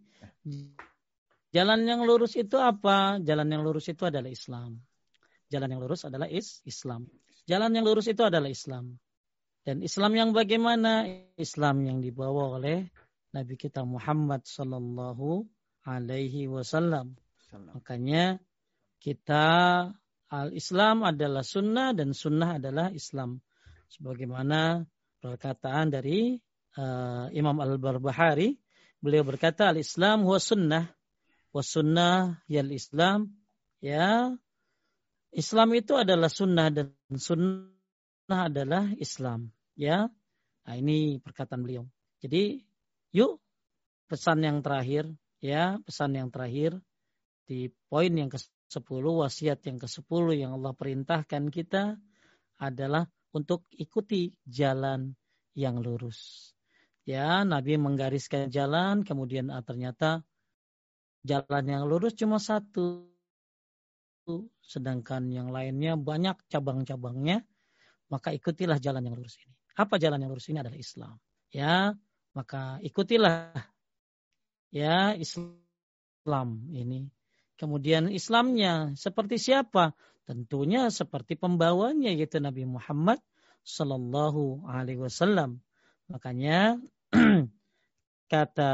[1.51, 3.19] Jalan yang lurus itu apa?
[3.23, 4.83] Jalan yang lurus itu adalah Islam.
[5.47, 7.07] Jalan yang lurus adalah is Islam.
[7.47, 8.99] Jalan yang lurus itu adalah Islam.
[9.63, 11.07] Dan Islam yang bagaimana?
[11.39, 12.87] Islam yang dibawa oleh
[13.31, 15.47] Nabi kita Muhammad sallallahu
[15.87, 17.15] alaihi wasallam.
[17.51, 18.43] Makanya
[18.99, 19.45] kita
[20.27, 23.39] al-Islam adalah sunnah dan sunnah adalah Islam.
[23.87, 24.83] Sebagaimana
[25.27, 26.39] perkataan dari
[26.79, 28.55] uh, Imam Al-Barbahari.
[29.03, 30.87] Beliau berkata al-Islam huwa sunnah
[31.51, 33.35] wa sunnah yal Islam.
[33.83, 34.31] Ya,
[35.35, 39.51] Islam itu adalah sunnah dan sunnah adalah Islam.
[39.77, 40.09] Ya,
[40.65, 41.85] nah, ini perkataan beliau.
[42.23, 42.65] Jadi,
[43.13, 43.37] yuk
[44.09, 45.05] pesan yang terakhir,
[45.43, 46.81] ya pesan yang terakhir
[47.45, 52.01] di poin yang ke-10, wasiat yang ke-10 yang Allah perintahkan kita
[52.57, 53.05] adalah
[53.37, 55.13] untuk ikuti jalan
[55.53, 56.51] yang lurus.
[57.05, 60.25] Ya, Nabi menggariskan jalan, kemudian ah, ternyata
[61.23, 63.07] jalan yang lurus cuma satu,
[64.59, 67.45] sedangkan yang lainnya banyak cabang-cabangnya.
[68.09, 69.55] Maka ikutilah jalan yang lurus ini.
[69.77, 71.15] Apa jalan yang lurus ini adalah Islam.
[71.51, 71.95] Ya,
[72.37, 73.49] Maka ikutilah
[74.69, 77.09] ya Islam ini.
[77.57, 79.97] Kemudian Islamnya seperti siapa?
[80.27, 83.23] Tentunya seperti pembawanya yaitu Nabi Muhammad
[83.63, 85.63] Sallallahu Alaihi Wasallam.
[86.11, 86.83] Makanya
[88.31, 88.71] kata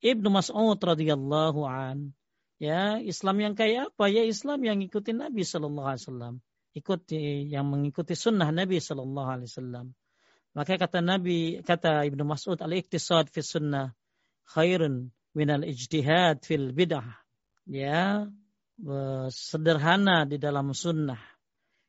[0.00, 2.16] Ibnu Mas'ud radhiyallahu an
[2.56, 4.08] ya Islam yang kayak apa?
[4.08, 6.34] Ya Islam yang ikuti Nabi Sallallahu Alaihi Wasallam.
[6.72, 9.86] Ikuti yang mengikuti sunnah Nabi Sallallahu Alaihi Wasallam.
[10.56, 13.92] Maka kata Nabi kata Ibnu Mas'ud al-iktisad fi sunnah
[14.48, 17.04] khairun minal ijtihad fil bid'ah.
[17.68, 18.24] Ya
[19.28, 21.18] sederhana di dalam sunnah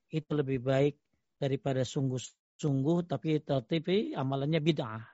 [0.10, 0.96] itu lebih baik
[1.38, 5.06] daripada sungguh-sungguh tapi tapi amalannya bid'ah.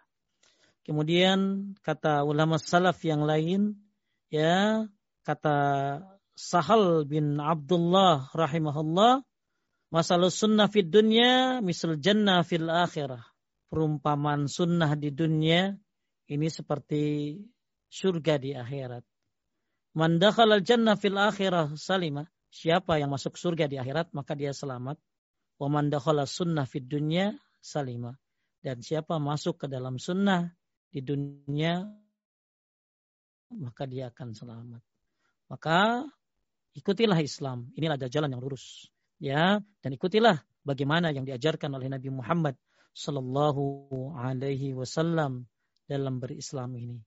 [0.85, 3.75] Kemudian kata ulama salaf yang lain
[4.29, 4.85] ya
[5.25, 5.57] kata
[6.35, 9.23] Sahal bin Abdullah rahimahullah
[9.87, 13.23] masalah sunnah fid dunya misal jannah fil akhirah.
[13.71, 15.73] Perumpamaan sunnah di dunia
[16.29, 17.35] ini seperti
[17.89, 19.14] surga di akhirat.
[19.95, 22.27] Man dakhala jannah fil akhirah salima.
[22.51, 24.99] Siapa yang masuk surga di akhirat maka dia selamat.
[25.55, 25.87] Wa man
[26.27, 27.31] sunnah fid dunya
[27.63, 28.11] salima.
[28.59, 30.51] Dan siapa masuk ke dalam sunnah
[30.91, 31.87] di dunia
[33.55, 34.83] maka dia akan selamat.
[35.47, 36.03] Maka
[36.75, 37.71] ikutilah Islam.
[37.79, 38.91] Inilah ada jalan yang lurus.
[39.15, 42.59] Ya, dan ikutilah bagaimana yang diajarkan oleh Nabi Muhammad
[42.91, 45.47] sallallahu alaihi wasallam
[45.87, 46.99] dalam berislam ini.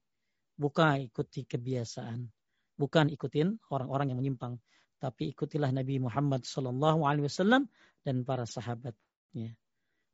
[0.56, 2.37] Bukan ikuti kebiasaan
[2.78, 4.56] bukan ikutin orang-orang yang menyimpang,
[5.02, 7.66] tapi ikutilah Nabi Muhammad Sallallahu Alaihi Wasallam
[8.06, 9.58] dan para sahabatnya.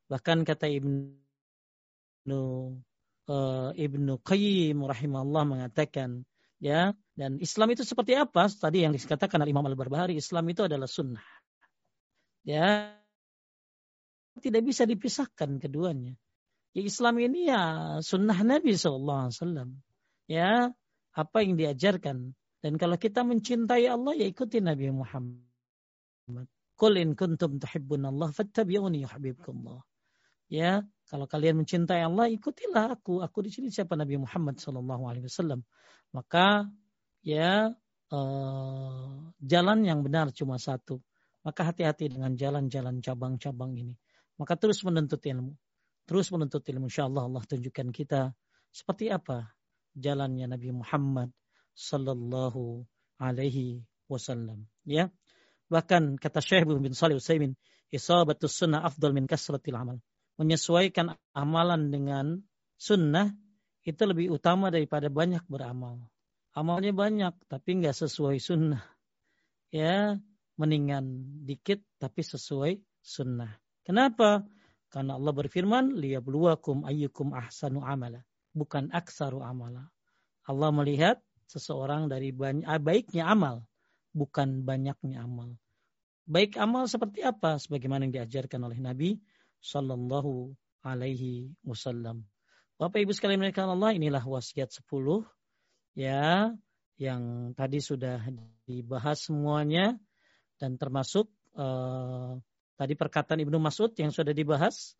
[0.09, 2.41] Bahkan kata Ibnu
[3.29, 6.25] uh, Ibnu Qayyim rahimahullah mengatakan
[6.61, 8.49] ya dan Islam itu seperti apa?
[8.49, 11.25] Tadi yang dikatakan oleh Imam Al-Barbahari, Islam itu adalah sunnah.
[12.45, 12.93] Ya
[14.43, 16.19] tidak bisa dipisahkan keduanya.
[16.75, 17.63] Ya, Islam ini ya
[18.03, 19.69] sunnah Nabi Sallallahu Alaihi Wasallam.
[20.27, 20.75] Ya
[21.15, 22.35] apa yang diajarkan
[22.65, 26.49] dan kalau kita mencintai Allah ya ikuti Nabi Muhammad.
[26.81, 29.85] Qul in kuntum tuhibbun Allah fattabi'uni yuhibbukumullah.
[30.49, 30.81] Ya,
[31.13, 33.21] kalau kalian mencintai Allah ikutilah aku.
[33.21, 35.61] Aku di sini siapa Nabi Muhammad sallallahu alaihi wasallam.
[36.17, 36.73] Maka
[37.21, 37.69] ya
[38.09, 39.13] uh,
[39.45, 41.05] jalan yang benar cuma satu.
[41.45, 43.93] Maka hati-hati dengan jalan-jalan cabang-cabang ini.
[44.41, 45.53] Maka terus menuntut ilmu.
[46.09, 46.89] Terus menuntut ilmu.
[46.89, 48.33] InsyaAllah Allah tunjukkan kita
[48.73, 49.53] seperti apa
[49.93, 51.29] jalannya Nabi Muhammad
[51.75, 52.87] sallallahu
[53.19, 54.67] alaihi wasallam.
[54.87, 55.11] Ya.
[55.69, 57.59] Bahkan kata Syekh bin Salih Utsaimin
[57.91, 59.99] isabatus sunnah afdal min kasratil amal.
[60.35, 62.43] Menyesuaikan amalan dengan
[62.75, 63.31] sunnah
[63.87, 66.03] itu lebih utama daripada banyak beramal.
[66.55, 68.83] Amalnya banyak tapi nggak sesuai sunnah.
[69.71, 70.19] Ya
[70.55, 71.07] mendingan
[71.47, 73.59] dikit tapi sesuai sunnah.
[73.83, 74.47] Kenapa?
[74.91, 78.23] Karena Allah berfirman liyabluwakum ayyukum ahsanu amala.
[78.55, 79.91] Bukan aksaru amala.
[80.47, 83.65] Allah melihat seseorang dari banyak, ah, baiknya amal,
[84.15, 85.57] bukan banyaknya amal.
[86.25, 87.61] Baik amal seperti apa?
[87.61, 89.21] Sebagaimana yang diajarkan oleh Nabi
[89.61, 92.25] Sallallahu Alaihi Wasallam.
[92.81, 94.89] Bapak Ibu sekalian mereka Allah, inilah wasiat 10
[95.95, 96.51] ya
[96.99, 98.23] yang tadi sudah
[98.67, 99.95] dibahas semuanya
[100.59, 102.39] dan termasuk uh,
[102.79, 104.95] tadi perkataan Ibnu Mas'ud yang sudah dibahas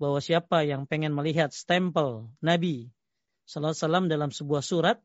[0.00, 2.90] bahwa siapa yang pengen melihat stempel Nabi
[3.46, 4.98] Sallallahu Alaihi Wasallam dalam sebuah surat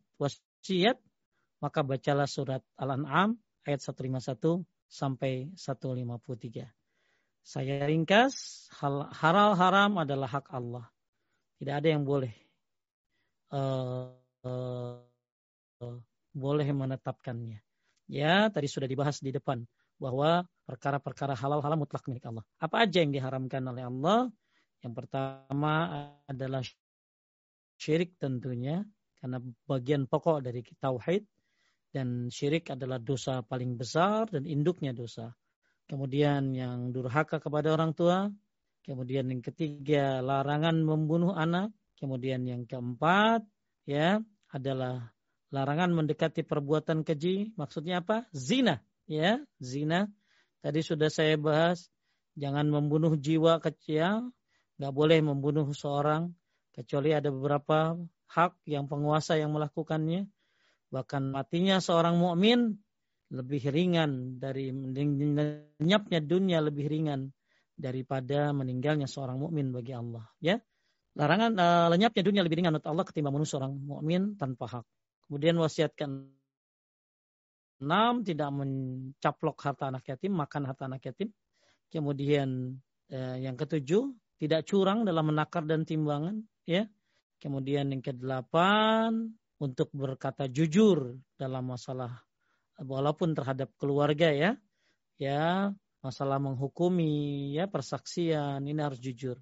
[1.62, 6.66] maka bacalah surat Al-An'am ayat 151 sampai 153.
[7.46, 10.90] Saya ringkas, hal halal haram adalah hak Allah.
[11.62, 12.34] Tidak ada yang boleh
[13.54, 14.10] uh,
[14.46, 14.98] uh,
[16.34, 17.62] boleh menetapkannya.
[18.10, 19.66] Ya, tadi sudah dibahas di depan
[19.98, 22.46] bahwa perkara-perkara halal haram mutlak milik Allah.
[22.58, 24.30] Apa aja yang diharamkan oleh Allah?
[24.84, 25.74] Yang pertama
[26.30, 26.62] adalah
[27.82, 28.86] syirik tentunya
[29.26, 31.26] karena bagian pokok dari tauhid
[31.90, 35.34] dan syirik adalah dosa paling besar dan induknya dosa.
[35.90, 38.30] Kemudian yang durhaka kepada orang tua,
[38.86, 43.42] kemudian yang ketiga larangan membunuh anak, kemudian yang keempat
[43.90, 44.22] ya
[44.54, 45.10] adalah
[45.50, 48.30] larangan mendekati perbuatan keji, maksudnya apa?
[48.30, 48.78] Zina,
[49.10, 50.06] ya, zina.
[50.62, 51.90] Tadi sudah saya bahas,
[52.38, 54.30] jangan membunuh jiwa kecil,
[54.78, 56.30] nggak boleh membunuh seorang
[56.78, 57.98] kecuali ada beberapa
[58.32, 60.28] hak yang penguasa yang melakukannya.
[60.94, 62.78] Bahkan matinya seorang mukmin
[63.34, 67.34] lebih ringan dari lenyapnya dunia lebih ringan
[67.76, 70.24] daripada meninggalnya seorang mukmin bagi Allah.
[70.40, 70.62] Ya,
[71.18, 74.86] larangan uh, lenyapnya dunia lebih ringan untuk Allah ketimbang manusia seorang mukmin tanpa hak.
[75.28, 76.30] Kemudian wasiatkan
[77.82, 81.34] enam tidak mencaplok harta anak yatim, makan harta anak yatim.
[81.92, 82.78] Kemudian
[83.12, 86.46] uh, yang ketujuh tidak curang dalam menakar dan timbangan.
[86.66, 86.88] Ya,
[87.40, 92.24] Kemudian yang kedelapan untuk berkata jujur dalam masalah
[92.80, 94.52] walaupun terhadap keluarga ya.
[95.16, 95.72] Ya,
[96.04, 99.40] masalah menghukumi ya persaksian ini harus jujur.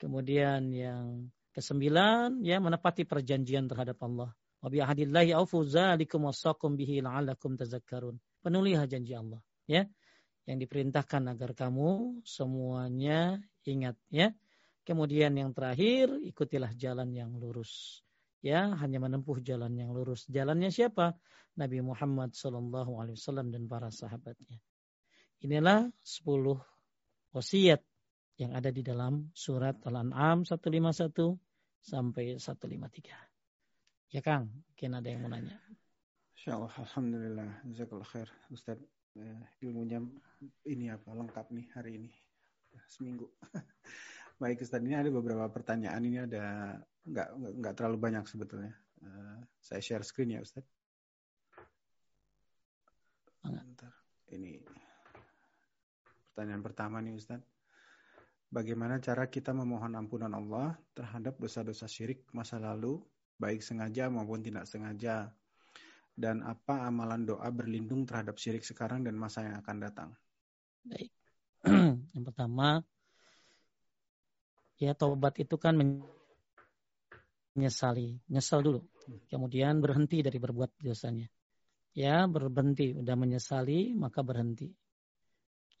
[0.00, 4.32] Kemudian yang kesembilan ya menepati perjanjian terhadap Allah.
[4.62, 4.70] Wa
[5.36, 8.16] aufu zalikum wasaqum bihi la'allakum tazakkarun.
[8.88, 9.86] Janji Allah ya
[10.46, 14.34] yang diperintahkan agar kamu semuanya ingat ya.
[14.82, 18.02] Kemudian yang terakhir ikutilah jalan yang lurus.
[18.42, 20.26] Ya, hanya menempuh jalan yang lurus.
[20.26, 21.14] Jalannya siapa?
[21.54, 24.58] Nabi Muhammad wasallam dan para sahabatnya.
[25.42, 26.58] Inilah 10
[27.30, 27.82] wasiat
[28.38, 31.38] yang ada di dalam surat Al-An'am 151
[31.78, 34.12] sampai 153.
[34.12, 35.62] Ya Kang, mungkin ada yang mau nanya.
[36.34, 37.50] Insyaallah, Alhamdulillah.
[37.70, 38.28] Jazakallah khair.
[38.50, 38.78] Ustaz,
[39.14, 40.02] eh, ilmunya
[40.66, 42.10] ini apa lengkap nih hari ini.
[42.90, 43.30] Seminggu.
[44.42, 46.02] Baik Ustaz, ini ada beberapa pertanyaan.
[46.02, 46.74] Ini ada
[47.06, 47.28] nggak
[47.62, 48.74] nggak terlalu banyak sebetulnya.
[48.98, 50.66] Uh, saya share screen ya Ustaz.
[53.46, 53.94] Bentar.
[54.34, 54.58] Ini
[56.34, 57.38] pertanyaan pertama nih Ustaz.
[58.50, 62.98] Bagaimana cara kita memohon ampunan Allah terhadap dosa-dosa syirik masa lalu,
[63.38, 65.30] baik sengaja maupun tidak sengaja?
[66.18, 70.10] Dan apa amalan doa berlindung terhadap syirik sekarang dan masa yang akan datang?
[70.82, 71.14] Baik.
[72.18, 72.82] yang pertama,
[74.82, 75.78] ya taubat itu kan
[77.54, 78.82] menyesali, nyesal dulu.
[79.30, 81.30] Kemudian berhenti dari berbuat dosanya.
[81.94, 84.74] Ya, berhenti, udah menyesali maka berhenti.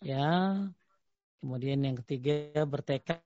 [0.02, 0.54] Ya,
[1.42, 3.18] kemudian yang ketiga bertekad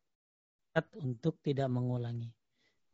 [0.96, 2.32] untuk tidak mengulangi.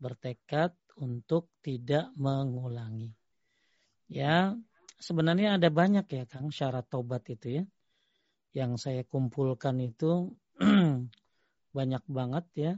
[0.02, 3.14] Bertekad untuk tidak mengulangi.
[4.10, 4.58] Ya,
[4.98, 7.64] sebenarnya ada banyak ya Kang syarat taubat itu ya.
[8.52, 10.36] Yang saya kumpulkan itu
[11.72, 12.72] banyak banget ya.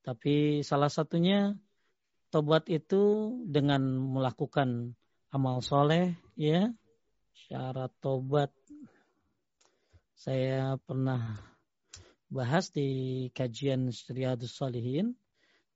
[0.00, 1.54] Tapi salah satunya
[2.32, 4.96] tobat itu dengan melakukan
[5.30, 6.72] amal soleh ya.
[7.46, 8.52] Syarat tobat
[10.20, 11.40] saya pernah
[12.28, 15.16] bahas di kajian Riyadus Salihin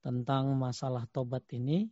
[0.05, 1.89] tentang masalah tobat ini.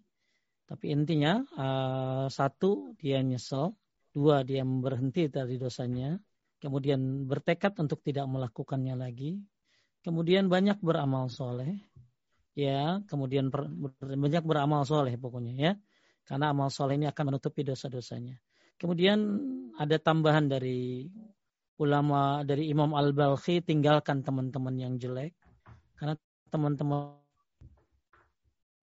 [0.69, 3.73] Tapi intinya uh, satu dia nyesel,
[4.15, 6.21] dua dia berhenti dari dosanya,
[6.63, 9.43] kemudian bertekad untuk tidak melakukannya lagi,
[10.03, 11.79] kemudian banyak beramal soleh,
[12.53, 13.65] ya, kemudian per,
[14.03, 15.71] banyak beramal soleh pokoknya ya,
[16.27, 18.37] karena amal soleh ini akan menutupi dosa-dosanya.
[18.77, 19.19] Kemudian
[19.79, 21.07] ada tambahan dari
[21.79, 25.33] ulama dari Imam Al Balkhi tinggalkan teman-teman yang jelek,
[25.97, 26.13] karena
[26.51, 27.17] teman-teman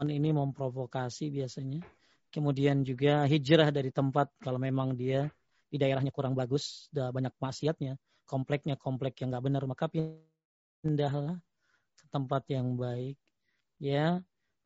[0.08, 1.84] ini memprovokasi biasanya.
[2.30, 5.28] Kemudian juga hijrah dari tempat kalau memang dia
[5.66, 9.86] di daerahnya kurang bagus, banyak maksiatnya, kompleknya komplek yang nggak benar, maka
[10.80, 11.36] pindahlah
[11.96, 13.16] ke tempat yang baik
[13.80, 14.20] ya.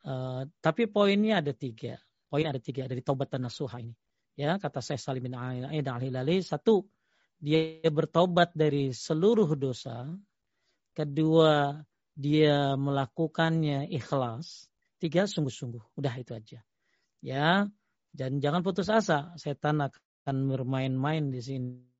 [0.05, 1.97] Uh, tapi poinnya ada tiga.
[2.29, 3.95] Poin ada tiga dari taubat dan nasuha ini.
[4.35, 6.83] Ya kata saya Salim bin Aid al Hilali satu
[7.39, 10.11] dia bertobat dari seluruh dosa.
[10.95, 11.79] Kedua
[12.15, 14.71] dia melakukannya ikhlas.
[14.99, 15.99] Tiga sungguh-sungguh.
[15.99, 16.61] Udah itu aja.
[17.23, 17.67] Ya
[18.15, 19.33] dan jangan putus asa.
[19.39, 21.94] Setan akan bermain-main di sini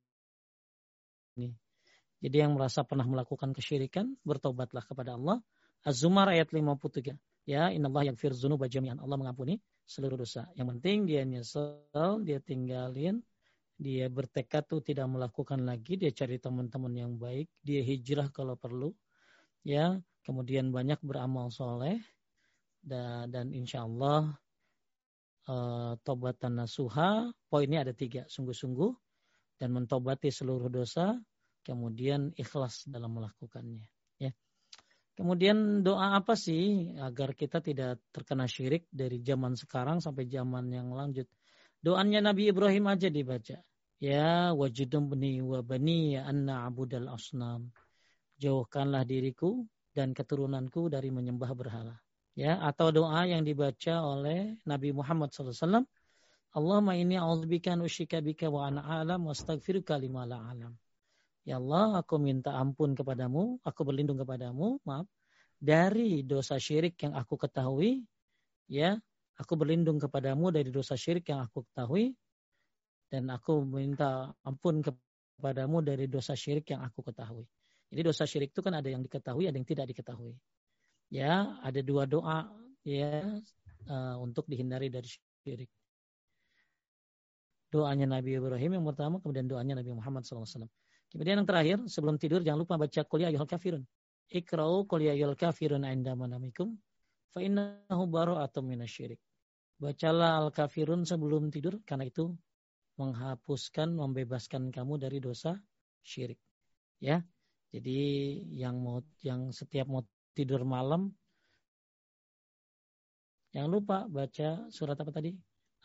[2.23, 5.43] jadi yang merasa pernah melakukan kesyirikan, bertobatlah kepada Allah.
[5.85, 7.13] Az-Zumar ayat 53.
[7.45, 8.97] Ya, innallaha yaghfir dzunuba jami'an.
[8.97, 10.49] Allah mengampuni seluruh dosa.
[10.57, 13.21] Yang penting dia nyesel, dia tinggalin,
[13.77, 18.89] dia bertekad tuh tidak melakukan lagi, dia cari teman-teman yang baik, dia hijrah kalau perlu.
[19.61, 22.01] Ya, kemudian banyak beramal soleh
[22.81, 24.33] dan, dan insya Allah
[25.49, 28.93] uh, tobatan nasuha poinnya ada tiga sungguh-sungguh
[29.61, 31.17] dan mentobati seluruh dosa
[31.65, 33.89] kemudian ikhlas dalam melakukannya
[34.21, 34.29] ya.
[35.17, 40.93] Kemudian doa apa sih agar kita tidak terkena syirik dari zaman sekarang sampai zaman yang
[40.93, 41.25] lanjut?
[41.81, 43.57] Doanya Nabi Ibrahim aja dibaca.
[43.97, 47.73] Ya wajidum bani wa bani anna abudal asnam.
[48.37, 49.63] Jauhkanlah diriku
[49.95, 51.95] dan keturunanku dari menyembah berhala.
[52.35, 55.87] Ya atau doa yang dibaca oleh Nabi Muhammad SAW
[56.55, 60.71] Allahumma inni a'udzubika an usyrika bika wa ana a'lam wa astaghfiruka lima la a'lam.
[61.45, 65.05] Ya Allah, aku minta ampun kepadamu, aku berlindung kepadamu, maaf,
[65.61, 68.01] dari dosa syirik yang aku ketahui,
[68.65, 68.97] ya,
[69.37, 72.17] aku berlindung kepadamu dari dosa syirik yang aku ketahui,
[73.13, 77.45] dan aku minta ampun kepadamu dari dosa syirik yang aku ketahui.
[77.93, 80.33] Jadi dosa syirik itu kan ada yang diketahui, ada yang tidak diketahui.
[81.13, 82.49] Ya, ada dua doa
[82.81, 83.21] ya
[83.85, 85.05] uh, untuk dihindari dari
[85.45, 85.69] syirik.
[87.69, 90.65] Doanya Nabi Ibrahim yang pertama, kemudian doanya Nabi Muhammad SAW.
[91.15, 93.87] Kemudian yang terakhir, sebelum tidur jangan lupa baca kuliah ayuhal kafirun.
[94.27, 96.75] Ikra'u kuliah ayuhal kafirun inda manamikum.
[97.31, 99.19] fa innahu bara'atun minasyirik.
[99.79, 102.35] Bacalah Al-Kafirun sebelum tidur karena itu
[102.95, 105.55] menghapuskan, membebaskan kamu dari dosa
[106.03, 106.39] syirik.
[106.99, 107.23] Ya.
[107.71, 107.99] Jadi
[108.55, 111.11] yang mau yang setiap mau tidur malam
[113.51, 115.35] jangan lupa baca surat apa tadi?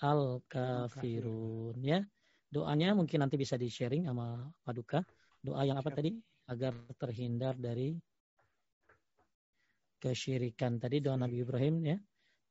[0.02, 2.02] Al-Kafirun ya.
[2.51, 5.02] Doanya mungkin nanti bisa di-sharing sama Paduka.
[5.40, 6.16] Doa yang apa tadi?
[6.50, 7.94] Agar terhindar dari
[10.00, 11.96] kesyirikan tadi doa Nabi Ibrahim ya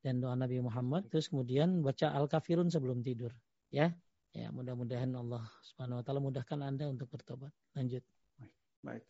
[0.00, 3.34] dan doa Nabi Muhammad terus kemudian baca Al-Kafirun sebelum tidur
[3.68, 3.90] ya.
[4.30, 7.50] Ya, mudah-mudahan Allah Subhanahu wa taala mudahkan Anda untuk bertobat.
[7.74, 8.06] Lanjut.
[8.78, 9.02] Baik.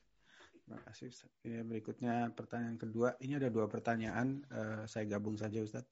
[0.64, 1.28] Terima kasih Ustaz.
[1.44, 3.20] Ini berikutnya pertanyaan kedua.
[3.20, 5.84] Ini ada dua pertanyaan, uh, saya gabung saja Ustaz.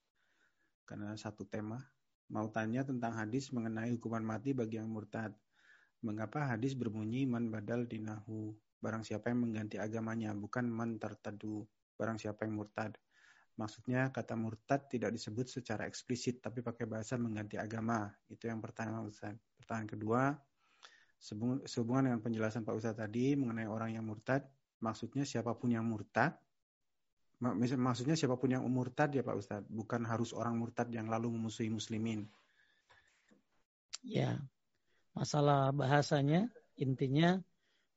[0.89, 1.77] Karena satu tema.
[2.33, 5.37] Mau tanya tentang hadis mengenai hukuman mati bagi yang murtad.
[6.03, 8.55] Mengapa hadis berbunyi man badal dinahu?
[8.79, 11.67] Barang siapa yang mengganti agamanya, bukan man tertadu.
[11.99, 12.95] Barang siapa yang murtad.
[13.59, 18.07] Maksudnya kata murtad tidak disebut secara eksplisit tapi pakai bahasa mengganti agama.
[18.31, 19.35] Itu yang pertama Ustaz.
[19.59, 20.23] Pertanyaan kedua,
[21.67, 24.47] sehubungan dengan penjelasan Pak Ustaz tadi mengenai orang yang murtad,
[24.79, 26.39] maksudnya siapa pun yang murtad,
[27.43, 31.67] maksudnya siapa pun yang murtad ya Pak Ustaz, bukan harus orang murtad yang lalu memusuhi
[31.75, 32.31] muslimin.
[34.07, 34.39] Ya,
[35.19, 36.47] masalah bahasanya
[36.79, 37.43] intinya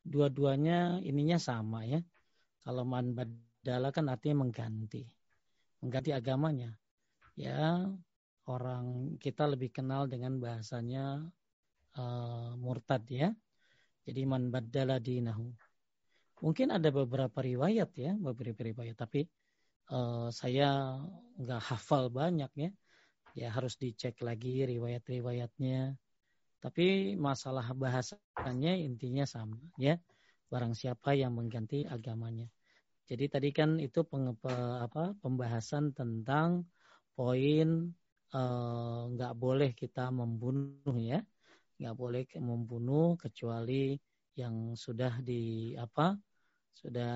[0.01, 2.01] dua-duanya ininya sama ya.
[2.65, 5.05] Kalau man badala kan artinya mengganti
[5.81, 6.73] mengganti agamanya.
[7.33, 7.89] Ya,
[8.45, 11.25] orang kita lebih kenal dengan bahasanya
[11.97, 13.29] uh, murtad ya.
[14.05, 15.49] Jadi man baddala dinahu.
[16.41, 19.29] Mungkin ada beberapa riwayat ya, beberapa riwayat, tapi
[19.93, 20.97] uh, saya
[21.37, 22.69] nggak hafal banyak ya.
[23.31, 25.95] Ya harus dicek lagi riwayat-riwayatnya.
[26.61, 29.97] Tapi masalah bahasanya intinya sama ya.
[30.45, 32.45] Barang siapa yang mengganti agamanya.
[33.09, 34.37] Jadi tadi kan itu peng,
[34.77, 36.63] apa, pembahasan tentang
[37.17, 37.91] poin
[38.31, 41.19] eh, nggak uh, boleh kita membunuh ya,
[41.81, 43.97] nggak boleh membunuh kecuali
[44.37, 46.15] yang sudah di apa
[46.71, 47.15] sudah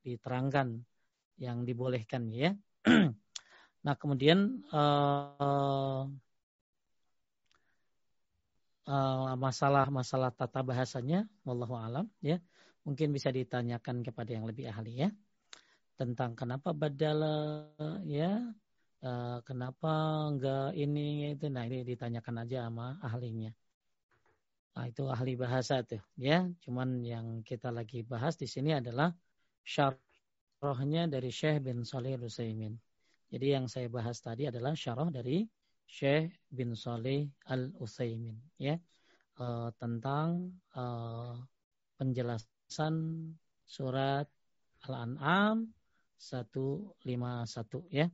[0.00, 0.80] diterangkan
[1.36, 2.56] yang dibolehkan ya.
[3.84, 4.64] nah kemudian
[8.86, 12.40] uh, uh, masalah masalah tata bahasanya, wallahu alam ya.
[12.86, 15.08] Mungkin bisa ditanyakan kepada yang lebih ahli ya.
[16.00, 17.68] Tentang kenapa badala
[18.08, 18.40] ya
[19.04, 19.92] uh, kenapa
[20.32, 21.52] enggak ini itu.
[21.52, 23.52] Nah ini ditanyakan aja sama ahlinya.
[24.76, 26.48] Nah itu ahli bahasa tuh ya.
[26.64, 29.12] Cuman yang kita lagi bahas di sini adalah
[29.60, 32.72] syarahnya dari Syekh bin Salih Al-Utsaimin.
[33.30, 35.46] Jadi yang saya bahas tadi adalah syarah dari
[35.90, 38.78] Syekh bin Salih Al-Utsaimin ya
[39.42, 41.34] uh, tentang uh,
[41.98, 42.94] penjelasan
[43.66, 44.30] surat
[44.86, 45.66] Al-An'am
[46.14, 47.02] 151
[47.90, 48.06] ya.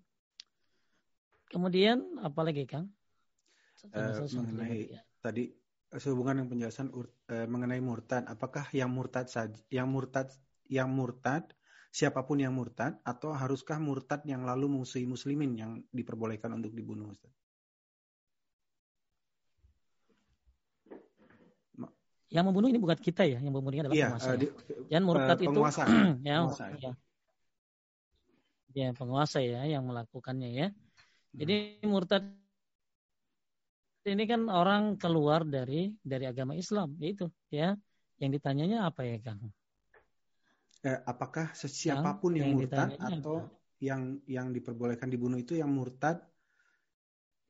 [1.52, 2.88] Kemudian apa lagi Kang?
[3.92, 5.04] Uh, mengenai ya.
[5.20, 5.52] tadi
[5.92, 7.06] sehubungan dengan penjelasan uh,
[7.46, 10.32] mengenai murtad, apakah yang murtad saja yang murtad
[10.66, 11.52] yang murtad
[11.92, 17.12] siapa pun yang murtad atau haruskah murtad yang lalu musuhi muslimin yang diperbolehkan untuk dibunuh
[17.12, 17.30] Ustaz?
[22.26, 24.30] Yang membunuh ini bukan kita ya, yang membunuhnya adalah iya, penguasa.
[24.30, 24.46] Uh, di,
[24.90, 24.98] ya.
[24.98, 25.60] murtad uh, itu
[26.26, 26.64] ya, penguasa.
[26.74, 26.92] ya.
[28.76, 30.66] Ya, penguasa ya yang melakukannya ya.
[30.68, 31.38] Hmm.
[31.38, 31.54] Jadi
[31.86, 32.22] murtad
[34.06, 37.78] ini kan orang keluar dari dari agama Islam, itu ya.
[38.16, 39.52] Yang ditanyanya apa ya, Kang?
[40.86, 43.52] Eh, apakah siapa pun yang, yang murtad atau apa?
[43.82, 46.22] yang yang diperbolehkan dibunuh itu yang murtad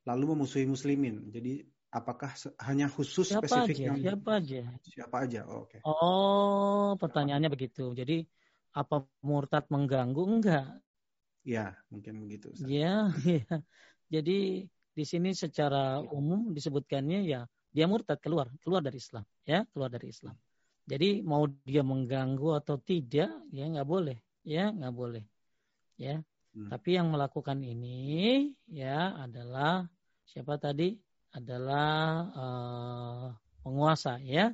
[0.07, 1.27] lalu memusuhi muslimin.
[1.31, 2.31] Jadi apakah
[2.67, 4.61] hanya khusus siapa spesifik aja, yang siapa aja?
[4.83, 5.39] Siapa aja?
[5.47, 5.77] Oh, oke.
[5.77, 5.81] Okay.
[5.87, 7.95] oh pertanyaannya begitu.
[7.95, 8.27] Jadi
[8.75, 10.23] apa murtad mengganggu?
[10.27, 10.67] Enggak.
[11.47, 13.47] Ya mungkin begitu ya ya
[14.11, 19.87] jadi di sini secara umum disebutkannya ya dia murtad keluar keluar dari Islam ya keluar
[19.87, 20.35] dari Islam.
[20.87, 25.23] Jadi mau dia mengganggu atau tidak ya nggak boleh ya nggak boleh
[25.95, 26.19] ya.
[26.57, 26.73] Hmm.
[26.73, 29.85] tapi yang melakukan ini ya adalah
[30.25, 30.97] siapa tadi
[31.37, 31.93] adalah
[32.33, 33.27] uh,
[33.61, 34.51] penguasa ya.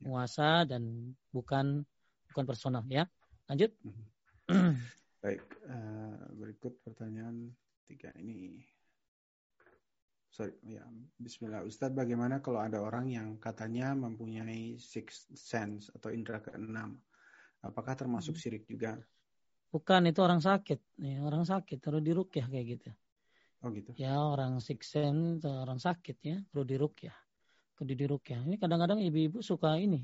[0.00, 1.84] Penguasa dan bukan
[2.32, 3.04] bukan personal ya.
[3.46, 3.70] Lanjut.
[5.22, 7.52] Baik uh, berikut pertanyaan
[7.86, 8.64] tiga ini.
[10.32, 10.82] Sorry ya
[11.20, 11.62] Bismillah.
[11.68, 16.96] Ustadz bagaimana kalau ada orang yang katanya mempunyai six sense atau indera keenam?
[17.62, 18.42] Apakah termasuk hmm.
[18.42, 18.98] sirik juga?
[19.70, 20.80] Bukan itu orang sakit.
[20.98, 22.90] Ya, orang sakit harus dirukyah kayak gitu
[23.62, 23.94] Oh gitu.
[23.94, 27.14] Ya orang siksen, orang sakit ya, perlu dirukyah.
[27.78, 28.42] Perlu dirukyah.
[28.42, 30.02] Ini kadang-kadang ibu-ibu suka ini.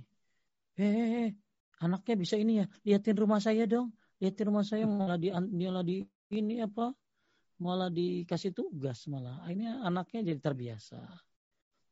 [0.78, 1.34] Eh,
[1.82, 3.90] anaknya bisa ini ya, liatin rumah saya dong.
[4.22, 6.94] Liatin rumah saya malah di malah di ini apa?
[7.58, 9.42] malah dikasih tugas malah.
[9.50, 11.02] Ini anaknya jadi terbiasa.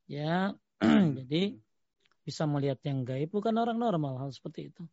[0.07, 0.55] Ya,
[1.19, 1.59] jadi
[2.23, 4.87] bisa melihat yang gaib bukan orang normal hal seperti itu.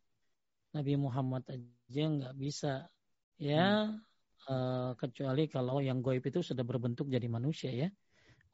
[0.74, 2.90] Nabi Muhammad aja nggak bisa
[3.38, 4.13] ya hmm.
[4.48, 7.88] Uh, kecuali kalau yang gaib itu sudah berbentuk jadi manusia ya.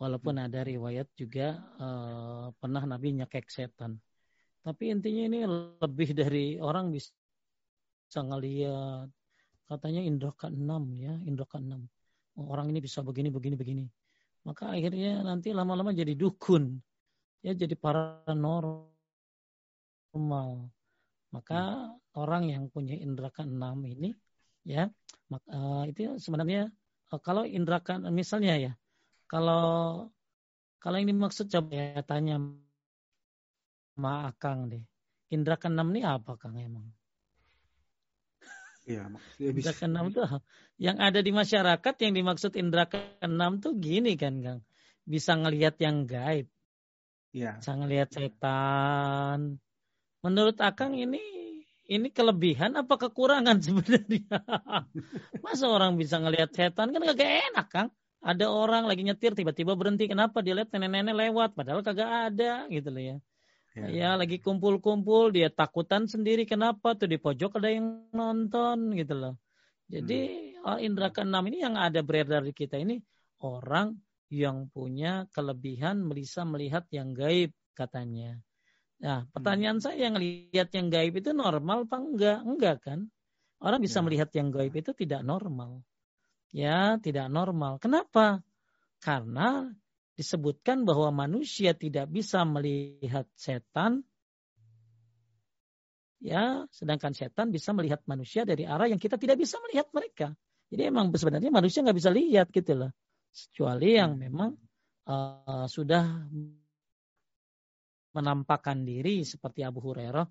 [0.01, 0.47] Walaupun hmm.
[0.49, 4.01] ada riwayat juga uh, pernah Nabi nyekek setan.
[4.61, 5.41] Tapi intinya ini
[5.81, 9.09] lebih dari orang bisa ngeliat
[9.71, 11.89] katanya indra keenam ya, indra keenam.
[12.37, 13.85] Oh, orang ini bisa begini begini begini.
[14.49, 16.81] Maka akhirnya nanti lama-lama jadi dukun.
[17.45, 18.89] Ya jadi paranormal.
[21.31, 22.21] Maka hmm.
[22.21, 24.17] orang yang punya indra keenam ini
[24.67, 24.91] ya,
[25.33, 26.73] uh, itu sebenarnya
[27.13, 28.73] uh, kalau indra ke misalnya ya,
[29.31, 30.09] kalau
[30.81, 32.41] kalau ini maksud coba ya tanya
[34.01, 34.81] sama Akang deh.
[35.31, 36.89] Indra keenam ini apa Kang emang?
[38.89, 39.07] Iya,
[39.39, 40.27] indra keenam tuh
[40.81, 44.61] yang ada di masyarakat yang dimaksud indra keenam tuh gini kan Kang.
[45.05, 46.49] Bisa ngelihat yang gaib.
[47.37, 47.61] Iya.
[47.61, 49.61] Bisa ngelihat setan.
[50.25, 51.21] Menurut Akang ini
[51.91, 54.39] ini kelebihan apa kekurangan sebenarnya?
[55.43, 57.19] Masa orang bisa ngelihat setan kan gak
[57.51, 57.91] enak Kang.
[58.21, 62.93] Ada orang lagi nyetir tiba-tiba berhenti kenapa dia lihat nenek-nenek lewat padahal kagak ada gitu
[62.93, 63.17] loh ya.
[63.71, 63.87] Ya.
[63.87, 69.35] ya lagi kumpul-kumpul dia takutan sendiri kenapa tuh di pojok ada yang nonton gitu loh.
[69.89, 70.69] Jadi hmm.
[70.69, 73.01] oh, indra keenam ini yang ada beredar di kita ini
[73.41, 73.97] orang
[74.31, 78.37] yang punya kelebihan bisa melihat yang gaib katanya.
[79.01, 79.33] Nah, hmm.
[79.33, 79.85] pertanyaan hmm.
[79.85, 82.39] saya yang lihat yang gaib itu normal apa enggak?
[82.45, 83.09] Enggak kan?
[83.61, 84.05] Orang bisa ya.
[84.05, 85.85] melihat yang gaib itu tidak normal.
[86.53, 87.81] Ya, tidak normal.
[87.81, 88.45] Kenapa?
[89.01, 89.69] Karena
[90.21, 94.05] disebutkan bahwa manusia tidak bisa melihat setan
[96.21, 100.37] ya sedangkan setan bisa melihat manusia dari arah yang kita tidak bisa melihat mereka
[100.69, 102.93] jadi emang sebenarnya manusia nggak bisa lihat gitu loh
[103.33, 104.53] kecuali yang memang
[105.09, 106.29] uh, sudah
[108.11, 110.27] menampakkan diri seperti Abu Hurairah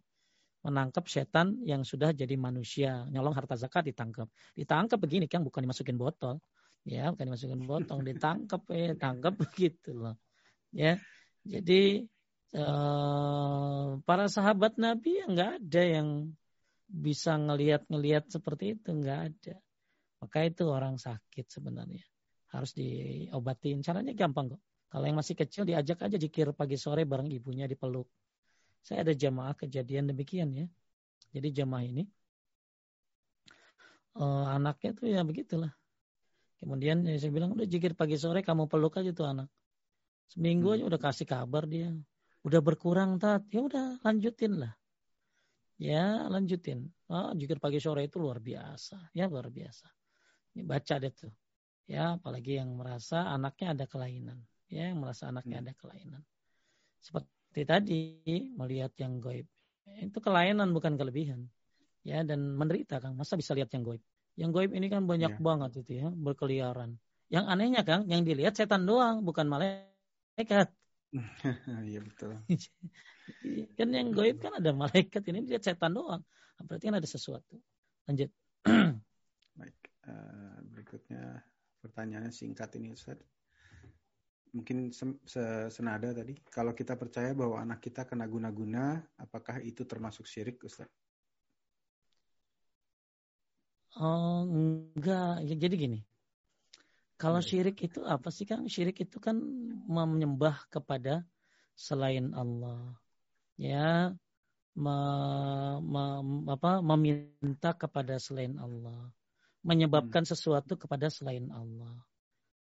[0.59, 3.07] menangkap setan yang sudah jadi manusia.
[3.07, 4.27] Nyolong harta zakat ditangkap.
[4.55, 6.43] Ditangkap begini kan bukan dimasukin botol.
[6.83, 10.19] Ya bukan dimasukin botong ditangkap ya tangkap begitu loh.
[10.75, 10.99] Ya
[11.47, 12.03] jadi
[12.51, 16.07] eh, para sahabat Nabi yang nggak ada yang
[16.89, 19.55] bisa ngelihat-ngelihat seperti itu nggak ada.
[20.19, 22.03] Maka itu orang sakit sebenarnya.
[22.51, 23.79] Harus diobatin.
[23.79, 28.09] Caranya gampang kok kalau yang masih kecil diajak aja jikir pagi sore bareng ibunya dipeluk
[28.81, 30.67] saya ada jamaah kejadian demikian ya
[31.33, 32.03] jadi jamaah ini
[34.17, 35.69] uh, anaknya tuh ya begitulah
[36.59, 39.47] Kemudian ya saya bilang udah jikir pagi sore kamu peluk aja tuh anak.
[40.27, 40.91] Seminggu aja hmm.
[40.91, 41.95] udah kasih kabar dia.
[42.43, 43.47] Udah berkurang tat.
[43.47, 44.75] Ya udah lanjutin lah.
[45.79, 46.91] Ya lanjutin.
[47.07, 49.15] Oh, jikir pagi sore itu luar biasa.
[49.15, 49.87] Ya luar biasa.
[50.53, 51.31] Ini baca deh tuh.
[51.87, 54.43] Ya apalagi yang merasa anaknya ada kelainan.
[54.69, 55.65] Ya yang merasa anaknya hmm.
[55.65, 56.21] ada kelainan.
[57.01, 58.01] Seperti tadi
[58.53, 59.49] melihat yang goib.
[59.97, 61.49] Itu kelainan bukan kelebihan.
[62.05, 63.17] Ya dan menderita kan.
[63.17, 64.01] Masa bisa lihat yang goib.
[64.39, 65.41] Yang goib ini kan banyak ya.
[65.41, 66.95] banget itu ya, berkeliaran.
[67.27, 70.71] Yang anehnya kan, yang dilihat setan doang, bukan malaikat.
[71.89, 72.37] Iya betul.
[73.77, 76.21] kan yang goib kan ada malaikat, ini dilihat setan doang.
[76.61, 77.57] Berarti kan ada sesuatu.
[78.05, 78.29] Lanjut.
[79.59, 81.41] Baik, uh, berikutnya
[81.81, 83.17] pertanyaannya singkat ini Ustaz.
[84.49, 84.89] Mungkin
[85.69, 86.33] senada tadi.
[86.49, 90.89] Kalau kita percaya bahwa anak kita kena guna-guna, apakah itu termasuk syirik Ustaz?
[93.97, 95.45] Oh, enggak.
[95.45, 95.99] Ya, jadi gini.
[97.19, 98.65] Kalau syirik itu apa sih Kang?
[98.71, 99.35] Syirik itu kan
[99.85, 101.27] menyembah kepada
[101.75, 102.95] selain Allah.
[103.59, 104.15] Ya,
[104.71, 104.97] me,
[105.83, 106.03] me,
[106.47, 109.11] apa, meminta kepada selain Allah.
[109.67, 110.31] Menyebabkan hmm.
[110.31, 111.99] sesuatu kepada selain Allah.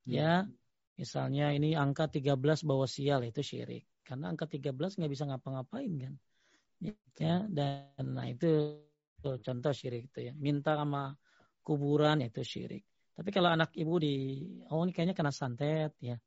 [0.04, 0.61] Ya, hmm.
[1.02, 3.90] Misalnya ini angka 13 bawa sial itu syirik.
[4.06, 6.14] Karena angka 13 nggak bisa ngapa-ngapain kan.
[7.18, 8.78] Ya, dan nah itu
[9.22, 10.34] contoh syirik itu ya.
[10.38, 11.18] Minta sama
[11.66, 12.86] kuburan itu syirik.
[13.18, 16.22] Tapi kalau anak ibu di, oh ini kayaknya kena santet ya.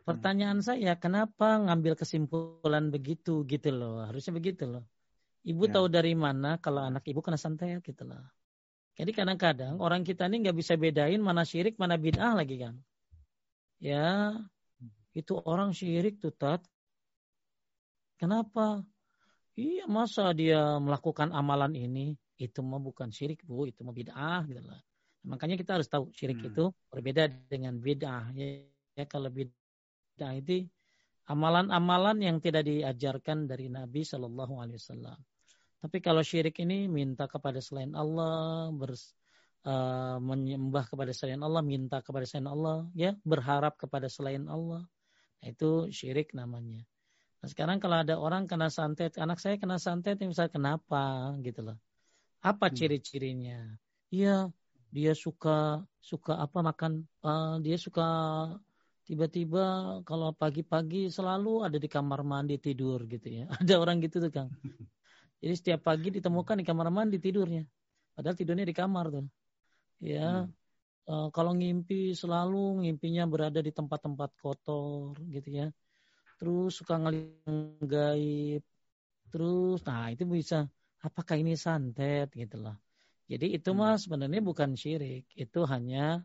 [0.00, 0.66] Pertanyaan hmm.
[0.66, 4.04] saya, kenapa ngambil kesimpulan begitu gitu loh?
[4.04, 4.84] Harusnya begitu loh.
[5.44, 5.80] Ibu ya.
[5.80, 8.20] tahu dari mana kalau anak ibu kena santet gitu loh.
[8.96, 12.76] Jadi kadang-kadang orang kita ini nggak bisa bedain mana syirik, mana bid'ah lagi kan.
[13.80, 14.36] Ya,
[15.16, 16.60] itu orang syirik tuh tat.
[18.20, 18.84] Kenapa?
[19.56, 24.62] Iya masa dia melakukan amalan ini itu mah bukan syirik bu itu mah bid'ah gitu
[24.64, 24.80] lah.
[25.28, 26.48] Makanya kita harus tahu syirik hmm.
[26.52, 28.64] itu berbeda dengan bid'ah ya,
[28.96, 30.64] ya kalau bid'ah itu
[31.28, 35.18] amalan-amalan yang tidak diajarkan dari Nabi Shallallahu Alaihi Wasallam.
[35.80, 38.92] Tapi kalau syirik ini minta kepada selain Allah, ber,
[39.66, 44.84] uh, menyembah kepada selain Allah, minta kepada selain Allah, ya berharap kepada selain Allah.
[45.40, 46.84] Nah, itu syirik namanya.
[47.40, 51.78] Nah, sekarang kalau ada orang kena santet, anak saya kena santet, misalnya kenapa gitu loh.
[52.44, 52.76] Apa hmm.
[52.76, 53.58] ciri-cirinya?
[54.12, 54.52] Iya,
[54.92, 58.08] dia suka suka apa makan uh, dia suka
[59.06, 63.44] tiba-tiba kalau pagi-pagi selalu ada di kamar mandi tidur gitu ya.
[63.60, 64.50] Ada orang gitu tuh Kang.
[65.40, 67.64] Jadi setiap pagi ditemukan di kamar mandi tidurnya.
[68.12, 69.26] Padahal tidurnya di kamar tuh.
[70.00, 70.48] Ya.
[70.48, 70.52] Hmm.
[71.10, 75.66] Uh, kalau ngimpi selalu ngimpinya berada di tempat-tempat kotor gitu ya
[76.40, 78.64] terus suka ngeliat gaib,
[79.28, 80.64] terus nah itu bisa
[81.04, 82.80] apakah ini santet gitu loh.
[83.28, 83.78] Jadi itu hmm.
[83.78, 86.24] mah sebenarnya bukan syirik, itu hanya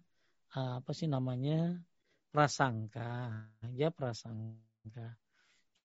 [0.55, 1.75] uh, apa sih namanya
[2.31, 3.43] prasangka,
[3.75, 5.19] ya prasangka.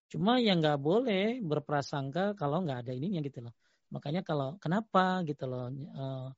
[0.07, 3.53] Cuma yang nggak boleh berprasangka kalau nggak ada ininya gitu loh.
[3.91, 6.31] Makanya kalau kenapa gitu loh, uh,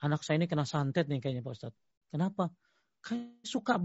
[0.00, 1.80] anak saya ini kena santet nih kayaknya Pak Ustadz.
[2.10, 2.48] Kenapa?
[3.00, 3.80] Kayak suka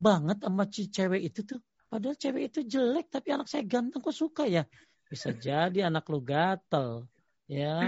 [0.00, 1.60] banget sama cewek itu tuh.
[1.90, 4.64] Padahal cewek itu jelek tapi anak saya ganteng kok suka ya.
[5.10, 7.10] Bisa jadi anak lu gatel.
[7.50, 7.82] Ya.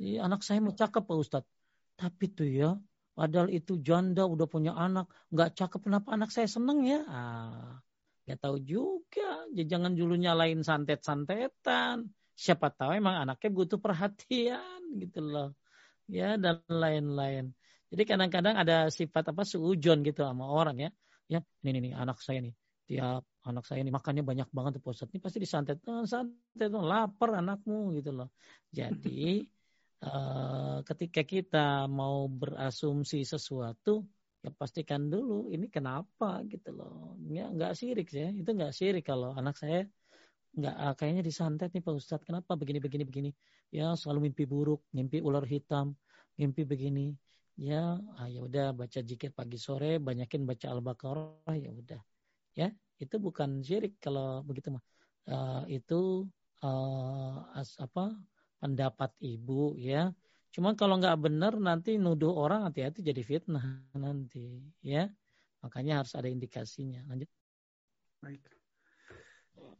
[0.00, 1.52] ya anak saya mau cakep Pak Ustadz.
[1.96, 2.70] Tapi tuh ya.
[3.16, 5.08] Padahal itu janda udah punya anak.
[5.32, 7.00] Nggak cakep kenapa anak saya seneng ya.
[7.08, 7.80] Ah,
[8.28, 9.44] ya tahu juga.
[9.52, 12.12] Ya, jangan dulu nyalain santet-santetan.
[12.36, 15.56] Siapa tahu emang anaknya butuh perhatian gitu loh.
[16.06, 17.50] Ya dan lain-lain.
[17.90, 20.90] Jadi kadang-kadang ada sifat apa seujon gitu sama orang ya.
[21.26, 22.54] Ya, ini nih anak saya nih
[22.86, 25.10] tiap anak saya ini makannya banyak banget tuh Ustadz.
[25.10, 25.82] Ini pasti disantet.
[25.90, 28.30] Oh, santet tuh lapar anakmu gitu loh.
[28.70, 29.42] Jadi
[30.06, 34.06] uh, ketika kita mau berasumsi sesuatu
[34.46, 37.18] ya pastikan dulu ini kenapa gitu loh.
[37.26, 38.30] Ya nggak sirik ya.
[38.30, 39.82] Itu nggak sirik kalau anak saya
[40.56, 42.24] nggak uh, kayaknya disantet nih Pak Ustadz.
[42.24, 43.30] Kenapa begini begini begini?
[43.68, 45.92] Ya selalu mimpi buruk, mimpi ular hitam,
[46.40, 47.12] mimpi begini.
[47.56, 52.00] Ya, ah, ya udah baca jikir pagi sore, banyakin baca Al-Baqarah ya udah.
[52.52, 52.68] Ya
[53.00, 54.84] itu bukan syirik kalau begitu mah.
[55.26, 56.28] Uh, itu
[56.62, 58.12] uh, as, apa
[58.60, 60.12] pendapat ibu ya.
[60.52, 65.08] Cuman kalau nggak benar nanti nuduh orang hati-hati jadi fitnah nanti ya.
[65.60, 67.04] Makanya harus ada indikasinya.
[67.08, 67.28] Lanjut.
[68.24, 68.55] Baik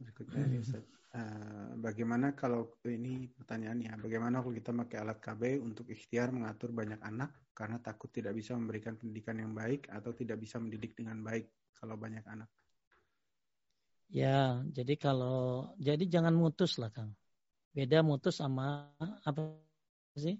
[0.01, 0.59] berikutnya ini
[1.07, 6.99] Uh, bagaimana kalau ini pertanyaannya, bagaimana kalau kita pakai alat KB untuk ikhtiar mengatur banyak
[6.99, 11.47] anak karena takut tidak bisa memberikan pendidikan yang baik atau tidak bisa mendidik dengan baik
[11.79, 12.51] kalau banyak anak?
[14.11, 17.15] Ya, jadi kalau jadi jangan mutus lah Kang.
[17.71, 19.57] Beda mutus sama apa
[20.19, 20.35] sih?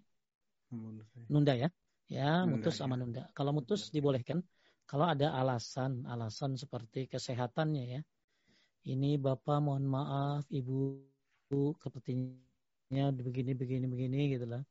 [1.31, 1.71] Nunda ya.
[2.11, 2.79] Ya, nunda, mutus ya.
[2.83, 3.23] sama nunda.
[3.31, 4.43] Kalau mutus dibolehkan
[4.87, 8.01] kalau ada alasan, alasan seperti kesehatannya ya.
[8.87, 11.03] Ini Bapak mohon maaf, Ibu
[11.75, 14.63] sepertinya begini begini begini gitu lah.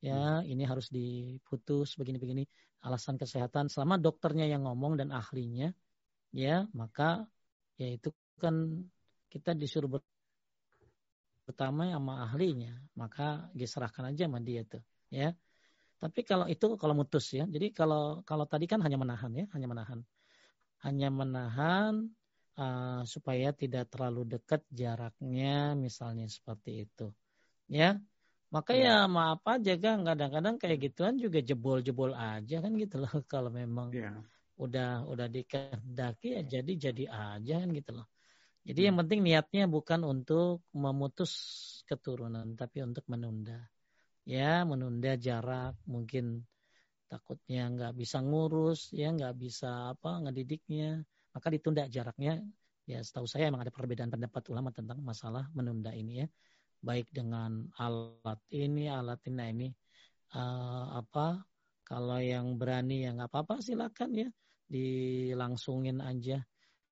[0.00, 0.48] Ya, hmm.
[0.48, 2.48] ini harus diputus begini begini.
[2.80, 5.74] Alasan kesehatan selama dokternya yang ngomong dan ahlinya
[6.32, 7.28] ya, maka
[7.76, 8.08] ya itu
[8.40, 8.86] kan
[9.28, 10.00] kita disuruh
[11.44, 14.80] pertama sama ahlinya, maka diserahkan aja sama dia tuh,
[15.12, 15.36] ya.
[15.98, 17.44] Tapi kalau itu kalau mutus ya.
[17.44, 20.00] Jadi kalau kalau tadi kan hanya menahan ya, hanya menahan.
[20.86, 22.06] Hanya menahan
[22.58, 27.08] uh, supaya tidak terlalu dekat jaraknya misalnya seperti itu.
[27.70, 27.96] Ya.
[28.48, 33.12] Maka ya, ya maaf aja kan kadang-kadang kayak gituan juga jebol-jebol aja kan gitu loh
[33.32, 34.24] kalau memang ya.
[34.56, 38.08] udah udah dikehendaki ya jadi jadi aja kan gitu loh.
[38.68, 39.02] Jadi yang hmm.
[39.08, 41.32] penting niatnya bukan untuk memutus
[41.88, 43.64] keturunan, tapi untuk menunda.
[44.28, 46.44] Ya, menunda jarak, mungkin
[47.08, 51.00] takutnya nggak bisa ngurus, ya nggak bisa apa ngedidiknya,
[51.34, 52.40] maka ditunda jaraknya.
[52.88, 56.26] Ya, setahu saya emang ada perbedaan pendapat ulama tentang masalah menunda ini ya,
[56.80, 59.68] baik dengan alat ini, alat ini, nah ini
[60.32, 61.44] uh, apa?
[61.84, 64.28] Kalau yang berani ya nggak apa-apa silakan ya,
[64.72, 66.40] dilangsungin aja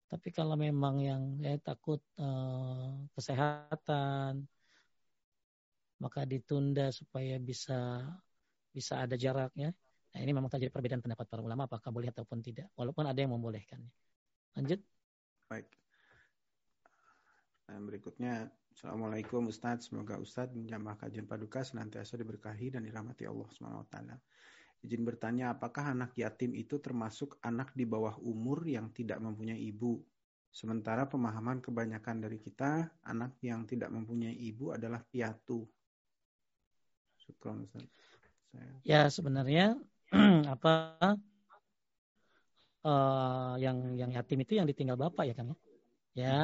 [0.06, 4.46] tapi kalau memang yang ya, takut uh, kesehatan,
[5.98, 8.06] maka ditunda supaya bisa
[8.70, 9.74] bisa ada jaraknya.
[10.14, 13.34] Nah, ini memang terjadi perbedaan pendapat para ulama apakah boleh ataupun tidak, walaupun ada yang
[13.34, 13.90] membolehkannya.
[14.56, 14.80] Lanjut.
[15.52, 15.68] Baik.
[17.68, 19.92] Dan berikutnya, Assalamualaikum Ustadz.
[19.92, 23.96] Semoga Ustadz menjamah kajian paduka senantiasa diberkahi dan dirahmati Allah SWT.
[24.84, 30.00] Izin bertanya, apakah anak yatim itu termasuk anak di bawah umur yang tidak mempunyai ibu?
[30.48, 35.68] Sementara pemahaman kebanyakan dari kita, anak yang tidak mempunyai ibu adalah piatu.
[37.20, 37.68] Syukron,
[38.88, 39.76] Ya, sebenarnya
[40.54, 40.96] apa
[42.86, 45.56] uh, yang yang yatim itu yang ditinggal bapak ya kan ya?
[46.16, 46.40] Ya,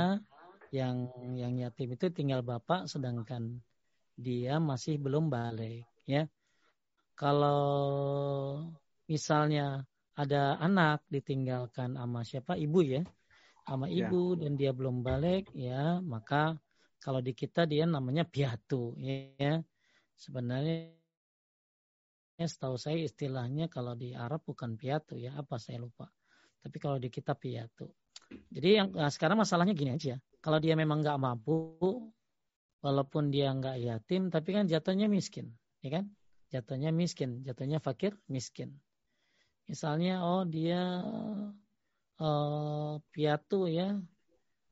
[0.75, 0.97] yang
[1.39, 3.63] yang yatim itu tinggal bapak sedangkan
[4.19, 6.27] dia masih belum balik ya
[7.17, 7.63] kalau
[9.07, 13.03] misalnya ada anak ditinggalkan sama siapa ibu ya
[13.65, 14.09] sama ya.
[14.09, 14.45] ibu ya.
[14.45, 16.57] dan dia belum balik ya maka
[17.01, 19.61] kalau di kita dia namanya piatu ya
[20.17, 20.93] sebenarnya
[22.43, 26.11] setahu saya istilahnya kalau di Arab bukan piatu ya apa saya lupa
[26.63, 27.91] tapi kalau di kita piatu
[28.49, 31.77] jadi yang nah sekarang masalahnya gini aja kalau dia memang nggak mampu
[32.81, 35.53] walaupun dia nggak yatim tapi kan jatuhnya miskin
[35.85, 36.05] ya kan
[36.49, 38.79] jatuhnya miskin jatuhnya fakir miskin
[39.71, 41.01] Misalnya oh dia
[42.19, 43.95] uh, piatu ya,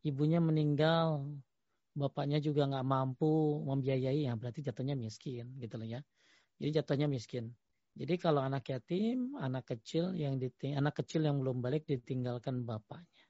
[0.02, 1.30] ibunya meninggal,
[1.94, 6.00] bapaknya juga nggak mampu membiayai, ya berarti jatuhnya miskin gitu loh ya.
[6.58, 7.54] Jadi jatuhnya miskin.
[7.90, 13.26] Jadi kalau anak yatim, anak kecil yang diting anak kecil yang belum balik ditinggalkan bapaknya.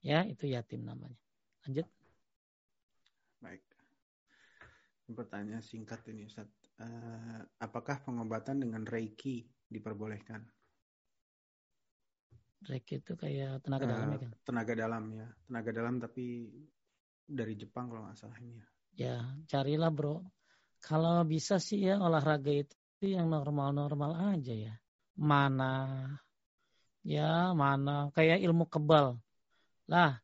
[0.00, 1.20] Ya, itu yatim namanya.
[1.68, 1.86] Lanjut.
[3.44, 3.60] Baik.
[5.10, 6.48] Pertanyaan singkat ini Ustaz.
[6.80, 10.40] Uh, apakah pengobatan dengan Reiki diperbolehkan?
[12.64, 14.30] Reiki itu kayak tenaga uh, dalam ya kan?
[14.48, 16.24] Tenaga dalam ya, tenaga dalam tapi
[17.28, 18.66] dari Jepang kalau nggak salah ini ya.
[18.96, 20.24] Ya, carilah bro.
[20.80, 24.74] Kalau bisa sih ya olahraga itu yang normal-normal aja ya.
[25.16, 26.06] Mana,
[27.04, 29.20] ya mana, kayak ilmu kebal.
[29.88, 30.20] Lah,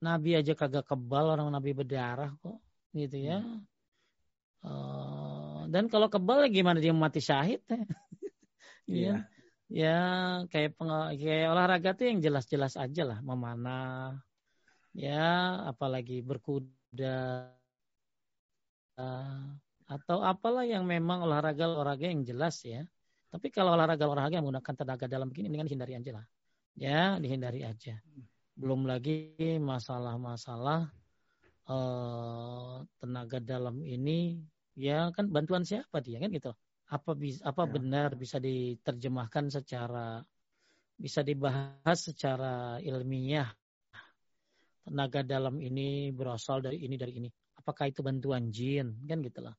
[0.00, 2.58] Nabi aja kagak kebal, orang Nabi berdarah kok,
[2.96, 3.40] gitu ya.
[3.40, 3.64] Hmm.
[4.62, 7.82] Uh, dan kalau kebal gimana dia mati syahid ya?
[8.82, 9.14] Iya.
[9.14, 9.20] yeah
[9.72, 9.96] ya
[10.52, 10.76] kayak
[11.16, 14.20] kayak olahraga tuh yang jelas-jelas aja lah memanah
[14.92, 17.48] ya apalagi berkuda
[19.00, 19.48] uh,
[19.92, 22.80] atau apalah yang memang olahraga olahraga yang jelas ya.
[23.28, 26.26] Tapi kalau olahraga olahraga yang menggunakan tenaga dalam begini dengan dihindari aja lah.
[26.76, 28.00] Ya dihindari aja.
[28.56, 30.88] Belum lagi masalah-masalah
[31.68, 34.40] uh, tenaga dalam ini
[34.72, 36.52] ya kan bantuan siapa dia kan gitu.
[36.92, 37.70] Apa bisa apa ya.
[37.72, 40.20] benar bisa diterjemahkan secara
[40.96, 43.48] bisa dibahas secara ilmiah?
[44.82, 47.28] Tenaga dalam ini berasal dari ini dari ini.
[47.56, 48.98] Apakah itu bantuan jin?
[49.08, 49.54] Kan gitulah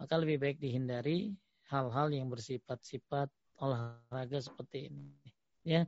[0.00, 1.36] maka lebih baik dihindari
[1.68, 3.28] hal-hal yang bersifat-sifat
[3.60, 5.12] olahraga seperti ini
[5.62, 5.84] ya.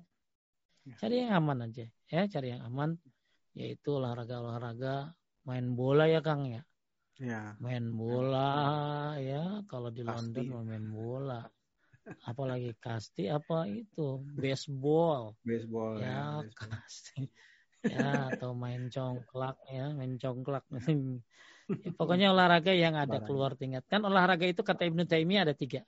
[0.85, 3.01] ya cari yang aman aja ya cari yang aman
[3.57, 5.17] yaitu olahraga-olahraga
[5.49, 6.61] main bola ya Kang ya
[7.23, 7.55] Ya.
[7.63, 10.43] Main bola ya, kalau di kasti.
[10.43, 11.47] London main bola.
[12.27, 14.19] Apalagi kasti apa itu?
[14.35, 15.39] Baseball.
[15.47, 17.31] Baseball ya, ya kasti.
[17.87, 20.67] ya, atau main congklak ya, main congklak.
[21.73, 23.85] ya, pokoknya olahraga yang ada keluar tingkat.
[23.89, 25.83] Kan olahraga itu kata Ibnu Taimiyah ada tiga.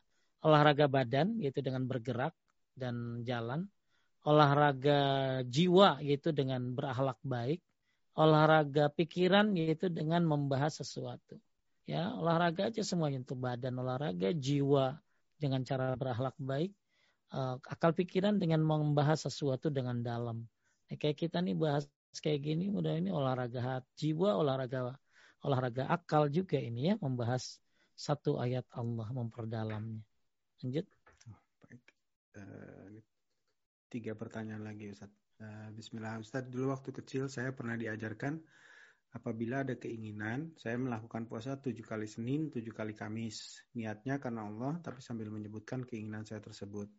[0.44, 2.32] Olahraga badan yaitu dengan bergerak
[2.76, 3.68] dan jalan.
[4.24, 7.60] Olahraga jiwa yaitu dengan berakhlak baik
[8.14, 11.38] olahraga pikiran yaitu dengan membahas sesuatu.
[11.84, 14.96] Ya, olahraga aja semuanya untuk badan olahraga, jiwa
[15.36, 16.72] dengan cara berakhlak baik,
[17.36, 20.48] uh, akal pikiran dengan membahas sesuatu dengan dalam.
[20.88, 21.84] Nah, kayak kita nih bahas
[22.24, 24.96] kayak gini, udah ini olahraga hati, jiwa, olahraga
[25.44, 27.60] olahraga akal juga ini ya, membahas
[27.94, 30.02] satu ayat Allah memperdalamnya.
[30.64, 30.88] Lanjut.
[31.68, 31.84] baik.
[32.34, 32.98] Uh,
[33.92, 35.12] tiga pertanyaan lagi Ustaz.
[35.34, 38.38] Eh, Bismillah Ustaz, dulu waktu kecil saya pernah diajarkan
[39.14, 43.62] apabila ada keinginan, saya melakukan puasa tujuh kali Senin, tujuh kali Kamis.
[43.78, 46.90] Niatnya karena Allah, tapi sambil menyebutkan keinginan saya tersebut.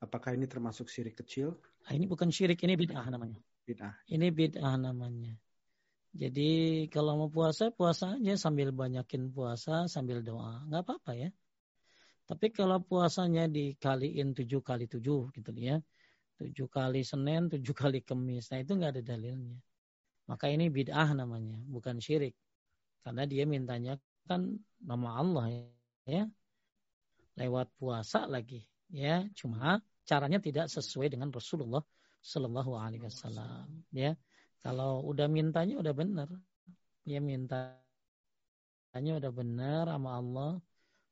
[0.00, 1.56] Apakah ini termasuk syirik kecil?
[1.88, 3.40] Ah, ini bukan syirik, ini bid'ah namanya.
[3.64, 3.96] Bid'ah.
[4.08, 5.36] Ini bid'ah namanya.
[6.14, 10.62] Jadi kalau mau puasa, puasa aja sambil banyakin puasa, sambil doa.
[10.70, 11.30] Nggak apa-apa ya.
[12.24, 15.82] Tapi kalau puasanya dikaliin tujuh kali tujuh gitu ya
[16.38, 18.50] tujuh kali Senin, tujuh kali Kemis.
[18.50, 19.58] Nah itu nggak ada dalilnya.
[20.24, 22.34] Maka ini bid'ah namanya, bukan syirik.
[23.04, 25.44] Karena dia mintanya kan nama Allah
[26.08, 26.24] ya.
[27.36, 29.26] Lewat puasa lagi ya.
[29.36, 29.78] Cuma
[30.08, 31.84] caranya tidak sesuai dengan Rasulullah
[32.24, 34.16] Shallallahu Alaihi Wasallam ya.
[34.64, 36.32] Kalau udah mintanya udah benar,
[37.04, 37.76] ya mintanya
[38.96, 40.52] udah benar sama Allah.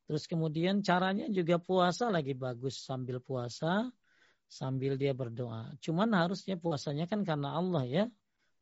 [0.09, 3.93] Terus kemudian caranya juga puasa lagi bagus sambil puasa
[4.49, 5.73] sambil dia berdoa.
[5.81, 8.05] Cuman harusnya puasanya kan karena Allah ya.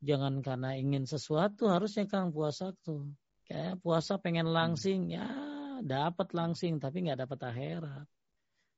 [0.01, 3.11] Jangan karena ingin sesuatu harusnya kan puasa tuh.
[3.47, 4.55] Kayak puasa pengen hmm.
[4.55, 5.27] langsing ya
[5.83, 8.07] dapat langsing tapi nggak dapat akhirat.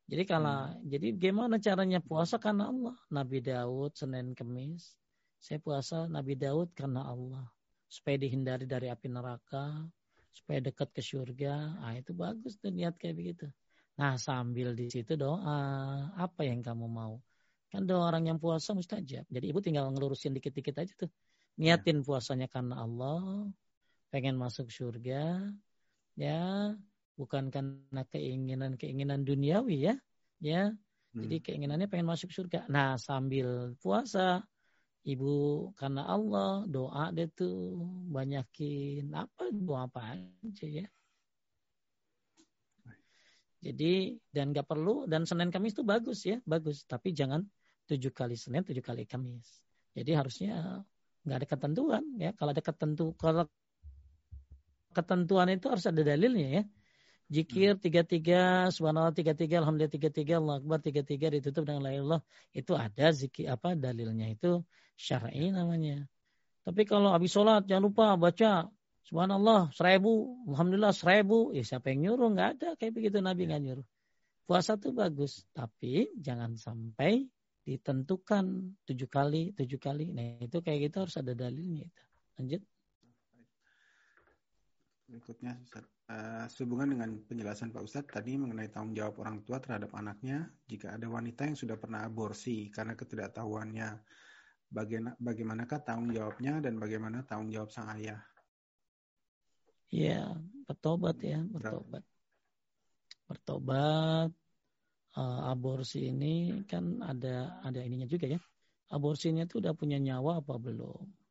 [0.10, 0.90] Jadi kalau hmm.
[0.90, 2.98] jadi gimana caranya puasa karena Allah?
[3.14, 5.03] Nabi Daud Senin Kemis.
[5.44, 7.44] Saya puasa Nabi Daud karena Allah.
[7.92, 9.84] Supaya dihindari dari api neraka,
[10.32, 11.84] supaya dekat ke surga.
[11.84, 13.46] Ah itu bagus tuh niat kayak begitu.
[14.00, 15.60] Nah sambil di situ doa,
[16.16, 17.20] apa yang kamu mau?
[17.68, 19.28] Kan doa orang yang puasa mustajab.
[19.28, 21.12] Jadi ibu tinggal ngelurusin dikit-dikit aja tuh.
[21.60, 23.46] Niatin puasanya karena Allah,
[24.10, 25.54] pengen masuk surga,
[26.16, 26.72] ya
[27.20, 29.96] bukan karena keinginan-keinginan duniawi ya.
[30.40, 30.72] Ya.
[31.14, 31.20] Hmm.
[31.28, 32.66] Jadi keinginannya pengen masuk surga.
[32.72, 34.42] Nah, sambil puasa
[35.04, 37.76] ibu karena Allah doa deh tuh
[38.08, 40.88] banyakin apa doa apa aja ya.
[43.64, 46.84] Jadi dan nggak perlu dan Senin Kamis itu bagus ya, bagus.
[46.84, 47.44] Tapi jangan
[47.88, 49.64] tujuh kali Senin, tujuh kali Kamis.
[49.96, 50.84] Jadi harusnya
[51.24, 52.36] nggak ada ketentuan ya.
[52.36, 53.48] Kalau ada ketentu, kalau
[54.92, 56.64] ketentuan itu harus ada dalilnya ya.
[57.32, 61.82] Jikir tiga tiga, subhanallah tiga tiga, alhamdulillah tiga tiga, Allah akbar tiga tiga ditutup dengan
[61.82, 62.22] la Allah
[62.52, 64.62] itu ada zikir apa dalilnya itu
[65.00, 66.06] syar'i namanya.
[66.64, 68.70] Tapi kalau habis sholat jangan lupa baca
[69.04, 71.52] Subhanallah seribu, Alhamdulillah seribu.
[71.52, 72.28] Ya siapa yang nyuruh?
[72.34, 73.88] Nggak ada kayak begitu Nabi nggak nyuruh.
[74.48, 77.28] Puasa tuh bagus, tapi jangan sampai
[77.64, 80.12] ditentukan tujuh kali, tujuh kali.
[80.12, 82.04] Nah itu kayak gitu harus ada dalilnya itu.
[82.40, 82.62] Lanjut.
[85.08, 85.86] Berikutnya, Ustaz.
[86.04, 90.96] Uh, sehubungan dengan penjelasan Pak Ustadz tadi mengenai tanggung jawab orang tua terhadap anaknya, jika
[91.00, 93.90] ada wanita yang sudah pernah aborsi karena ketidaktahuannya,
[94.68, 98.20] bagaimana, bagaimanakah tanggung jawabnya dan bagaimana tanggung jawab sang ayah?
[99.94, 100.34] Ya,
[100.66, 102.04] bertobat ya, bertobat.
[103.30, 104.30] Bertobat.
[105.14, 108.42] Uh, aborsi ini kan ada ada ininya juga ya.
[108.90, 111.23] Aborsinya itu udah punya nyawa apa belum?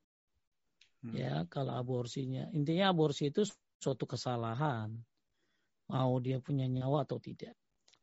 [1.02, 1.14] Hmm.
[1.14, 3.42] Ya, kalau aborsinya intinya aborsi itu
[3.82, 4.94] suatu kesalahan.
[5.90, 7.52] Mau dia punya nyawa atau tidak.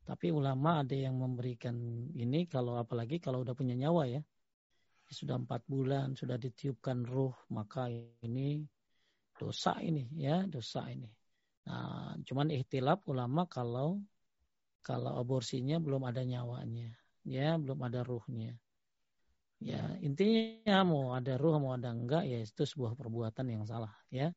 [0.04, 1.76] Tapi ulama ada yang memberikan
[2.14, 4.22] ini kalau apalagi kalau udah punya nyawa ya.
[5.10, 7.90] Sudah empat bulan, sudah ditiupkan ruh, maka
[8.22, 8.62] ini
[9.40, 11.08] dosa ini ya dosa ini
[11.64, 14.04] nah cuman ikhtilaf ulama kalau
[14.84, 16.92] kalau aborsinya belum ada nyawanya
[17.24, 18.60] ya belum ada ruhnya
[19.60, 24.32] ya intinya mau ada ruh mau ada enggak ya itu sebuah perbuatan yang salah ya,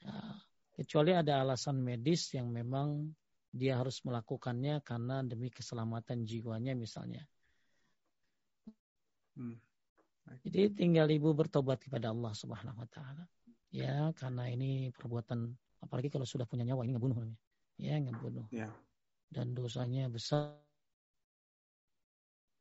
[0.00, 0.14] ya
[0.72, 3.12] kecuali ada alasan medis yang memang
[3.52, 7.20] dia harus melakukannya karena demi keselamatan jiwanya misalnya.
[9.32, 9.56] Hmm.
[10.44, 13.24] jadi tinggal ibu bertobat kepada Allah Subhanahu wa taala.
[13.72, 15.52] Ya karena ini perbuatan
[15.84, 17.40] apalagi kalau sudah punya nyawa ini ngebunuh namanya.
[17.76, 18.68] Ya ngebunuh ya.
[19.32, 20.56] dan dosanya besar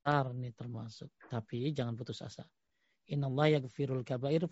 [0.02, 1.14] besar nih termasuk.
[1.30, 2.42] Tapi jangan putus asa.
[3.14, 4.50] Inna Allah yaghfirul kabair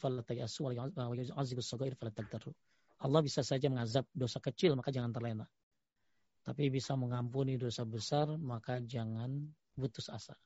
[3.01, 5.49] Allah bisa saja mengazab dosa kecil maka jangan terlena.
[6.45, 10.37] Tapi bisa mengampuni dosa besar maka jangan putus asa.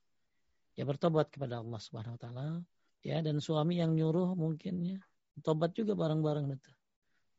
[0.80, 2.48] Ya bertobat kepada Allah Subhanahu wa taala.
[3.04, 5.00] Ya dan suami yang nyuruh mungkin ya.
[5.44, 6.72] Tobat juga bareng-bareng itu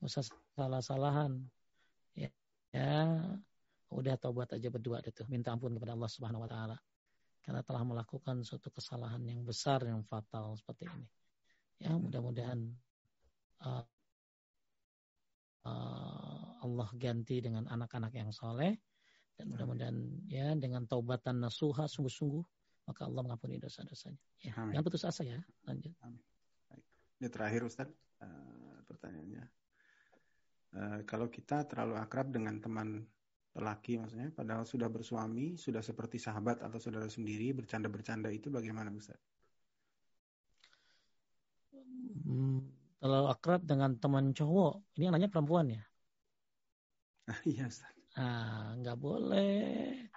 [0.05, 0.21] usah
[0.53, 1.41] salah-salahan.
[2.13, 2.29] Ya,
[2.77, 3.25] ya.
[3.89, 6.77] Udah tobat aja berdua itu minta ampun kepada Allah Subhanahu wa taala
[7.45, 11.07] karena telah melakukan suatu kesalahan yang besar yang fatal seperti ini.
[11.77, 12.73] Ya mudah-mudahan
[13.61, 13.85] uh,
[15.69, 18.73] uh, Allah ganti dengan anak-anak yang soleh.
[19.35, 19.99] Dan mudah-mudahan
[20.31, 22.45] ya dengan taubatan nasuha sungguh-sungguh
[22.87, 24.21] maka Allah mengampuni dosa-dosanya.
[24.45, 24.77] Ya Amin.
[24.77, 25.93] jangan putus asa ya lanjut.
[26.05, 26.23] Amin.
[27.21, 27.89] Ini terakhir Ustaz.
[28.21, 29.45] Uh, pertanyaannya.
[30.75, 33.05] Uh, kalau kita terlalu akrab dengan teman
[33.55, 39.19] lelaki maksudnya, padahal sudah bersuami, sudah seperti sahabat atau saudara sendiri, bercanda-bercanda itu bagaimana Ustaz?
[42.25, 42.67] Hmm,
[42.99, 45.83] terlalu akrab dengan teman cowok, ini yang nanya perempuan ya?
[47.47, 47.95] iya Ustaz.
[48.19, 50.11] Ah, nggak boleh.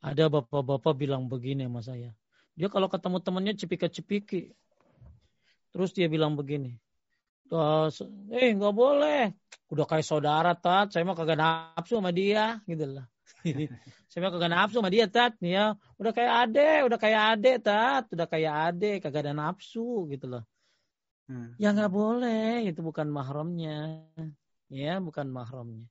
[0.00, 2.10] Ada bapak-bapak bilang begini sama saya.
[2.56, 4.56] Dia kalau ketemu temannya cepika-cepiki.
[5.68, 6.80] Terus dia bilang begini,
[8.32, 9.32] eh nggak boleh,
[9.72, 13.06] udah kayak saudara tat, saya mah kagak nafsu sama dia, gitu lah.
[14.10, 18.04] saya mah kagak nafsu sama dia tat, ya udah kayak ade, udah kayak ade tat,
[18.12, 20.44] udah kayak ade, kagak ada nafsu gitu loh.
[21.28, 21.52] Hmm.
[21.60, 24.04] Ya nggak boleh, itu bukan mahramnya,
[24.72, 25.84] ya bukan mahramnya.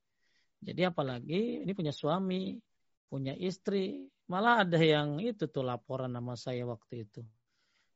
[0.58, 2.58] Jadi apalagi ini punya suami,
[3.06, 7.22] punya istri, malah ada yang itu tuh laporan nama saya waktu itu.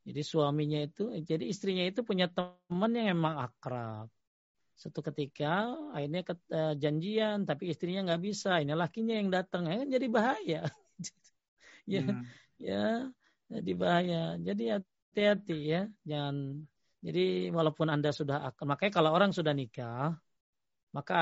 [0.01, 4.09] Jadi suaminya itu, jadi istrinya itu punya teman yang emang akrab.
[4.73, 8.57] Satu ketika akhirnya ke, uh, janjian, tapi istrinya nggak bisa.
[8.65, 10.61] Ini lakinya yang datang, ya, jadi bahaya.
[11.93, 12.23] ya, hmm.
[12.57, 12.85] ya,
[13.45, 14.23] jadi bahaya.
[14.41, 16.65] Jadi hati-hati ya, jangan.
[17.01, 20.17] Jadi walaupun anda sudah akan, makanya kalau orang sudah nikah,
[20.91, 21.21] maka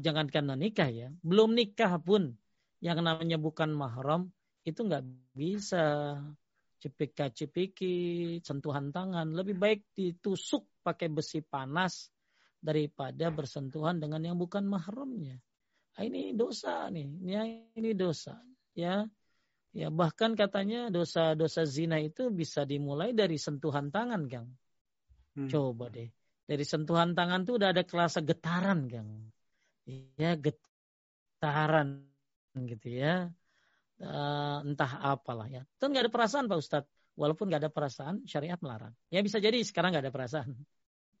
[0.00, 2.32] jangan karena nikah ya, belum nikah pun
[2.84, 4.28] yang namanya bukan mahram
[4.64, 6.20] itu nggak bisa
[6.84, 7.96] cepika-cepiki,
[8.44, 9.32] sentuhan tangan.
[9.32, 12.12] Lebih baik ditusuk pakai besi panas
[12.60, 15.40] daripada bersentuhan dengan yang bukan mahramnya.
[15.96, 17.42] Nah, ini dosa nih, ya,
[17.80, 18.36] ini dosa.
[18.76, 19.08] Ya,
[19.72, 24.48] ya bahkan katanya dosa-dosa zina itu bisa dimulai dari sentuhan tangan, Kang.
[25.38, 25.48] Hmm.
[25.48, 26.10] Coba deh,
[26.44, 29.32] dari sentuhan tangan tuh udah ada kelasa getaran, Kang.
[30.18, 30.58] Ya, get,
[31.40, 32.08] saran
[32.56, 33.28] gitu ya.
[33.94, 35.62] Uh, entah apalah ya.
[35.78, 36.90] Itu nggak ada perasaan Pak Ustadz.
[37.14, 38.90] Walaupun nggak ada perasaan, syariat melarang.
[39.06, 40.50] Ya bisa jadi sekarang nggak ada perasaan.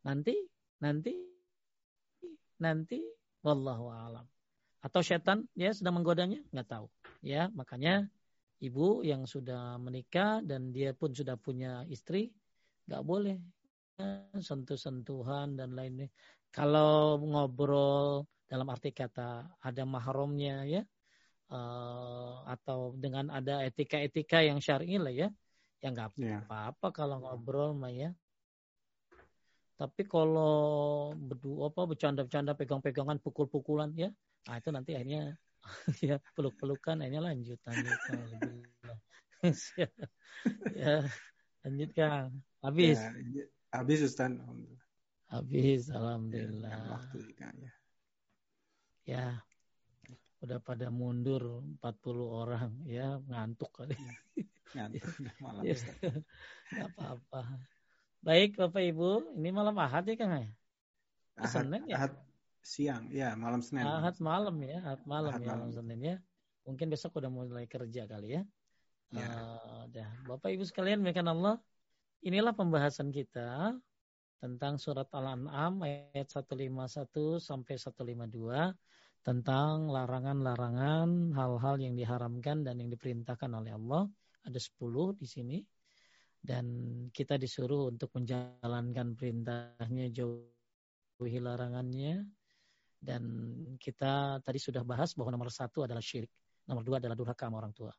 [0.02, 0.34] Nanti,
[0.82, 1.14] nanti,
[2.58, 2.98] nanti,
[3.46, 4.26] wallahu alam.
[4.82, 6.90] Atau setan ya sedang menggodanya, nggak tahu.
[7.22, 8.10] Ya makanya
[8.58, 12.34] ibu yang sudah menikah dan dia pun sudah punya istri,
[12.90, 13.38] nggak boleh
[14.34, 16.10] sentuh-sentuhan dan lainnya.
[16.50, 20.82] Kalau ngobrol dalam arti kata ada mahramnya ya,
[21.50, 25.28] uh, atau dengan ada etika-etika yang syar'i lah ya,
[25.82, 26.40] ya nggak iya.
[26.44, 26.94] apa-apa yeah.
[26.94, 28.10] kalau ngobrol mah ya.
[29.74, 34.08] Tapi kalau berdua apa bercanda-bercanda pegang-pegangan pukul-pukulan ya,
[34.46, 35.34] nah itu nanti akhirnya
[36.08, 37.98] ya peluk-pelukan akhirnya lanjut lanjut.
[39.80, 39.88] ya,
[40.72, 40.94] ya
[41.66, 42.30] lanjutkan
[42.62, 42.96] habis.
[42.96, 43.10] Ya,
[43.74, 44.30] habis Ustaz.
[45.34, 46.70] Habis, alhamdulillah.
[46.70, 47.72] Ya, waktu ya.
[49.04, 49.26] Ya,
[50.44, 53.96] udah pada mundur 40 orang ya ngantuk kali.
[53.96, 54.44] Ya,
[54.76, 55.08] ngantuk
[55.44, 55.62] malam.
[55.64, 55.76] ya,
[56.84, 57.42] apa-apa.
[58.20, 60.52] Baik Bapak Ibu, ini malam Ahad ya Kang ya?
[61.40, 61.96] Ahad, Senin ya?
[61.96, 62.12] Ahad
[62.60, 63.88] siang, ya malam Senin.
[63.88, 65.68] Ahad malam ya, Ahad malam ahad ya malam.
[65.72, 66.16] Senin ya.
[66.68, 68.42] Mungkin besok udah mulai kerja kali ya.
[69.16, 69.28] ya.
[69.88, 71.60] Uh, Bapak Ibu sekalian, mereka Allah,
[72.20, 73.76] inilah pembahasan kita
[74.44, 78.76] tentang surat Al-An'am ayat 151 sampai 152
[79.24, 84.04] tentang larangan-larangan hal-hal yang diharamkan dan yang diperintahkan oleh Allah.
[84.44, 85.58] Ada 10 di sini.
[86.44, 86.66] Dan
[87.08, 92.20] kita disuruh untuk menjalankan perintahnya jauhi larangannya.
[93.00, 93.24] Dan
[93.80, 96.28] kita tadi sudah bahas bahwa nomor satu adalah syirik.
[96.68, 97.92] Nomor dua adalah durhaka sama orang tua.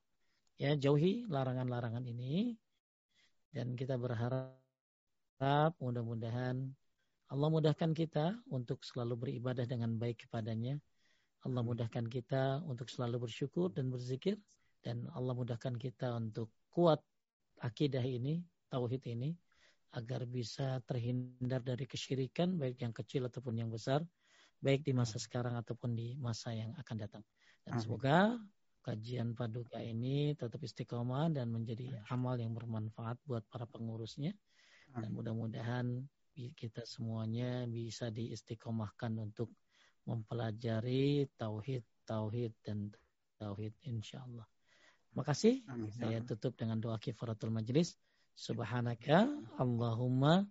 [0.62, 2.54] Ya, jauhi larangan-larangan ini.
[3.50, 6.70] Dan kita berharap mudah-mudahan
[7.34, 10.78] Allah mudahkan kita untuk selalu beribadah dengan baik kepadanya.
[11.46, 14.36] Allah mudahkan kita untuk selalu bersyukur dan berzikir.
[14.82, 17.02] Dan Allah mudahkan kita untuk kuat
[17.62, 19.34] akidah ini, tauhid ini.
[19.96, 24.04] Agar bisa terhindar dari kesyirikan, baik yang kecil ataupun yang besar.
[24.60, 27.24] Baik di masa sekarang ataupun di masa yang akan datang.
[27.64, 28.36] Dan semoga
[28.84, 34.30] kajian paduka ini tetap istiqomah dan menjadi amal yang bermanfaat buat para pengurusnya
[34.94, 36.06] dan mudah-mudahan
[36.36, 39.50] kita semuanya bisa diistiqomahkan untuk
[40.06, 42.94] mempelajari tauhid, tauhid dan
[43.38, 44.46] tauhid insyaallah.
[45.16, 45.64] Makasih.
[45.72, 45.92] Amin.
[45.96, 47.96] Saya tutup dengan doa kifaratul majlis.
[48.36, 50.44] Subhanaka Allahumma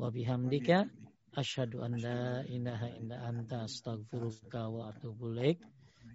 [0.00, 0.88] wa bihamdika
[1.36, 5.60] asyhadu an la ilaha illa anta astaghfiruka wa atubu ilaik.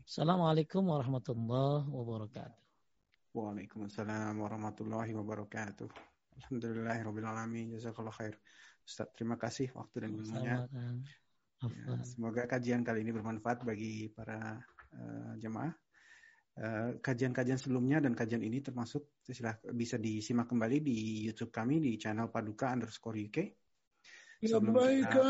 [0.01, 2.57] Assalamualaikum warahmatullahi wabarakatuh.
[3.37, 5.87] Waalaikumsalam warahmatullahi wabarakatuh.
[6.41, 7.77] Alhamdulillahirrahmanirrahim.
[7.77, 8.33] Jazakallah khair.
[8.81, 10.65] Ustaz, terima kasih waktu dan ilmunya.
[11.61, 14.57] Ya, semoga kajian kali ini bermanfaat bagi para
[14.97, 15.69] uh, jemaah.
[16.51, 22.01] Uh, kajian-kajian sebelumnya dan kajian ini termasuk silah, bisa disimak kembali di YouTube kami di
[22.01, 23.37] channel Paduka underscore UK.
[24.41, 25.21] Sebelum kita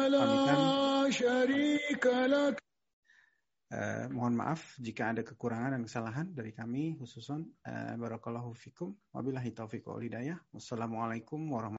[3.71, 7.47] Uh, mohon maaf jika ada kekurangan dan kesalahan dari kami khususon.
[7.63, 8.91] Uh, barakallahu fikum.
[9.15, 10.35] Wabillahi taufiq wal hidayah.
[10.51, 11.69] Wassalamualaikum warahmatullahi